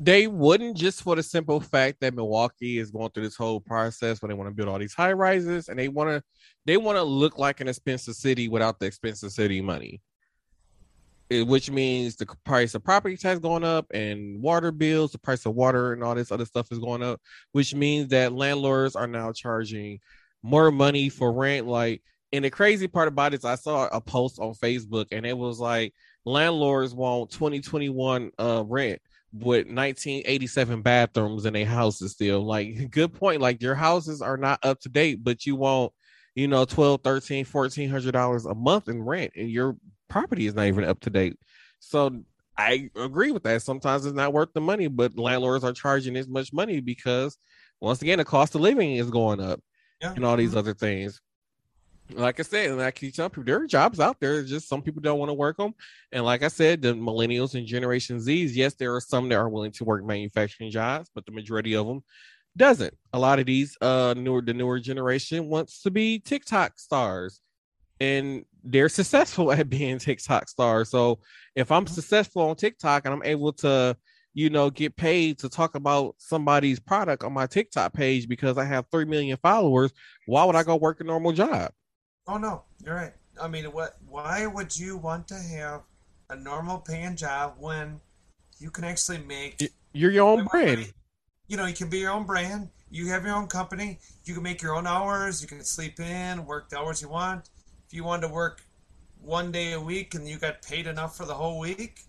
They 0.00 0.26
wouldn't 0.26 0.76
just 0.76 1.02
for 1.02 1.14
the 1.14 1.22
simple 1.22 1.60
fact 1.60 2.00
that 2.00 2.14
Milwaukee 2.14 2.78
is 2.78 2.90
going 2.90 3.10
through 3.10 3.22
this 3.22 3.36
whole 3.36 3.60
process 3.60 4.20
where 4.20 4.28
they 4.28 4.34
want 4.34 4.50
to 4.50 4.54
build 4.54 4.68
all 4.68 4.78
these 4.78 4.92
high 4.92 5.12
rises 5.12 5.68
and 5.68 5.78
they 5.78 5.88
want 5.88 6.10
to 6.10 6.22
they 6.66 6.76
want 6.76 6.96
to 6.96 7.02
look 7.04 7.38
like 7.38 7.60
an 7.60 7.68
expensive 7.68 8.14
city 8.14 8.48
without 8.48 8.80
the 8.80 8.86
expensive 8.86 9.30
city 9.30 9.60
money 9.60 10.00
which 11.30 11.70
means 11.70 12.16
the 12.16 12.26
price 12.44 12.74
of 12.74 12.84
property 12.84 13.16
tax 13.16 13.40
going 13.40 13.64
up 13.64 13.86
and 13.92 14.40
water 14.42 14.70
bills, 14.70 15.12
the 15.12 15.18
price 15.18 15.46
of 15.46 15.54
water 15.54 15.92
and 15.92 16.04
all 16.04 16.14
this 16.14 16.30
other 16.30 16.44
stuff 16.44 16.70
is 16.70 16.78
going 16.78 17.02
up, 17.02 17.20
which 17.52 17.74
means 17.74 18.08
that 18.08 18.32
landlords 18.32 18.94
are 18.94 19.06
now 19.06 19.32
charging 19.32 20.00
more 20.42 20.70
money 20.70 21.08
for 21.08 21.32
rent. 21.32 21.66
Like, 21.66 22.02
and 22.32 22.44
the 22.44 22.50
crazy 22.50 22.88
part 22.88 23.08
about 23.08 23.32
it 23.32 23.38
is 23.38 23.44
I 23.44 23.54
saw 23.54 23.88
a 23.88 24.00
post 24.00 24.38
on 24.38 24.54
Facebook 24.54 25.06
and 25.12 25.24
it 25.24 25.36
was 25.36 25.58
like 25.58 25.94
landlords 26.24 26.94
want 26.94 27.30
2021 27.30 28.30
uh 28.38 28.64
rent 28.66 29.00
with 29.32 29.66
1987 29.66 30.82
bathrooms 30.82 31.46
in 31.46 31.56
a 31.56 31.64
houses 31.64 32.12
still. 32.12 32.44
Like, 32.44 32.90
good 32.90 33.14
point. 33.14 33.40
Like 33.40 33.62
your 33.62 33.74
houses 33.74 34.20
are 34.20 34.36
not 34.36 34.58
up 34.62 34.80
to 34.80 34.88
date, 34.88 35.24
but 35.24 35.46
you 35.46 35.56
want 35.56 35.92
you 36.34 36.48
know 36.48 36.64
12 36.64 37.00
13 37.02 37.44
1400 37.44 38.12
dollars 38.12 38.44
a 38.46 38.54
month 38.54 38.88
in 38.88 39.02
rent 39.02 39.32
and 39.36 39.50
your 39.50 39.76
property 40.08 40.46
is 40.46 40.54
not 40.54 40.66
even 40.66 40.84
up 40.84 41.00
to 41.00 41.10
date. 41.10 41.36
So 41.80 42.22
I 42.56 42.90
agree 42.96 43.32
with 43.32 43.42
that. 43.44 43.62
Sometimes 43.62 44.06
it's 44.06 44.14
not 44.14 44.32
worth 44.32 44.52
the 44.54 44.60
money, 44.60 44.86
but 44.88 45.18
landlords 45.18 45.64
are 45.64 45.72
charging 45.72 46.16
as 46.16 46.28
much 46.28 46.52
money 46.52 46.80
because 46.80 47.36
once 47.80 48.00
again, 48.00 48.18
the 48.18 48.24
cost 48.24 48.54
of 48.54 48.60
living 48.60 48.96
is 48.96 49.10
going 49.10 49.40
up 49.40 49.60
yeah. 50.00 50.12
and 50.14 50.24
all 50.24 50.36
these 50.36 50.50
mm-hmm. 50.50 50.58
other 50.58 50.74
things. 50.74 51.20
Like 52.10 52.38
I 52.38 52.42
said, 52.42 52.70
and 52.70 52.82
I 52.82 52.90
keep 52.90 53.14
telling 53.14 53.30
people 53.30 53.44
there 53.44 53.62
are 53.62 53.66
jobs 53.66 53.98
out 53.98 54.20
there. 54.20 54.42
Just 54.44 54.68
some 54.68 54.82
people 54.82 55.00
don't 55.00 55.18
want 55.18 55.30
to 55.30 55.34
work 55.34 55.56
them. 55.56 55.74
And 56.12 56.24
like 56.24 56.42
I 56.42 56.48
said, 56.48 56.82
the 56.82 56.92
millennials 56.92 57.54
and 57.54 57.66
Generation 57.66 58.18
Zs, 58.18 58.54
yes, 58.54 58.74
there 58.74 58.94
are 58.94 59.00
some 59.00 59.28
that 59.30 59.36
are 59.36 59.48
willing 59.48 59.72
to 59.72 59.84
work 59.84 60.04
manufacturing 60.04 60.70
jobs, 60.70 61.10
but 61.14 61.24
the 61.24 61.32
majority 61.32 61.74
of 61.74 61.86
them 61.86 62.04
doesn't. 62.56 62.94
A 63.12 63.18
lot 63.18 63.38
of 63.38 63.46
these 63.46 63.76
uh 63.80 64.14
newer 64.16 64.42
the 64.42 64.54
newer 64.54 64.78
generation 64.78 65.48
wants 65.48 65.82
to 65.82 65.90
be 65.90 66.18
TikTok 66.18 66.78
stars 66.78 67.40
and 68.00 68.44
they're 68.62 68.88
successful 68.88 69.52
at 69.52 69.68
being 69.68 69.98
TikTok 69.98 70.48
stars. 70.48 70.90
So 70.90 71.20
if 71.54 71.70
I'm 71.70 71.86
successful 71.86 72.42
on 72.42 72.56
TikTok 72.56 73.04
and 73.04 73.14
I'm 73.14 73.22
able 73.24 73.52
to, 73.54 73.96
you 74.32 74.50
know, 74.50 74.70
get 74.70 74.96
paid 74.96 75.38
to 75.38 75.48
talk 75.48 75.74
about 75.74 76.16
somebody's 76.18 76.80
product 76.80 77.22
on 77.22 77.32
my 77.32 77.46
TikTok 77.46 77.92
page 77.92 78.28
because 78.28 78.58
I 78.58 78.64
have 78.64 78.86
three 78.90 79.04
million 79.04 79.38
followers, 79.42 79.92
why 80.26 80.44
would 80.44 80.56
I 80.56 80.62
go 80.62 80.76
work 80.76 81.00
a 81.00 81.04
normal 81.04 81.32
job? 81.32 81.72
Oh 82.26 82.38
no, 82.38 82.62
you're 82.84 82.94
right. 82.94 83.12
I 83.40 83.48
mean, 83.48 83.66
what? 83.66 83.96
Why 84.08 84.46
would 84.46 84.76
you 84.76 84.96
want 84.96 85.28
to 85.28 85.34
have 85.34 85.82
a 86.30 86.36
normal 86.36 86.78
paying 86.78 87.16
job 87.16 87.56
when 87.58 88.00
you 88.58 88.70
can 88.70 88.84
actually 88.84 89.18
make? 89.18 89.70
You're 89.92 90.10
your 90.10 90.26
own 90.26 90.46
brand. 90.46 90.80
Money? 90.80 90.92
You 91.46 91.56
know, 91.56 91.66
you 91.66 91.74
can 91.74 91.88
be 91.88 91.98
your 91.98 92.12
own 92.12 92.24
brand. 92.24 92.70
You 92.90 93.08
have 93.08 93.24
your 93.24 93.34
own 93.34 93.48
company. 93.48 93.98
You 94.24 94.34
can 94.34 94.42
make 94.42 94.62
your 94.62 94.74
own 94.76 94.86
hours. 94.86 95.42
You 95.42 95.48
can 95.48 95.62
sleep 95.64 96.00
in, 96.00 96.46
work 96.46 96.70
the 96.70 96.78
hours 96.78 97.02
you 97.02 97.08
want 97.08 97.50
If 97.86 97.92
you 97.92 98.04
wanted 98.04 98.28
to 98.28 98.32
work 98.32 98.62
one 99.20 99.52
day 99.52 99.72
a 99.72 99.80
week 99.80 100.14
and 100.14 100.28
you 100.28 100.38
got 100.38 100.62
paid 100.62 100.86
enough 100.86 101.16
for 101.16 101.24
the 101.24 101.34
whole 101.34 101.58
week. 101.58 102.00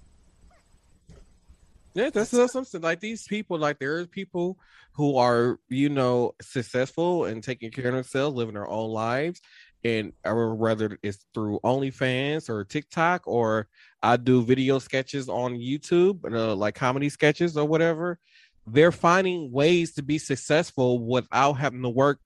Yeah, 1.94 2.10
that's, 2.10 2.32
that's 2.32 2.54
something 2.54 2.82
like 2.82 3.00
these 3.00 3.26
people. 3.26 3.58
Like 3.58 3.80
there's 3.80 4.08
people 4.08 4.58
who 4.94 5.18
are, 5.18 5.60
you 5.70 5.90
know, 5.90 6.36
successful 6.42 7.26
and 7.26 7.42
taking 7.44 7.72
care 7.72 7.88
of 7.88 7.94
themselves, 7.94 8.36
living 8.36 8.54
their 8.54 8.70
own 8.70 8.92
lives, 8.92 9.42
and 9.84 10.12
or 10.26 10.56
whether 10.56 10.98
it's 11.04 11.26
through 11.34 11.60
OnlyFans 11.64 12.50
or 12.50 12.66
TikTok 12.66 13.28
or 13.28 13.68
I 14.04 14.18
do 14.18 14.44
video 14.44 14.80
sketches 14.80 15.30
on 15.30 15.56
YouTube, 15.56 16.20
uh, 16.32 16.56
like 16.56 16.76
comedy 16.76 17.10
sketches 17.10 17.56
or 17.56 17.66
whatever. 17.66 18.20
They're 18.68 18.92
finding 18.92 19.52
ways 19.52 19.94
to 19.94 20.04
be 20.04 20.18
successful 20.18 21.06
without 21.06 21.54
having 21.54 21.84
to 21.84 21.90
work 21.90 22.20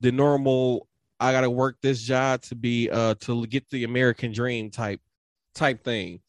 the 0.00 0.12
normal 0.12 0.88
I 1.22 1.30
got 1.30 1.42
to 1.42 1.50
work 1.50 1.76
this 1.80 2.02
job 2.02 2.42
to 2.42 2.56
be 2.56 2.90
uh 2.90 3.14
to 3.20 3.46
get 3.46 3.70
the 3.70 3.84
American 3.84 4.32
dream 4.32 4.70
type 4.70 5.00
type 5.54 5.84
thing, 5.84 6.20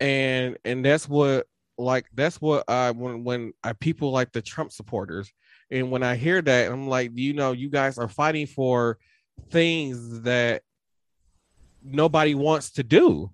and 0.00 0.58
and 0.64 0.84
that's 0.84 1.08
what 1.08 1.46
like 1.78 2.06
that's 2.14 2.40
what 2.40 2.64
I 2.68 2.90
when 2.90 3.22
when 3.22 3.52
I 3.62 3.74
people 3.74 4.10
like 4.10 4.32
the 4.32 4.42
Trump 4.42 4.72
supporters, 4.72 5.32
and 5.70 5.92
when 5.92 6.02
I 6.02 6.16
hear 6.16 6.42
that, 6.42 6.72
I'm 6.72 6.88
like, 6.88 7.12
you 7.14 7.32
know, 7.32 7.52
you 7.52 7.70
guys 7.70 7.96
are 7.96 8.08
fighting 8.08 8.48
for 8.48 8.98
things 9.50 10.22
that 10.22 10.62
nobody 11.82 12.34
wants 12.34 12.72
to 12.72 12.82
do. 12.82 13.30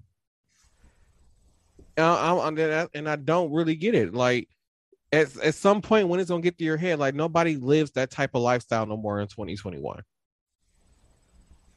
And 1.97 2.07
I, 2.07 2.89
and 2.95 3.09
I 3.09 3.17
don't 3.17 3.53
really 3.53 3.75
get 3.75 3.95
it. 3.95 4.13
Like 4.13 4.51
at, 5.17 5.37
at 5.39 5.55
some 5.55 5.83
point 5.83 6.09
when 6.09 6.21
it's 6.21 6.31
gonna 6.31 6.43
get 6.43 6.59
to 6.59 6.65
your 6.65 6.77
head, 6.77 6.99
like 6.99 7.15
nobody 7.15 7.57
lives 7.57 7.93
that 7.93 8.11
type 8.11 8.31
of 8.35 8.43
lifestyle 8.43 8.87
no 8.87 8.97
more 8.97 9.21
in 9.21 9.29
2021 9.29 10.03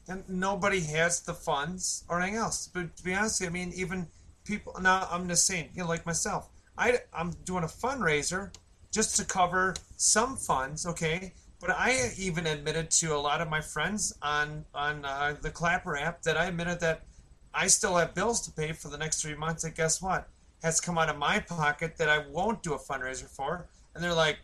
and 0.10 0.28
nobody 0.28 0.82
has 0.82 1.22
the 1.22 1.34
funds 1.34 2.04
or 2.10 2.20
anything 2.20 2.38
else. 2.38 2.70
But 2.74 2.96
to 2.98 3.04
be 3.04 3.14
honest, 3.14 3.44
I 3.44 3.50
mean, 3.50 3.72
even 3.76 4.08
people 4.44 4.76
now, 4.82 5.08
I'm 5.10 5.28
just 5.30 5.46
saying, 5.46 5.70
you 5.74 5.84
know, 5.84 5.88
like 5.88 6.06
myself, 6.06 6.50
I 6.78 7.00
I'm 7.14 7.32
doing 7.46 7.64
a 7.64 7.68
fundraiser 7.68 8.54
just 8.92 9.16
to 9.18 9.26
cover 9.26 9.76
some 9.98 10.36
funds, 10.36 10.86
okay. 10.86 11.34
But 11.60 11.72
I 11.72 12.12
even 12.18 12.48
admitted 12.48 12.90
to 12.92 13.16
a 13.16 13.18
lot 13.18 13.42
of 13.42 13.50
my 13.50 13.62
friends 13.62 14.14
on 14.22 14.66
on 14.74 15.06
uh, 15.06 15.36
the 15.40 15.52
Clapper 15.52 15.98
app 15.98 16.24
that 16.24 16.38
I 16.38 16.46
admitted 16.46 16.80
that 16.80 17.04
I 17.54 17.68
still 17.68 17.96
have 17.98 18.14
bills 18.14 18.42
to 18.42 18.52
pay 18.52 18.72
for 18.72 18.90
the 18.90 18.98
next 18.98 19.22
three 19.22 19.36
months. 19.36 19.64
And 19.64 19.76
guess 19.76 20.02
what? 20.02 20.28
Has 20.62 20.82
come 20.82 20.98
out 20.98 21.10
of 21.10 21.18
my 21.18 21.40
pocket 21.40 21.98
that 21.98 22.10
I 22.10 22.20
won't 22.30 22.62
do 22.64 22.74
a 22.74 22.80
fundraiser 22.80 23.30
for. 23.30 23.68
And 23.96 24.04
they're 24.04 24.14
like, 24.14 24.40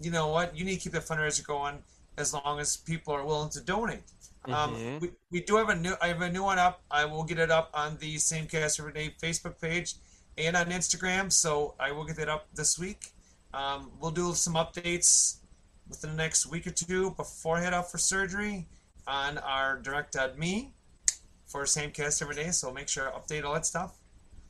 you 0.00 0.10
know 0.10 0.28
what? 0.28 0.56
You 0.56 0.64
need 0.64 0.76
to 0.76 0.80
keep 0.80 0.92
the 0.92 1.00
fundraiser 1.00 1.44
going 1.46 1.78
as 2.16 2.32
long 2.32 2.60
as 2.60 2.76
people 2.76 3.12
are 3.14 3.24
willing 3.24 3.50
to 3.50 3.60
donate. 3.60 4.04
Um, 4.46 4.74
Mhm. 4.76 5.00
we, 5.00 5.10
we 5.30 5.40
do 5.40 5.56
have 5.56 5.68
a 5.70 5.74
new 5.74 5.94
I 6.00 6.08
have 6.08 6.20
a 6.22 6.30
new 6.30 6.44
one 6.44 6.58
up. 6.58 6.82
I 6.90 7.04
will 7.04 7.24
get 7.24 7.38
it 7.38 7.50
up 7.50 7.70
on 7.74 7.96
the 7.98 8.16
same 8.18 8.46
cast 8.46 8.78
every 8.78 8.92
day 8.92 9.14
Facebook 9.20 9.60
page 9.60 9.96
and 10.38 10.56
on 10.56 10.66
Instagram. 10.66 11.32
So 11.32 11.74
I 11.80 11.90
will 11.90 12.04
get 12.04 12.16
that 12.16 12.28
up 12.28 12.46
this 12.54 12.78
week. 12.78 13.12
Um, 13.52 13.90
we'll 13.98 14.12
do 14.12 14.34
some 14.34 14.54
updates 14.54 15.38
within 15.88 16.10
the 16.10 16.16
next 16.16 16.46
week 16.46 16.66
or 16.66 16.70
two 16.70 17.10
before 17.12 17.56
I 17.58 17.62
head 17.62 17.74
out 17.74 17.90
for 17.90 17.98
surgery 17.98 18.68
on 19.06 19.38
our 19.38 19.78
direct.me 19.78 20.72
for 21.46 21.64
same 21.66 21.90
cast 21.90 22.22
every 22.22 22.34
day. 22.36 22.50
So 22.52 22.72
make 22.72 22.88
sure 22.88 23.08
I 23.12 23.18
update 23.18 23.44
all 23.44 23.54
that 23.54 23.66
stuff 23.66 23.98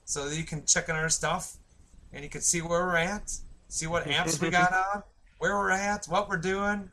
so 0.07 0.29
that 0.29 0.37
you 0.37 0.45
can 0.45 0.65
check 0.65 0.89
on 0.89 0.95
our 0.95 1.09
stuff 1.09 1.57
and 2.13 2.23
you 2.25 2.31
can 2.31 2.41
see 2.41 2.63
where 2.63 2.87
we're 2.87 2.97
at, 2.97 3.31
see 3.69 3.87
what 3.87 4.05
apps 4.05 4.41
we 4.41 4.51
got 4.51 4.73
on, 4.73 5.03
where 5.39 5.55
we're 5.57 5.71
at, 5.71 6.07
what 6.07 6.29
we're 6.29 6.39
doing. 6.39 6.89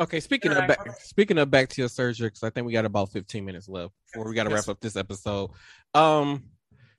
Okay, 0.00 0.18
speaking 0.18 0.50
of 0.50 0.66
back, 0.66 0.80
speaking 0.98 1.38
of 1.38 1.52
back 1.52 1.68
to 1.68 1.80
your 1.80 1.88
surgery, 1.88 2.26
because 2.26 2.42
I 2.42 2.50
think 2.50 2.66
we 2.66 2.72
got 2.72 2.84
about 2.84 3.12
15 3.12 3.44
minutes 3.44 3.68
left 3.68 3.92
before 4.12 4.28
we 4.28 4.34
got 4.34 4.44
to 4.44 4.50
Yes. 4.50 4.66
wrap 4.66 4.74
up 4.74 4.80
this 4.80 4.96
episode. 4.96 5.50
Um, 5.94 6.42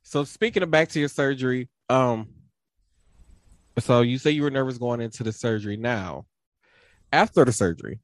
so 0.02 0.24
speaking 0.24 0.64
of 0.64 0.72
back 0.72 0.88
to 0.90 1.00
your 1.02 1.10
surgery, 1.10 1.70
um, 1.90 2.30
so 3.78 4.00
you 4.00 4.18
say 4.18 4.32
you 4.32 4.44
were 4.44 4.50
nervous 4.50 4.78
going 4.78 5.02
into 5.02 5.24
the 5.24 5.34
surgery. 5.34 5.76
Now, 5.76 6.26
after 7.12 7.44
the 7.44 7.52
surgery, 7.52 8.00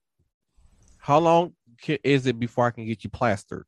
how 0.98 1.20
long 1.20 1.54
is 2.04 2.26
it 2.28 2.38
before 2.38 2.68
I 2.68 2.72
can 2.72 2.86
get 2.86 3.06
you 3.06 3.10
plastered? 3.10 3.66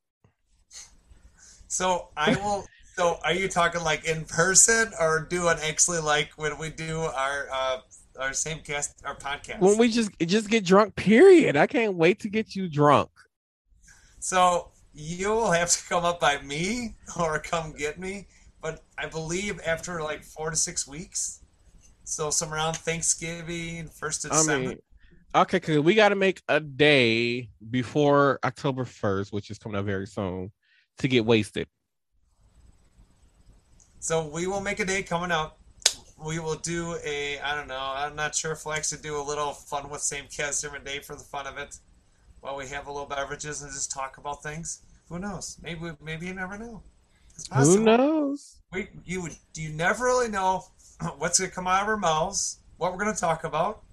So 1.69 2.09
I 2.17 2.36
will. 2.36 2.65
So 2.95 3.19
are 3.23 3.34
you 3.34 3.47
talking 3.47 3.84
like 3.84 4.06
in 4.06 4.25
person 4.25 4.91
or 4.99 5.21
doing 5.27 5.58
actually 5.63 5.99
like 5.99 6.32
when 6.36 6.58
we 6.60 6.69
do 6.69 7.01
our 7.01 7.47
uh, 7.51 7.77
our 8.19 8.34
same 8.34 8.60
cast 8.60 9.01
our 9.03 9.15
podcast? 9.15 9.60
When 9.60 9.77
we 9.77 9.89
just 9.89 10.12
just 10.19 10.49
get 10.49 10.63
drunk, 10.63 10.95
period. 10.95 11.58
I 11.58 11.65
can't 11.65 11.95
wait 11.95 12.19
to 12.19 12.29
get 12.29 12.56
you 12.56 12.69
drunk. 12.69 13.10
So 14.19 14.69
you 14.93 15.29
will 15.29 15.51
have 15.51 15.69
to 15.71 15.89
come 15.89 16.06
up 16.06 16.19
by 16.19 16.39
me 16.43 16.95
or 17.19 17.39
come 17.39 17.73
get 17.73 17.99
me. 17.99 18.27
But 18.62 18.84
I 18.97 19.08
believe 19.08 19.60
after 19.65 20.01
like 20.01 20.23
four 20.23 20.51
to 20.51 20.56
six 20.56 20.88
weeks. 20.88 21.39
So 22.06 22.29
some 22.29 22.53
around 22.53 22.75
Thanksgiving, 22.77 23.88
first 23.88 24.25
of 24.25 24.32
I 24.32 24.36
December. 24.36 24.69
mean, 24.69 24.79
okay, 25.36 25.58
because 25.58 25.79
we 25.79 25.95
got 25.95 26.10
to 26.10 26.15
make 26.15 26.41
a 26.47 26.60
day 26.60 27.49
before 27.71 28.39
October 28.43 28.84
1st, 28.84 29.32
which 29.32 29.49
is 29.49 29.58
coming 29.58 29.77
up 29.79 29.86
very 29.86 30.06
soon, 30.06 30.51
to 30.97 31.08
get 31.08 31.25
wasted. 31.25 31.67
So 34.03 34.27
we 34.27 34.47
will 34.47 34.59
make 34.59 34.81
a 34.81 34.85
day 34.85 35.01
coming 35.01 35.31
up. 35.31 35.57
We 36.21 36.37
will 36.37 36.55
do 36.57 36.97
a 37.05 37.39
I 37.39 37.55
don't 37.55 37.69
know. 37.69 37.79
I'm 37.79 38.17
not 38.17 38.35
sure 38.35 38.51
if 38.51 38.65
we'll 38.65 38.75
actually 38.75 39.01
do 39.01 39.15
a 39.15 39.23
little 39.23 39.53
fun 39.53 39.89
with 39.89 40.01
same 40.01 40.25
cast 40.25 40.61
different 40.61 40.83
day 40.83 40.99
for 40.99 41.15
the 41.15 41.23
fun 41.23 41.47
of 41.47 41.57
it, 41.57 41.77
while 42.41 42.57
we 42.57 42.67
have 42.67 42.87
a 42.87 42.91
little 42.91 43.07
beverages 43.07 43.61
and 43.61 43.71
just 43.71 43.91
talk 43.91 44.17
about 44.17 44.43
things. 44.43 44.81
Who 45.07 45.19
knows? 45.19 45.57
Maybe 45.63 45.93
maybe 46.03 46.25
you 46.25 46.33
never 46.33 46.57
know. 46.57 46.83
Who 47.53 47.79
knows? 47.79 48.57
We 48.73 48.89
you 49.05 49.29
you 49.55 49.69
never 49.69 50.03
really 50.03 50.27
know 50.27 50.65
what's 51.17 51.39
gonna 51.39 51.49
come 51.49 51.67
out 51.67 51.83
of 51.83 51.87
our 51.87 51.95
mouths, 51.95 52.59
what 52.75 52.91
we're 52.91 52.99
gonna 52.99 53.15
talk 53.15 53.45
about, 53.45 53.83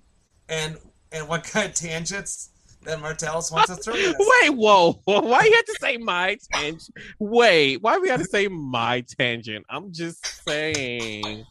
and 0.49 0.77
and 1.13 1.29
what 1.29 1.45
kind 1.45 1.69
of 1.69 1.77
tangents 1.77 2.51
that 2.83 2.99
Martellus 2.99 3.53
wants 3.53 3.75
to 3.75 3.77
throw 3.77 3.95
at 3.95 4.01
us. 4.01 4.15
Wait, 4.19 4.51
whoa, 4.51 5.01
whoa, 5.05 5.21
why 5.21 5.43
you 5.45 5.53
have 5.55 5.65
to 5.67 5.77
say 5.81 5.97
my 5.97 6.37
tangent? 6.53 6.91
Wait, 7.19 7.77
why 7.83 7.99
we 7.99 8.09
have 8.09 8.21
to 8.21 8.27
say 8.27 8.49
my 8.49 9.05
tangent? 9.19 9.67
I'm 9.69 9.93
just 9.93 10.45
saying. 10.49 11.45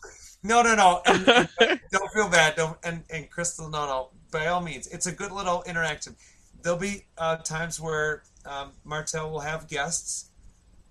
No, 0.43 0.61
no, 0.61 0.75
no. 0.75 1.01
And, 1.05 1.27
and 1.27 1.79
don't 1.91 2.11
feel 2.13 2.29
bad. 2.29 2.55
Don't 2.55 2.77
and, 2.83 3.03
and 3.09 3.29
Crystal, 3.29 3.69
no, 3.69 3.85
no. 3.85 4.09
By 4.31 4.47
all 4.47 4.61
means, 4.61 4.87
it's 4.87 5.07
a 5.07 5.11
good 5.11 5.31
little 5.31 5.63
interaction. 5.63 6.15
There'll 6.61 6.79
be 6.79 7.05
uh, 7.17 7.37
times 7.37 7.79
where 7.79 8.23
um, 8.45 8.71
Martel 8.83 9.31
will 9.31 9.39
have 9.39 9.67
guests 9.67 10.29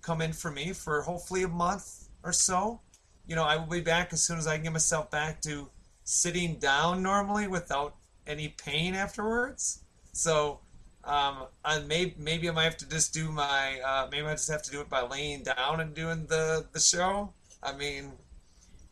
come 0.01 0.21
in 0.21 0.33
for 0.33 0.51
me 0.51 0.73
for 0.73 1.01
hopefully 1.01 1.43
a 1.43 1.47
month 1.47 2.09
or 2.23 2.31
so. 2.31 2.81
You 3.27 3.35
know, 3.35 3.43
I 3.43 3.57
will 3.57 3.67
be 3.67 3.81
back 3.81 4.13
as 4.13 4.23
soon 4.23 4.37
as 4.37 4.47
I 4.47 4.55
can 4.55 4.63
get 4.63 4.73
myself 4.73 5.11
back 5.11 5.41
to 5.41 5.69
sitting 6.03 6.55
down 6.55 7.03
normally 7.03 7.47
without 7.47 7.95
any 8.25 8.49
pain 8.49 8.95
afterwards. 8.95 9.83
So, 10.11 10.59
um, 11.03 11.45
I 11.63 11.79
may, 11.79 12.13
maybe 12.17 12.49
I 12.49 12.51
might 12.51 12.63
have 12.65 12.77
to 12.77 12.89
just 12.89 13.13
do 13.13 13.31
my, 13.31 13.79
uh, 13.79 14.07
maybe 14.11 14.27
I 14.27 14.33
just 14.33 14.49
have 14.51 14.61
to 14.63 14.71
do 14.71 14.81
it 14.81 14.89
by 14.89 15.01
laying 15.01 15.43
down 15.43 15.79
and 15.79 15.93
doing 15.93 16.25
the, 16.27 16.65
the 16.73 16.79
show. 16.79 17.33
I 17.63 17.73
mean, 17.75 18.11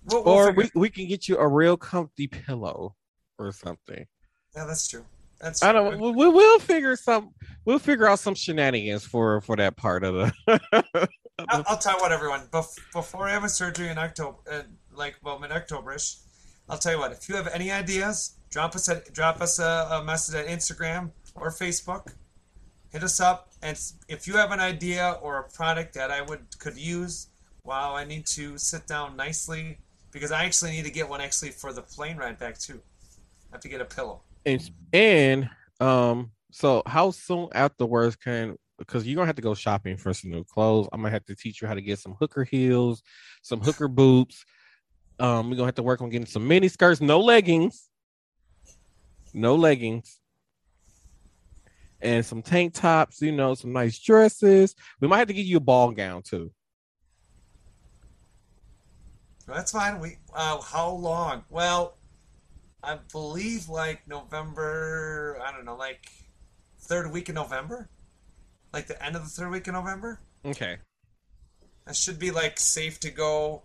we'll, 0.05 0.23
we'll 0.23 0.33
or 0.33 0.51
we, 0.51 0.69
we 0.75 0.89
can 0.89 1.07
get 1.07 1.27
you 1.27 1.37
a 1.37 1.47
real 1.47 1.77
comfy 1.77 2.27
pillow 2.27 2.95
or 3.37 3.51
something. 3.51 4.05
Yeah, 4.55 4.65
that's 4.65 4.87
true. 4.87 5.05
That's 5.39 5.61
I 5.61 5.71
don't. 5.71 5.99
We, 5.99 6.11
we- 6.11 6.29
we'll 6.29 6.59
figure 6.59 6.95
some. 6.95 7.29
We'll 7.63 7.77
figure 7.77 8.07
out 8.07 8.17
some 8.17 8.33
shenanigans 8.33 9.03
for 9.05 9.39
for 9.41 9.55
that 9.57 9.77
part 9.77 10.03
of 10.03 10.15
the. 10.15 10.29
I'll, 11.47 11.63
I'll 11.67 11.77
tell 11.77 11.93
you 11.95 12.01
what, 12.01 12.11
everyone. 12.11 12.47
Bef- 12.51 12.79
before 12.91 13.27
I 13.27 13.33
have 13.33 13.43
a 13.43 13.49
surgery 13.49 13.89
in 13.89 13.99
October, 13.99 14.37
uh, 14.51 14.61
like 14.95 15.15
well, 15.23 15.37
mid 15.37 15.51
Octoberish, 15.51 16.21
I'll 16.67 16.79
tell 16.79 16.93
you 16.93 16.97
what. 16.97 17.11
If 17.11 17.29
you 17.29 17.35
have 17.35 17.47
any 17.49 17.69
ideas, 17.69 18.36
drop 18.49 18.75
us 18.75 18.87
a 18.87 19.01
drop 19.11 19.41
us 19.41 19.59
a, 19.59 19.87
a 19.91 20.03
message 20.03 20.35
at 20.35 20.47
Instagram 20.47 21.11
or 21.35 21.49
Facebook. 21.49 22.13
Hit 22.89 23.03
us 23.03 23.19
up, 23.19 23.51
and 23.61 23.79
if 24.07 24.27
you 24.27 24.37
have 24.37 24.51
an 24.51 24.59
idea 24.59 25.17
or 25.21 25.39
a 25.39 25.49
product 25.49 25.93
that 25.95 26.09
I 26.09 26.21
would 26.21 26.57
could 26.59 26.77
use, 26.77 27.27
wow, 27.63 27.95
I 27.95 28.05
need 28.05 28.25
to 28.27 28.57
sit 28.57 28.87
down 28.87 29.17
nicely 29.17 29.77
because 30.11 30.31
I 30.31 30.45
actually 30.45 30.71
need 30.71 30.85
to 30.85 30.91
get 30.91 31.07
one 31.07 31.21
actually 31.21 31.51
for 31.51 31.73
the 31.73 31.81
plane 31.81 32.17
ride 32.17 32.39
back 32.39 32.57
too. 32.57 32.81
I 33.51 33.55
have 33.55 33.61
to 33.61 33.69
get 33.69 33.81
a 33.81 33.85
pillow. 33.85 34.21
and 34.45 34.69
and 34.93 35.49
um. 35.79 36.31
So 36.51 36.81
how 36.85 37.11
soon 37.11 37.49
afterwards 37.53 38.15
can? 38.15 38.55
Because 38.79 39.05
you're 39.05 39.15
gonna 39.15 39.27
have 39.27 39.35
to 39.35 39.41
go 39.41 39.53
shopping 39.53 39.97
for 39.97 40.13
some 40.13 40.31
new 40.31 40.43
clothes. 40.43 40.87
I'm 40.91 41.01
gonna 41.01 41.11
have 41.11 41.25
to 41.25 41.35
teach 41.35 41.61
you 41.61 41.67
how 41.67 41.73
to 41.73 41.81
get 41.81 41.99
some 41.99 42.15
hooker 42.19 42.43
heels, 42.43 43.03
some 43.41 43.59
hooker 43.59 43.87
boots. 43.87 44.45
Um, 45.19 45.49
we're 45.49 45.55
gonna 45.55 45.67
have 45.67 45.75
to 45.75 45.83
work 45.83 46.01
on 46.01 46.09
getting 46.09 46.25
some 46.25 46.47
mini 46.47 46.67
skirts, 46.67 47.01
no 47.01 47.19
leggings, 47.19 47.86
no 49.37 49.55
leggings, 49.55 50.19
and 52.01 52.25
some 52.25 52.41
tank 52.41 52.73
tops. 52.73 53.21
You 53.21 53.31
know, 53.31 53.53
some 53.55 53.73
nice 53.73 53.99
dresses. 53.99 54.75
We 54.99 55.07
might 55.07 55.19
have 55.19 55.27
to 55.27 55.33
get 55.33 55.45
you 55.45 55.57
a 55.57 55.61
ball 55.61 55.91
gown 55.91 56.23
too. 56.23 56.51
That's 59.47 59.71
fine. 59.71 59.99
We 59.99 60.17
uh, 60.33 60.59
how 60.61 60.91
long? 60.91 61.45
Well, 61.49 61.97
I 62.83 62.97
believe 63.11 63.69
like 63.69 64.07
November. 64.07 65.39
I 65.45 65.51
don't 65.51 65.65
know, 65.65 65.77
like 65.77 66.09
third 66.79 67.11
week 67.11 67.29
in 67.29 67.35
November, 67.35 67.89
like 68.73 68.87
the 68.87 69.01
end 69.03 69.15
of 69.15 69.23
the 69.23 69.29
third 69.29 69.51
week 69.51 69.67
in 69.67 69.73
November. 69.73 70.19
Okay. 70.45 70.77
That 71.85 71.95
should 71.95 72.19
be 72.19 72.31
like 72.31 72.59
safe 72.59 72.99
to 73.01 73.09
go. 73.09 73.63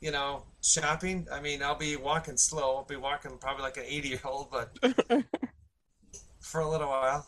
You 0.00 0.12
know, 0.12 0.44
shopping. 0.62 1.26
I 1.32 1.40
mean, 1.40 1.62
I'll 1.62 1.74
be 1.74 1.96
walking 1.96 2.36
slow. 2.36 2.76
I'll 2.76 2.84
be 2.84 2.96
walking 2.96 3.36
probably 3.38 3.62
like 3.62 3.76
an 3.76 3.84
eighty-year-old, 3.86 4.50
but 4.50 4.76
for 6.40 6.60
a 6.60 6.68
little 6.68 6.88
while. 6.88 7.26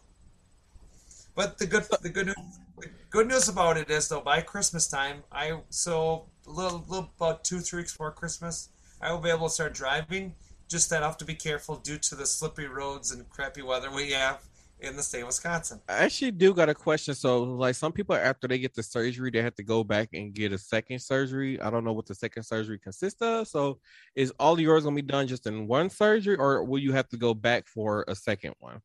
But 1.35 1.59
the 1.59 1.67
good, 1.67 1.85
the 2.03 2.09
good, 2.09 2.35
the 2.79 2.89
good 3.11 3.29
news 3.29 3.49
about 3.49 3.77
it 3.77 3.91
is 3.91 4.09
though, 4.09 4.21
by 4.21 4.41
Christmas 4.41 4.89
time, 4.89 5.23
I 5.33 5.61
so 5.71 6.27
a 6.47 6.51
little, 6.51 6.85
little 6.89 7.11
about 7.17 7.45
two, 7.45 7.61
three 7.61 7.81
weeks 7.81 7.93
before 7.93 8.13
Christmas, 8.13 8.69
I 9.01 9.13
will 9.13 9.21
be 9.21 9.31
able 9.31 9.49
to 9.49 9.55
start 9.55 9.75
driving. 9.75 10.35
Just 10.69 10.91
that 10.91 11.03
I 11.03 11.07
have 11.07 11.19
to 11.19 11.25
be 11.25 11.35
careful 11.35 11.77
due 11.77 11.99
to 11.99 12.15
the 12.15 12.27
slippery 12.27 12.69
roads 12.69 13.11
and 13.11 13.29
crappy 13.29 13.63
weather 13.63 13.91
we 13.91 14.13
have 14.13 14.41
in 14.83 14.97
the 14.97 15.03
state 15.03 15.21
of 15.21 15.27
Wisconsin. 15.27 15.81
I 15.89 16.05
actually 16.05 16.31
do 16.33 16.55
got 16.55 16.69
a 16.69 16.75
question. 16.75 17.15
So, 17.15 17.43
like, 17.43 17.75
some 17.75 17.93
people 17.93 18.15
after 18.15 18.49
they 18.49 18.59
get 18.59 18.75
the 18.75 18.83
surgery, 18.83 19.31
they 19.31 19.43
have 19.43 19.55
to 19.57 19.63
go 19.63 19.85
back 19.85 20.11
and 20.13 20.33
get 20.33 20.53
a 20.53 20.59
second 20.59 21.01
surgery. 21.01 21.61
I 21.61 21.71
don't 21.71 21.85
know 21.85 21.93
what 21.93 22.07
the 22.07 22.15
second 22.15 22.43
surgery 22.43 22.79
consists 22.79 23.21
of. 23.23 23.49
So, 23.49 23.79
is 24.15 24.33
all 24.39 24.59
yours 24.59 24.85
gonna 24.85 24.97
be 24.97 25.03
done 25.03 25.27
just 25.27 25.47
in 25.47 25.67
one 25.67 25.91
surgery, 25.91 26.37
or 26.37 26.65
will 26.65 26.79
you 26.79 26.93
have 26.93 27.09
to 27.11 27.17
go 27.17 27.35
back 27.35 27.67
for 27.67 28.05
a 28.09 28.15
second 28.15 28.55
one? 28.59 28.81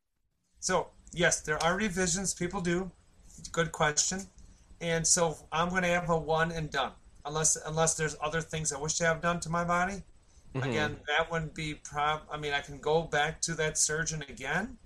So 0.60 0.88
yes, 1.12 1.40
there 1.40 1.62
are 1.62 1.76
revisions. 1.76 2.34
People 2.34 2.60
do. 2.60 2.90
Good 3.52 3.72
question. 3.72 4.22
And 4.80 5.06
so 5.06 5.36
I'm 5.52 5.70
to 5.70 5.86
have 5.86 6.10
a 6.10 6.18
one 6.18 6.52
and 6.52 6.70
done, 6.70 6.92
unless 7.24 7.56
unless 7.66 7.94
there's 7.94 8.16
other 8.20 8.40
things 8.40 8.72
I 8.72 8.78
wish 8.78 8.94
to 8.94 9.04
have 9.04 9.20
done 9.20 9.40
to 9.40 9.48
my 9.48 9.64
body. 9.64 10.02
Mhm. 10.54 10.64
Again, 10.64 11.00
that 11.06 11.30
wouldn't 11.30 11.54
be 11.54 11.74
prob. 11.74 12.22
I 12.30 12.36
mean, 12.36 12.52
I 12.52 12.60
can 12.60 12.78
go 12.78 13.02
back 13.02 13.40
to 13.42 13.54
that 13.54 13.78
surgeon 13.78 14.22
again 14.28 14.78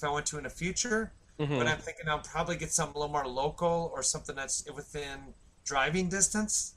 if 0.00 0.08
I 0.08 0.10
want 0.10 0.26
to 0.26 0.38
in 0.38 0.44
the 0.44 0.50
future. 0.50 1.12
Mhm. 1.38 1.58
But 1.58 1.66
I'm 1.66 1.78
thinking 1.78 2.08
I'll 2.08 2.20
probably 2.20 2.56
get 2.56 2.72
something 2.72 2.96
a 2.96 2.98
little 2.98 3.12
more 3.12 3.26
local 3.26 3.90
or 3.94 4.02
something 4.02 4.34
that's 4.34 4.64
within 4.74 5.34
driving 5.64 6.08
distance. 6.08 6.74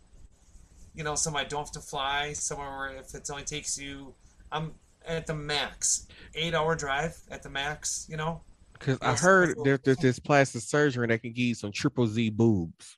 You 0.93 1.03
know, 1.03 1.15
somewhere 1.15 1.43
I 1.43 1.47
don't 1.47 1.61
have 1.61 1.71
to 1.71 1.80
fly 1.82 2.34
somewhere 2.34 2.69
where 2.69 2.97
if 2.97 3.13
it 3.15 3.30
only 3.32 3.43
takes 3.43 3.78
you, 3.78 4.13
I'm 4.51 4.74
at 5.05 5.26
the 5.26 5.34
max 5.34 6.07
eight 6.36 6.53
hour 6.53 6.76
drive 6.76 7.17
at 7.32 7.43
the 7.43 7.49
max. 7.49 8.05
You 8.09 8.17
know. 8.17 8.41
Because 8.74 8.97
I 9.01 9.15
heard 9.15 9.57
there, 9.63 9.78
there's 9.78 9.97
this 9.97 10.19
plastic 10.19 10.61
surgery 10.61 11.07
that 11.07 11.21
can 11.21 11.32
give 11.32 11.45
you 11.45 11.55
some 11.55 11.71
triple 11.71 12.07
Z 12.07 12.30
boobs. 12.32 12.97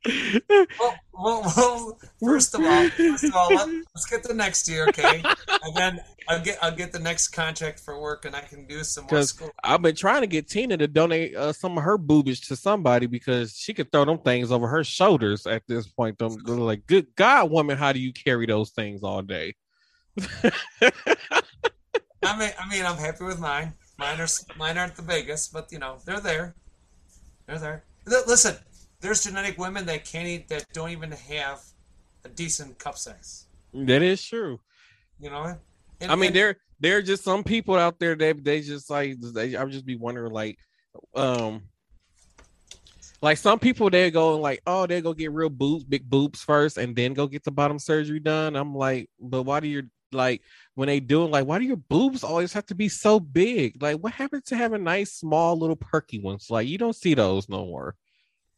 well, 0.05 0.95
well, 1.13 1.43
well, 1.57 1.99
first 2.21 2.55
of 2.55 2.65
all, 2.65 2.89
first 2.89 3.25
of 3.25 3.35
all, 3.37 3.55
let, 3.55 3.69
us 3.95 4.07
get 4.11 4.23
the 4.25 4.35
next 4.35 4.69
year, 4.69 4.87
okay? 4.89 5.23
And 5.63 5.77
then 5.77 6.01
I'll 6.29 6.43
get 6.43 6.59
I'll 6.61 6.75
get 6.75 6.93
the 6.93 6.99
next 6.99 7.29
contract 7.29 7.79
for 7.79 8.01
work, 8.01 8.25
and 8.25 8.35
I 8.35 8.41
can 8.41 8.67
do 8.67 8.83
some 8.83 9.07
more 9.11 9.23
school. 9.23 9.51
I've 9.63 9.83
been 9.83 9.95
trying 9.95 10.23
to 10.23 10.27
get 10.27 10.49
Tina 10.49 10.77
to 10.77 10.89
donate 10.89 11.37
uh, 11.37 11.53
some 11.53 11.79
of 11.79 11.85
her 11.85 11.99
boobage 11.99 12.49
to 12.49 12.57
somebody 12.57 13.07
because 13.07 13.55
she 13.57 13.75
could 13.75 13.93
throw 13.93 14.05
them 14.05 14.19
things 14.19 14.51
over 14.51 14.67
her 14.67 14.83
shoulders 14.83 15.47
at 15.47 15.63
this 15.69 15.87
point. 15.87 16.19
Them 16.19 16.37
like, 16.45 16.87
good 16.87 17.15
God, 17.15 17.51
woman, 17.51 17.77
how 17.79 17.93
do 17.93 18.01
you 18.01 18.13
carry 18.13 18.47
those 18.47 18.71
things 18.71 19.03
all 19.03 19.23
day? 19.23 19.55
I 22.25 22.39
mean, 22.39 22.51
I 22.59 22.69
mean, 22.69 22.85
I'm 22.85 22.97
happy 22.97 23.25
with 23.25 23.39
mine. 23.39 23.75
Mine 23.99 24.21
are 24.21 24.29
mine 24.57 24.79
aren't 24.79 24.97
the 24.97 25.03
biggest, 25.03 25.53
but 25.53 25.71
you 25.71 25.79
know, 25.79 25.99
they're 26.05 26.21
there. 26.21 26.55
They're 27.47 27.59
there. 27.59 27.85
Listen, 28.07 28.57
there's 29.03 29.25
genetic 29.25 29.59
women 29.59 29.85
that 29.87 30.05
can't 30.05 30.27
eat 30.27 30.49
that 30.49 30.65
don't 30.73 30.91
even 30.91 31.11
have 31.11 31.61
a 32.25 32.29
decent 32.29 32.79
cup 32.79 32.97
size. 32.97 33.47
That 33.75 34.01
is 34.01 34.25
true. 34.25 34.61
You 35.21 35.31
know, 35.31 35.57
and, 36.01 36.11
I 36.11 36.15
mean, 36.15 36.29
and, 36.29 36.37
there 36.37 36.57
there 36.81 36.97
are 36.99 37.03
just 37.03 37.23
some 37.23 37.45
people 37.45 37.75
out 37.75 37.99
there 37.99 38.15
that 38.15 38.43
they 38.43 38.61
just 38.63 38.89
like 38.89 39.21
they, 39.21 39.55
I 39.55 39.63
would 39.63 39.73
just 39.73 39.87
be 39.87 39.97
wondering 39.97 40.33
like, 40.33 40.59
um, 41.15 41.63
like 43.21 43.39
some 43.39 43.59
people 43.59 43.91
they 43.91 44.11
go 44.11 44.39
like, 44.39 44.63
oh, 44.67 44.87
they 44.87 45.01
go 45.01 45.13
get 45.13 45.33
real 45.33 45.51
boobs, 45.51 45.85
big 45.85 46.09
boobs 46.09 46.43
first, 46.43 46.79
and 46.79 46.95
then 46.97 47.13
go 47.13 47.27
get 47.27 47.45
the 47.45 47.51
bottom 47.51 47.79
surgery 47.79 48.21
done. 48.21 48.57
I'm 48.57 48.75
like, 48.75 49.11
but 49.21 49.43
why 49.43 49.61
do 49.61 49.69
you 49.69 49.85
like 50.13 50.43
when 50.75 50.89
they 50.89 51.01
do 51.01 51.25
it? 51.25 51.31
Like, 51.31 51.47
why 51.47 51.59
do 51.59 51.65
your 51.65 51.77
boobs 51.77 52.25
always 52.25 52.53
have 52.53 52.67
to 52.67 52.75
be 52.75 52.89
so 52.89 53.21
big? 53.21 53.81
Like, 53.83 53.99
what 53.99 54.13
happened 54.13 54.45
to 54.47 54.57
having 54.57 54.85
nice, 54.85 55.13
small, 55.13 55.57
little 55.57 55.77
perky 55.77 56.21
ones? 56.21 56.49
Like, 56.51 56.69
you 56.69 56.79
don't 56.79 56.97
see 56.97 57.15
those 57.15 57.49
no 57.49 57.65
more. 57.65 57.97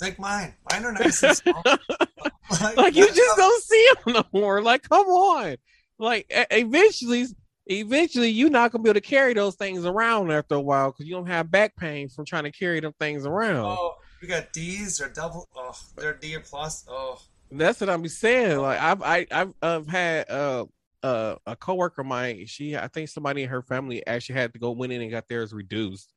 Like 0.00 0.18
mine. 0.18 0.54
Mine 0.70 0.84
are 0.84 0.92
nice 0.92 1.22
and 1.22 1.36
small. 1.36 1.62
like, 2.62 2.76
like 2.76 2.96
you 2.96 3.06
just 3.06 3.36
don't 3.36 3.62
see 3.62 3.88
them 4.04 4.14
no 4.14 4.24
more. 4.32 4.62
Like, 4.62 4.88
come 4.88 5.06
on. 5.06 5.56
Like 5.98 6.26
eventually, 6.28 7.26
eventually 7.66 8.30
you're 8.30 8.50
not 8.50 8.72
gonna 8.72 8.82
be 8.82 8.90
able 8.90 9.00
to 9.00 9.06
carry 9.06 9.34
those 9.34 9.54
things 9.54 9.84
around 9.84 10.32
after 10.32 10.56
a 10.56 10.60
while 10.60 10.90
because 10.90 11.06
you 11.06 11.14
don't 11.14 11.26
have 11.26 11.50
back 11.50 11.76
pain 11.76 12.08
from 12.08 12.24
trying 12.24 12.44
to 12.44 12.50
carry 12.50 12.80
them 12.80 12.92
things 12.98 13.24
around. 13.24 13.76
Oh, 13.78 13.94
you 14.20 14.28
got 14.28 14.52
D's 14.52 15.00
or 15.00 15.08
double. 15.08 15.48
Oh, 15.56 15.78
they're 15.96 16.14
D 16.14 16.36
plus. 16.44 16.84
Oh, 16.88 17.20
that's 17.50 17.80
what 17.80 17.88
I'm 17.88 18.06
saying. 18.08 18.58
Like 18.58 18.80
I've 18.80 19.02
I, 19.02 19.26
I've, 19.30 19.54
I've 19.62 19.86
had 19.86 20.28
uh 20.28 20.64
uh, 21.04 21.36
a 21.44 21.54
coworker 21.54 22.00
of 22.00 22.06
mine, 22.06 22.46
she 22.46 22.74
I 22.76 22.88
think 22.88 23.10
somebody 23.10 23.42
in 23.42 23.50
her 23.50 23.60
family 23.60 24.04
actually 24.06 24.36
had 24.36 24.54
to 24.54 24.58
go 24.58 24.70
went 24.70 24.90
in 24.90 25.02
and 25.02 25.10
got 25.10 25.28
theirs 25.28 25.52
reduced 25.52 26.14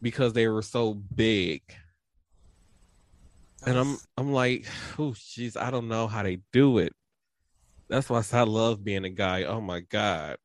because 0.00 0.32
they 0.32 0.46
were 0.46 0.62
so 0.62 0.94
big 0.94 1.62
and 3.66 3.78
I'm 3.78 3.98
I'm 4.16 4.32
like, 4.32 4.66
oh 4.98 5.12
jeez, 5.12 5.56
I 5.56 5.70
don't 5.70 5.88
know 5.88 6.06
how 6.06 6.22
they 6.22 6.38
do 6.52 6.78
it. 6.78 6.92
That's 7.88 8.08
why 8.08 8.22
I 8.32 8.42
love 8.42 8.84
being 8.84 9.04
a 9.04 9.10
guy. 9.10 9.44
Oh 9.44 9.60
my 9.60 9.80
god, 9.80 10.36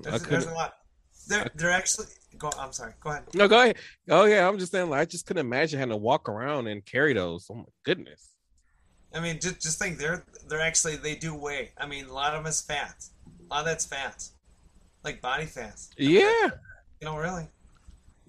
there's, 0.00 0.22
there's 0.22 0.46
a 0.46 0.52
lot. 0.52 0.74
They're 1.28 1.50
they're 1.54 1.70
actually. 1.70 2.06
Go. 2.38 2.50
I'm 2.58 2.72
sorry. 2.72 2.92
Go 3.00 3.10
ahead. 3.10 3.24
No, 3.34 3.48
go 3.48 3.62
ahead. 3.62 3.76
Oh 4.10 4.24
yeah, 4.26 4.46
I'm 4.46 4.58
just 4.58 4.70
saying. 4.70 4.90
Like, 4.90 5.00
I 5.00 5.04
just 5.06 5.26
couldn't 5.26 5.44
imagine 5.44 5.78
having 5.78 5.92
to 5.92 5.96
walk 5.96 6.28
around 6.28 6.66
and 6.66 6.84
carry 6.84 7.14
those. 7.14 7.46
Oh 7.50 7.54
my 7.54 7.64
goodness. 7.82 8.36
I 9.14 9.20
mean, 9.20 9.40
just 9.40 9.60
just 9.60 9.78
think 9.78 9.98
they're 9.98 10.24
they're 10.48 10.60
actually 10.60 10.96
they 10.96 11.14
do 11.14 11.34
weigh. 11.34 11.72
I 11.78 11.86
mean, 11.86 12.06
a 12.06 12.12
lot 12.12 12.34
of 12.34 12.40
them 12.40 12.46
is 12.48 12.60
fat. 12.60 13.06
A 13.50 13.54
lot 13.54 13.60
of 13.60 13.66
that's 13.66 13.86
fat, 13.86 14.28
like 15.02 15.22
body 15.22 15.46
fat. 15.46 15.80
Yeah. 15.96 16.50
You 17.00 17.06
know, 17.06 17.16
really. 17.16 17.48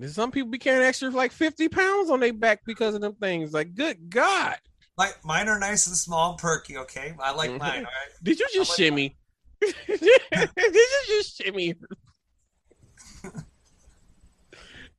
Some 0.05 0.31
people 0.31 0.49
be 0.49 0.59
carrying 0.59 0.85
extra 0.85 1.09
like 1.09 1.31
50 1.31 1.69
pounds 1.69 2.11
on 2.11 2.19
their 2.19 2.33
back 2.33 2.61
because 2.65 2.93
of 2.93 3.01
them 3.01 3.15
things. 3.15 3.53
Like, 3.53 3.73
good 3.73 4.09
God. 4.09 4.57
Like 4.97 5.23
mine 5.23 5.47
are 5.47 5.59
nice 5.59 5.87
and 5.87 5.95
small 5.95 6.31
and 6.31 6.39
perky, 6.39 6.77
okay? 6.77 7.13
I 7.19 7.33
like 7.33 7.49
mm-hmm. 7.49 7.59
mine, 7.59 7.79
all 7.79 7.83
right? 7.83 8.23
Did 8.23 8.39
you 8.39 8.47
just 8.53 8.71
like 8.71 8.77
shimmy? 8.77 9.17
Did 9.61 9.75
you 9.87 10.87
just 11.07 11.41
shimmy? 11.41 11.75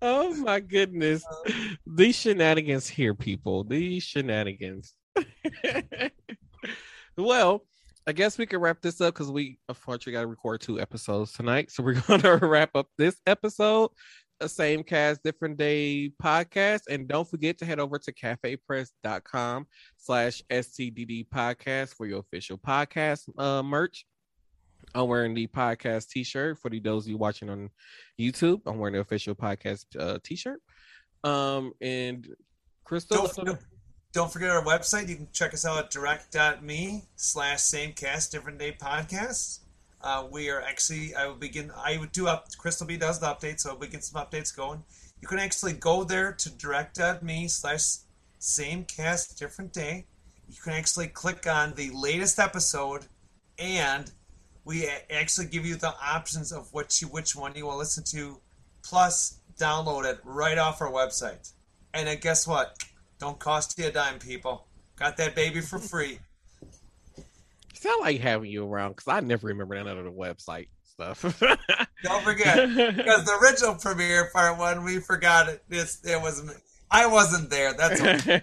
oh 0.02 0.34
my 0.34 0.60
goodness. 0.60 1.24
Uh, 1.26 1.52
These 1.86 2.16
shenanigans 2.16 2.88
here, 2.88 3.14
people. 3.14 3.64
These 3.64 4.04
shenanigans. 4.04 4.94
well, 7.16 7.64
I 8.06 8.12
guess 8.12 8.38
we 8.38 8.46
can 8.46 8.60
wrap 8.60 8.80
this 8.80 9.00
up 9.00 9.14
because 9.14 9.30
we 9.30 9.58
unfortunately 9.68 10.12
got 10.12 10.22
to 10.22 10.26
record 10.28 10.60
two 10.60 10.80
episodes 10.80 11.32
tonight. 11.32 11.70
So 11.70 11.82
we're 11.82 12.00
going 12.06 12.22
to 12.22 12.36
wrap 12.36 12.70
up 12.74 12.88
this 12.96 13.16
episode 13.26 13.90
a 14.40 14.48
same 14.48 14.82
cast 14.82 15.22
different 15.22 15.56
day 15.56 16.10
podcast. 16.22 16.82
And 16.88 17.08
don't 17.08 17.28
forget 17.28 17.58
to 17.58 17.64
head 17.64 17.80
over 17.80 17.98
to 17.98 18.12
cafepress.com 18.12 19.66
slash 19.96 20.42
stdd 20.50 21.26
podcast 21.28 21.94
for 21.94 22.06
your 22.06 22.20
official 22.20 22.58
podcast 22.58 23.28
uh, 23.38 23.62
merch. 23.62 24.06
I'm 24.94 25.08
wearing 25.08 25.34
the 25.34 25.46
podcast 25.46 26.08
t-shirt 26.08 26.58
for 26.58 26.70
the 26.70 26.80
those 26.80 27.04
of 27.04 27.10
you 27.10 27.18
watching 27.18 27.50
on 27.50 27.68
youtube. 28.18 28.60
I'm 28.66 28.78
wearing 28.78 28.94
the 28.94 29.00
official 29.00 29.34
podcast 29.34 29.84
uh, 29.98 30.18
t-shirt. 30.24 30.60
Um 31.24 31.72
and 31.80 32.26
crystal 32.84 33.28
don't, 33.36 33.58
don't 34.12 34.32
forget 34.32 34.50
our 34.50 34.64
website. 34.64 35.08
You 35.08 35.16
can 35.16 35.28
check 35.32 35.52
us 35.52 35.66
out 35.66 35.78
at 35.78 35.90
direct.me 35.90 37.04
slash 37.16 37.60
same 37.60 37.92
cast 37.92 38.32
different 38.32 38.58
day 38.58 38.76
podcast 38.80 39.60
uh, 40.00 40.26
we 40.30 40.50
are 40.50 40.60
actually, 40.62 41.14
I 41.14 41.26
will 41.26 41.34
begin, 41.34 41.72
I 41.76 41.96
would 41.96 42.12
do 42.12 42.28
up, 42.28 42.46
Crystal 42.56 42.86
B 42.86 42.96
does 42.96 43.18
the 43.20 43.26
update, 43.26 43.60
so 43.60 43.74
we 43.74 43.88
get 43.88 44.04
some 44.04 44.22
updates 44.22 44.54
going. 44.54 44.84
You 45.20 45.28
can 45.28 45.38
actually 45.38 45.72
go 45.72 46.04
there 46.04 46.32
to 46.32 46.50
direct.me 46.50 47.48
slash 47.48 47.96
same 48.38 48.84
cast, 48.84 49.38
different 49.38 49.72
day. 49.72 50.06
You 50.48 50.56
can 50.62 50.72
actually 50.72 51.08
click 51.08 51.46
on 51.46 51.74
the 51.74 51.90
latest 51.90 52.38
episode, 52.38 53.06
and 53.58 54.10
we 54.64 54.88
actually 55.10 55.46
give 55.46 55.66
you 55.66 55.74
the 55.74 55.94
options 56.02 56.52
of 56.52 56.72
which 56.72 57.02
you, 57.02 57.08
which 57.08 57.34
one 57.34 57.54
you 57.56 57.66
will 57.66 57.76
listen 57.76 58.04
to, 58.04 58.40
plus 58.82 59.40
download 59.58 60.04
it 60.04 60.20
right 60.24 60.58
off 60.58 60.80
our 60.80 60.90
website. 60.90 61.52
And 61.92 62.20
guess 62.20 62.46
what? 62.46 62.76
Don't 63.18 63.38
cost 63.38 63.76
you 63.78 63.86
a 63.86 63.90
dime, 63.90 64.20
people. 64.20 64.66
Got 64.96 65.16
that 65.16 65.34
baby 65.34 65.60
for 65.60 65.78
free. 65.78 66.20
Not 67.84 68.00
like 68.00 68.20
having 68.20 68.50
you 68.50 68.66
around 68.66 68.90
because 68.90 69.08
I 69.08 69.20
never 69.20 69.48
remember 69.48 69.74
none 69.82 69.98
of 69.98 70.04
the 70.04 70.10
website 70.10 70.68
stuff. 70.84 71.22
Don't 72.02 72.24
forget, 72.24 72.68
because 72.68 73.24
the 73.24 73.38
original 73.42 73.74
premiere 73.76 74.30
part 74.32 74.58
one, 74.58 74.84
we 74.84 74.98
forgot 74.98 75.48
it. 75.48 75.62
This 75.68 76.00
it 76.04 76.20
was 76.20 76.42
I 76.90 77.06
wasn't 77.06 77.50
there. 77.50 77.74
That's 77.74 78.00
okay. 78.00 78.42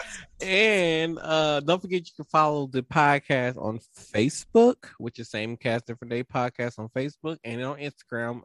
and 0.40 1.18
uh, 1.20 1.60
don't 1.60 1.80
forget 1.80 2.00
you 2.00 2.12
can 2.16 2.24
follow 2.24 2.66
the 2.66 2.82
podcast 2.82 3.56
on 3.56 3.78
Facebook, 3.94 4.76
which 4.98 5.18
is 5.18 5.30
same 5.30 5.56
cast 5.56 5.86
different 5.86 6.10
day 6.10 6.24
podcast 6.24 6.78
on 6.78 6.88
Facebook, 6.88 7.38
and 7.44 7.62
on 7.62 7.78
Instagram. 7.78 8.42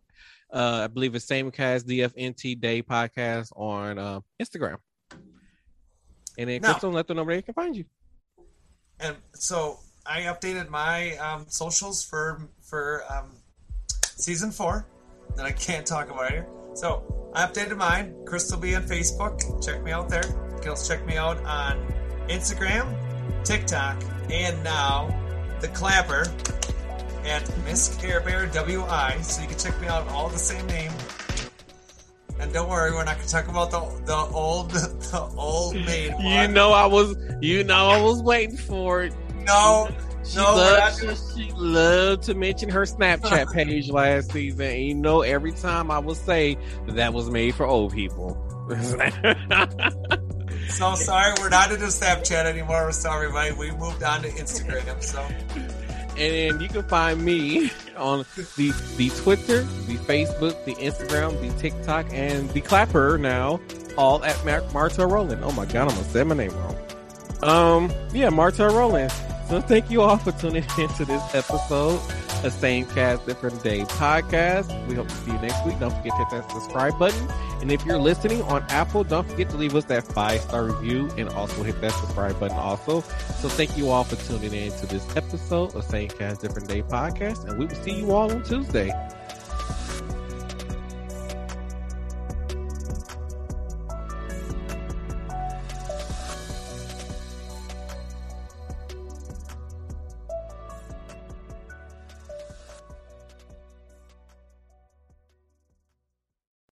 Uh, 0.51 0.81
I 0.83 0.87
believe 0.87 1.15
it's 1.15 1.25
same 1.25 1.51
cast 1.51 1.87
DFNT 1.87 2.59
Day 2.59 2.81
podcast 2.81 3.51
on 3.55 3.97
uh, 3.97 4.19
Instagram. 4.41 4.77
And 6.37 6.49
then 6.49 6.61
Crystal, 6.61 6.91
let 6.91 7.07
them 7.07 7.17
know 7.17 7.23
where 7.23 7.35
they 7.35 7.41
can 7.41 7.53
find 7.53 7.75
you. 7.75 7.85
And 8.99 9.15
so 9.33 9.79
I 10.05 10.21
updated 10.21 10.69
my 10.69 11.17
um, 11.17 11.45
socials 11.47 12.03
for 12.03 12.41
for 12.61 13.03
um, 13.09 13.31
season 14.01 14.51
four 14.51 14.85
that 15.35 15.45
I 15.45 15.51
can't 15.51 15.85
talk 15.85 16.09
about 16.09 16.31
here. 16.31 16.47
So 16.73 17.31
I 17.33 17.45
updated 17.45 17.77
mine. 17.77 18.15
Crystal 18.25 18.59
be 18.59 18.75
on 18.75 18.83
Facebook. 18.83 19.63
Check 19.63 19.83
me 19.83 19.91
out 19.91 20.09
there. 20.09 20.25
You 20.25 20.59
can 20.59 20.69
also 20.69 20.93
check 20.93 21.05
me 21.05 21.17
out 21.17 21.43
on 21.45 21.85
Instagram, 22.27 22.95
TikTok, 23.43 24.01
and 24.31 24.63
now 24.63 25.15
the 25.61 25.67
Clapper 25.69 26.31
at 27.25 27.57
Miss 27.65 27.95
Care 27.97 28.21
Bear 28.21 28.47
WI. 28.47 29.17
So 29.21 29.41
you 29.41 29.47
can 29.47 29.57
check 29.57 29.79
me 29.81 29.87
out 29.87 30.07
all 30.09 30.29
the 30.29 30.37
same 30.37 30.65
name. 30.67 30.91
And 32.39 32.53
don't 32.53 32.69
worry, 32.69 32.91
we're 32.91 33.03
not 33.03 33.15
going 33.15 33.27
to 33.27 33.31
talk 33.31 33.47
about 33.49 33.69
the 33.69 33.81
the 34.05 34.15
old 34.15 34.71
the 34.71 35.29
old 35.37 35.75
maid. 35.75 36.13
You 36.19 36.47
know 36.47 36.71
I 36.71 36.85
was 36.85 37.15
you 37.41 37.63
know 37.63 37.89
I 37.89 38.01
was 38.01 38.23
waiting 38.23 38.57
for 38.57 39.03
it. 39.03 39.13
No, 39.49 39.89
she 40.23 40.37
no, 40.37 40.55
loved, 40.55 41.35
she 41.35 41.51
loved 41.55 42.23
to 42.23 42.33
mention 42.35 42.69
her 42.69 42.83
Snapchat 42.83 43.51
page 43.51 43.89
last 43.89 44.31
season. 44.31 44.61
And 44.61 44.83
you 44.83 44.93
know, 44.93 45.21
every 45.21 45.53
time 45.53 45.89
I 45.89 45.97
would 45.99 46.17
say 46.17 46.57
that, 46.85 46.95
that 46.95 47.13
was 47.13 47.29
made 47.31 47.55
for 47.55 47.65
old 47.65 47.93
people. 47.93 48.37
so 50.69 50.93
sorry, 50.95 51.33
we're 51.39 51.49
not 51.49 51.71
into 51.71 51.87
Snapchat 51.87 52.45
anymore. 52.45 52.85
We're 52.85 52.91
sorry, 52.91 53.31
buddy. 53.31 53.53
We 53.53 53.71
moved 53.71 54.03
on 54.03 54.21
to 54.21 54.29
Instagram. 54.29 55.01
So. 55.01 55.19
And 55.21 56.17
then 56.17 56.59
you 56.61 56.67
can 56.67 56.83
find 56.83 57.23
me 57.23 57.71
on 57.97 58.25
the 58.35 58.73
the 58.97 59.09
Twitter, 59.21 59.63
the 59.63 59.95
Facebook, 59.95 60.63
the 60.65 60.75
Instagram, 60.75 61.39
the 61.41 61.57
TikTok, 61.59 62.05
and 62.11 62.49
the 62.51 62.61
Clapper 62.61 63.17
now, 63.17 63.59
all 63.97 64.23
at 64.23 64.45
Mar- 64.45 64.63
Marta 64.73 65.07
Roland. 65.07 65.43
Oh 65.43 65.51
my 65.53 65.65
god, 65.65 65.89
I'm 65.89 65.95
gonna 65.95 66.03
say 66.03 66.23
my 66.23 66.35
name 66.35 66.51
wrong. 66.51 66.75
Um, 67.41 67.91
yeah, 68.13 68.29
Marta 68.29 68.67
Roland. 68.67 69.11
So 69.49 69.59
thank 69.59 69.89
you 69.89 70.03
all 70.03 70.17
for 70.17 70.31
tuning 70.31 70.63
into 70.77 71.05
this 71.05 71.23
episode 71.33 71.99
of 72.43 72.53
Same 72.53 72.85
Cast 72.85 73.25
Different 73.25 73.63
Day 73.63 73.79
podcast. 73.79 74.87
We 74.87 74.93
hope 74.93 75.07
to 75.07 75.15
see 75.15 75.31
you 75.31 75.39
next 75.39 75.65
week. 75.65 75.79
Don't 75.79 75.89
forget 75.89 76.11
to 76.11 76.17
hit 76.17 76.29
that 76.29 76.51
subscribe 76.51 76.99
button 76.99 77.27
And 77.59 77.71
if 77.71 77.83
you're 77.83 77.97
listening 77.97 78.43
on 78.43 78.63
Apple, 78.69 79.03
don't 79.03 79.27
forget 79.27 79.49
to 79.49 79.57
leave 79.57 79.75
us 79.75 79.85
that 79.85 80.03
five 80.03 80.41
star 80.41 80.65
review 80.65 81.09
and 81.17 81.29
also 81.29 81.63
hit 81.63 81.81
that 81.81 81.93
subscribe 81.93 82.39
button 82.39 82.57
also. 82.57 83.01
So 83.01 83.49
thank 83.49 83.75
you 83.75 83.89
all 83.89 84.03
for 84.03 84.17
tuning 84.17 84.53
in 84.53 84.71
to 84.73 84.85
this 84.85 85.03
episode 85.17 85.73
of 85.73 85.83
Same 85.83 86.09
Cast 86.09 86.41
Different 86.41 86.69
Day 86.69 86.83
podcast. 86.83 87.49
And 87.49 87.57
we 87.57 87.65
will 87.65 87.75
see 87.75 87.95
you 87.95 88.11
all 88.11 88.31
on 88.31 88.43
Tuesday. 88.43 88.91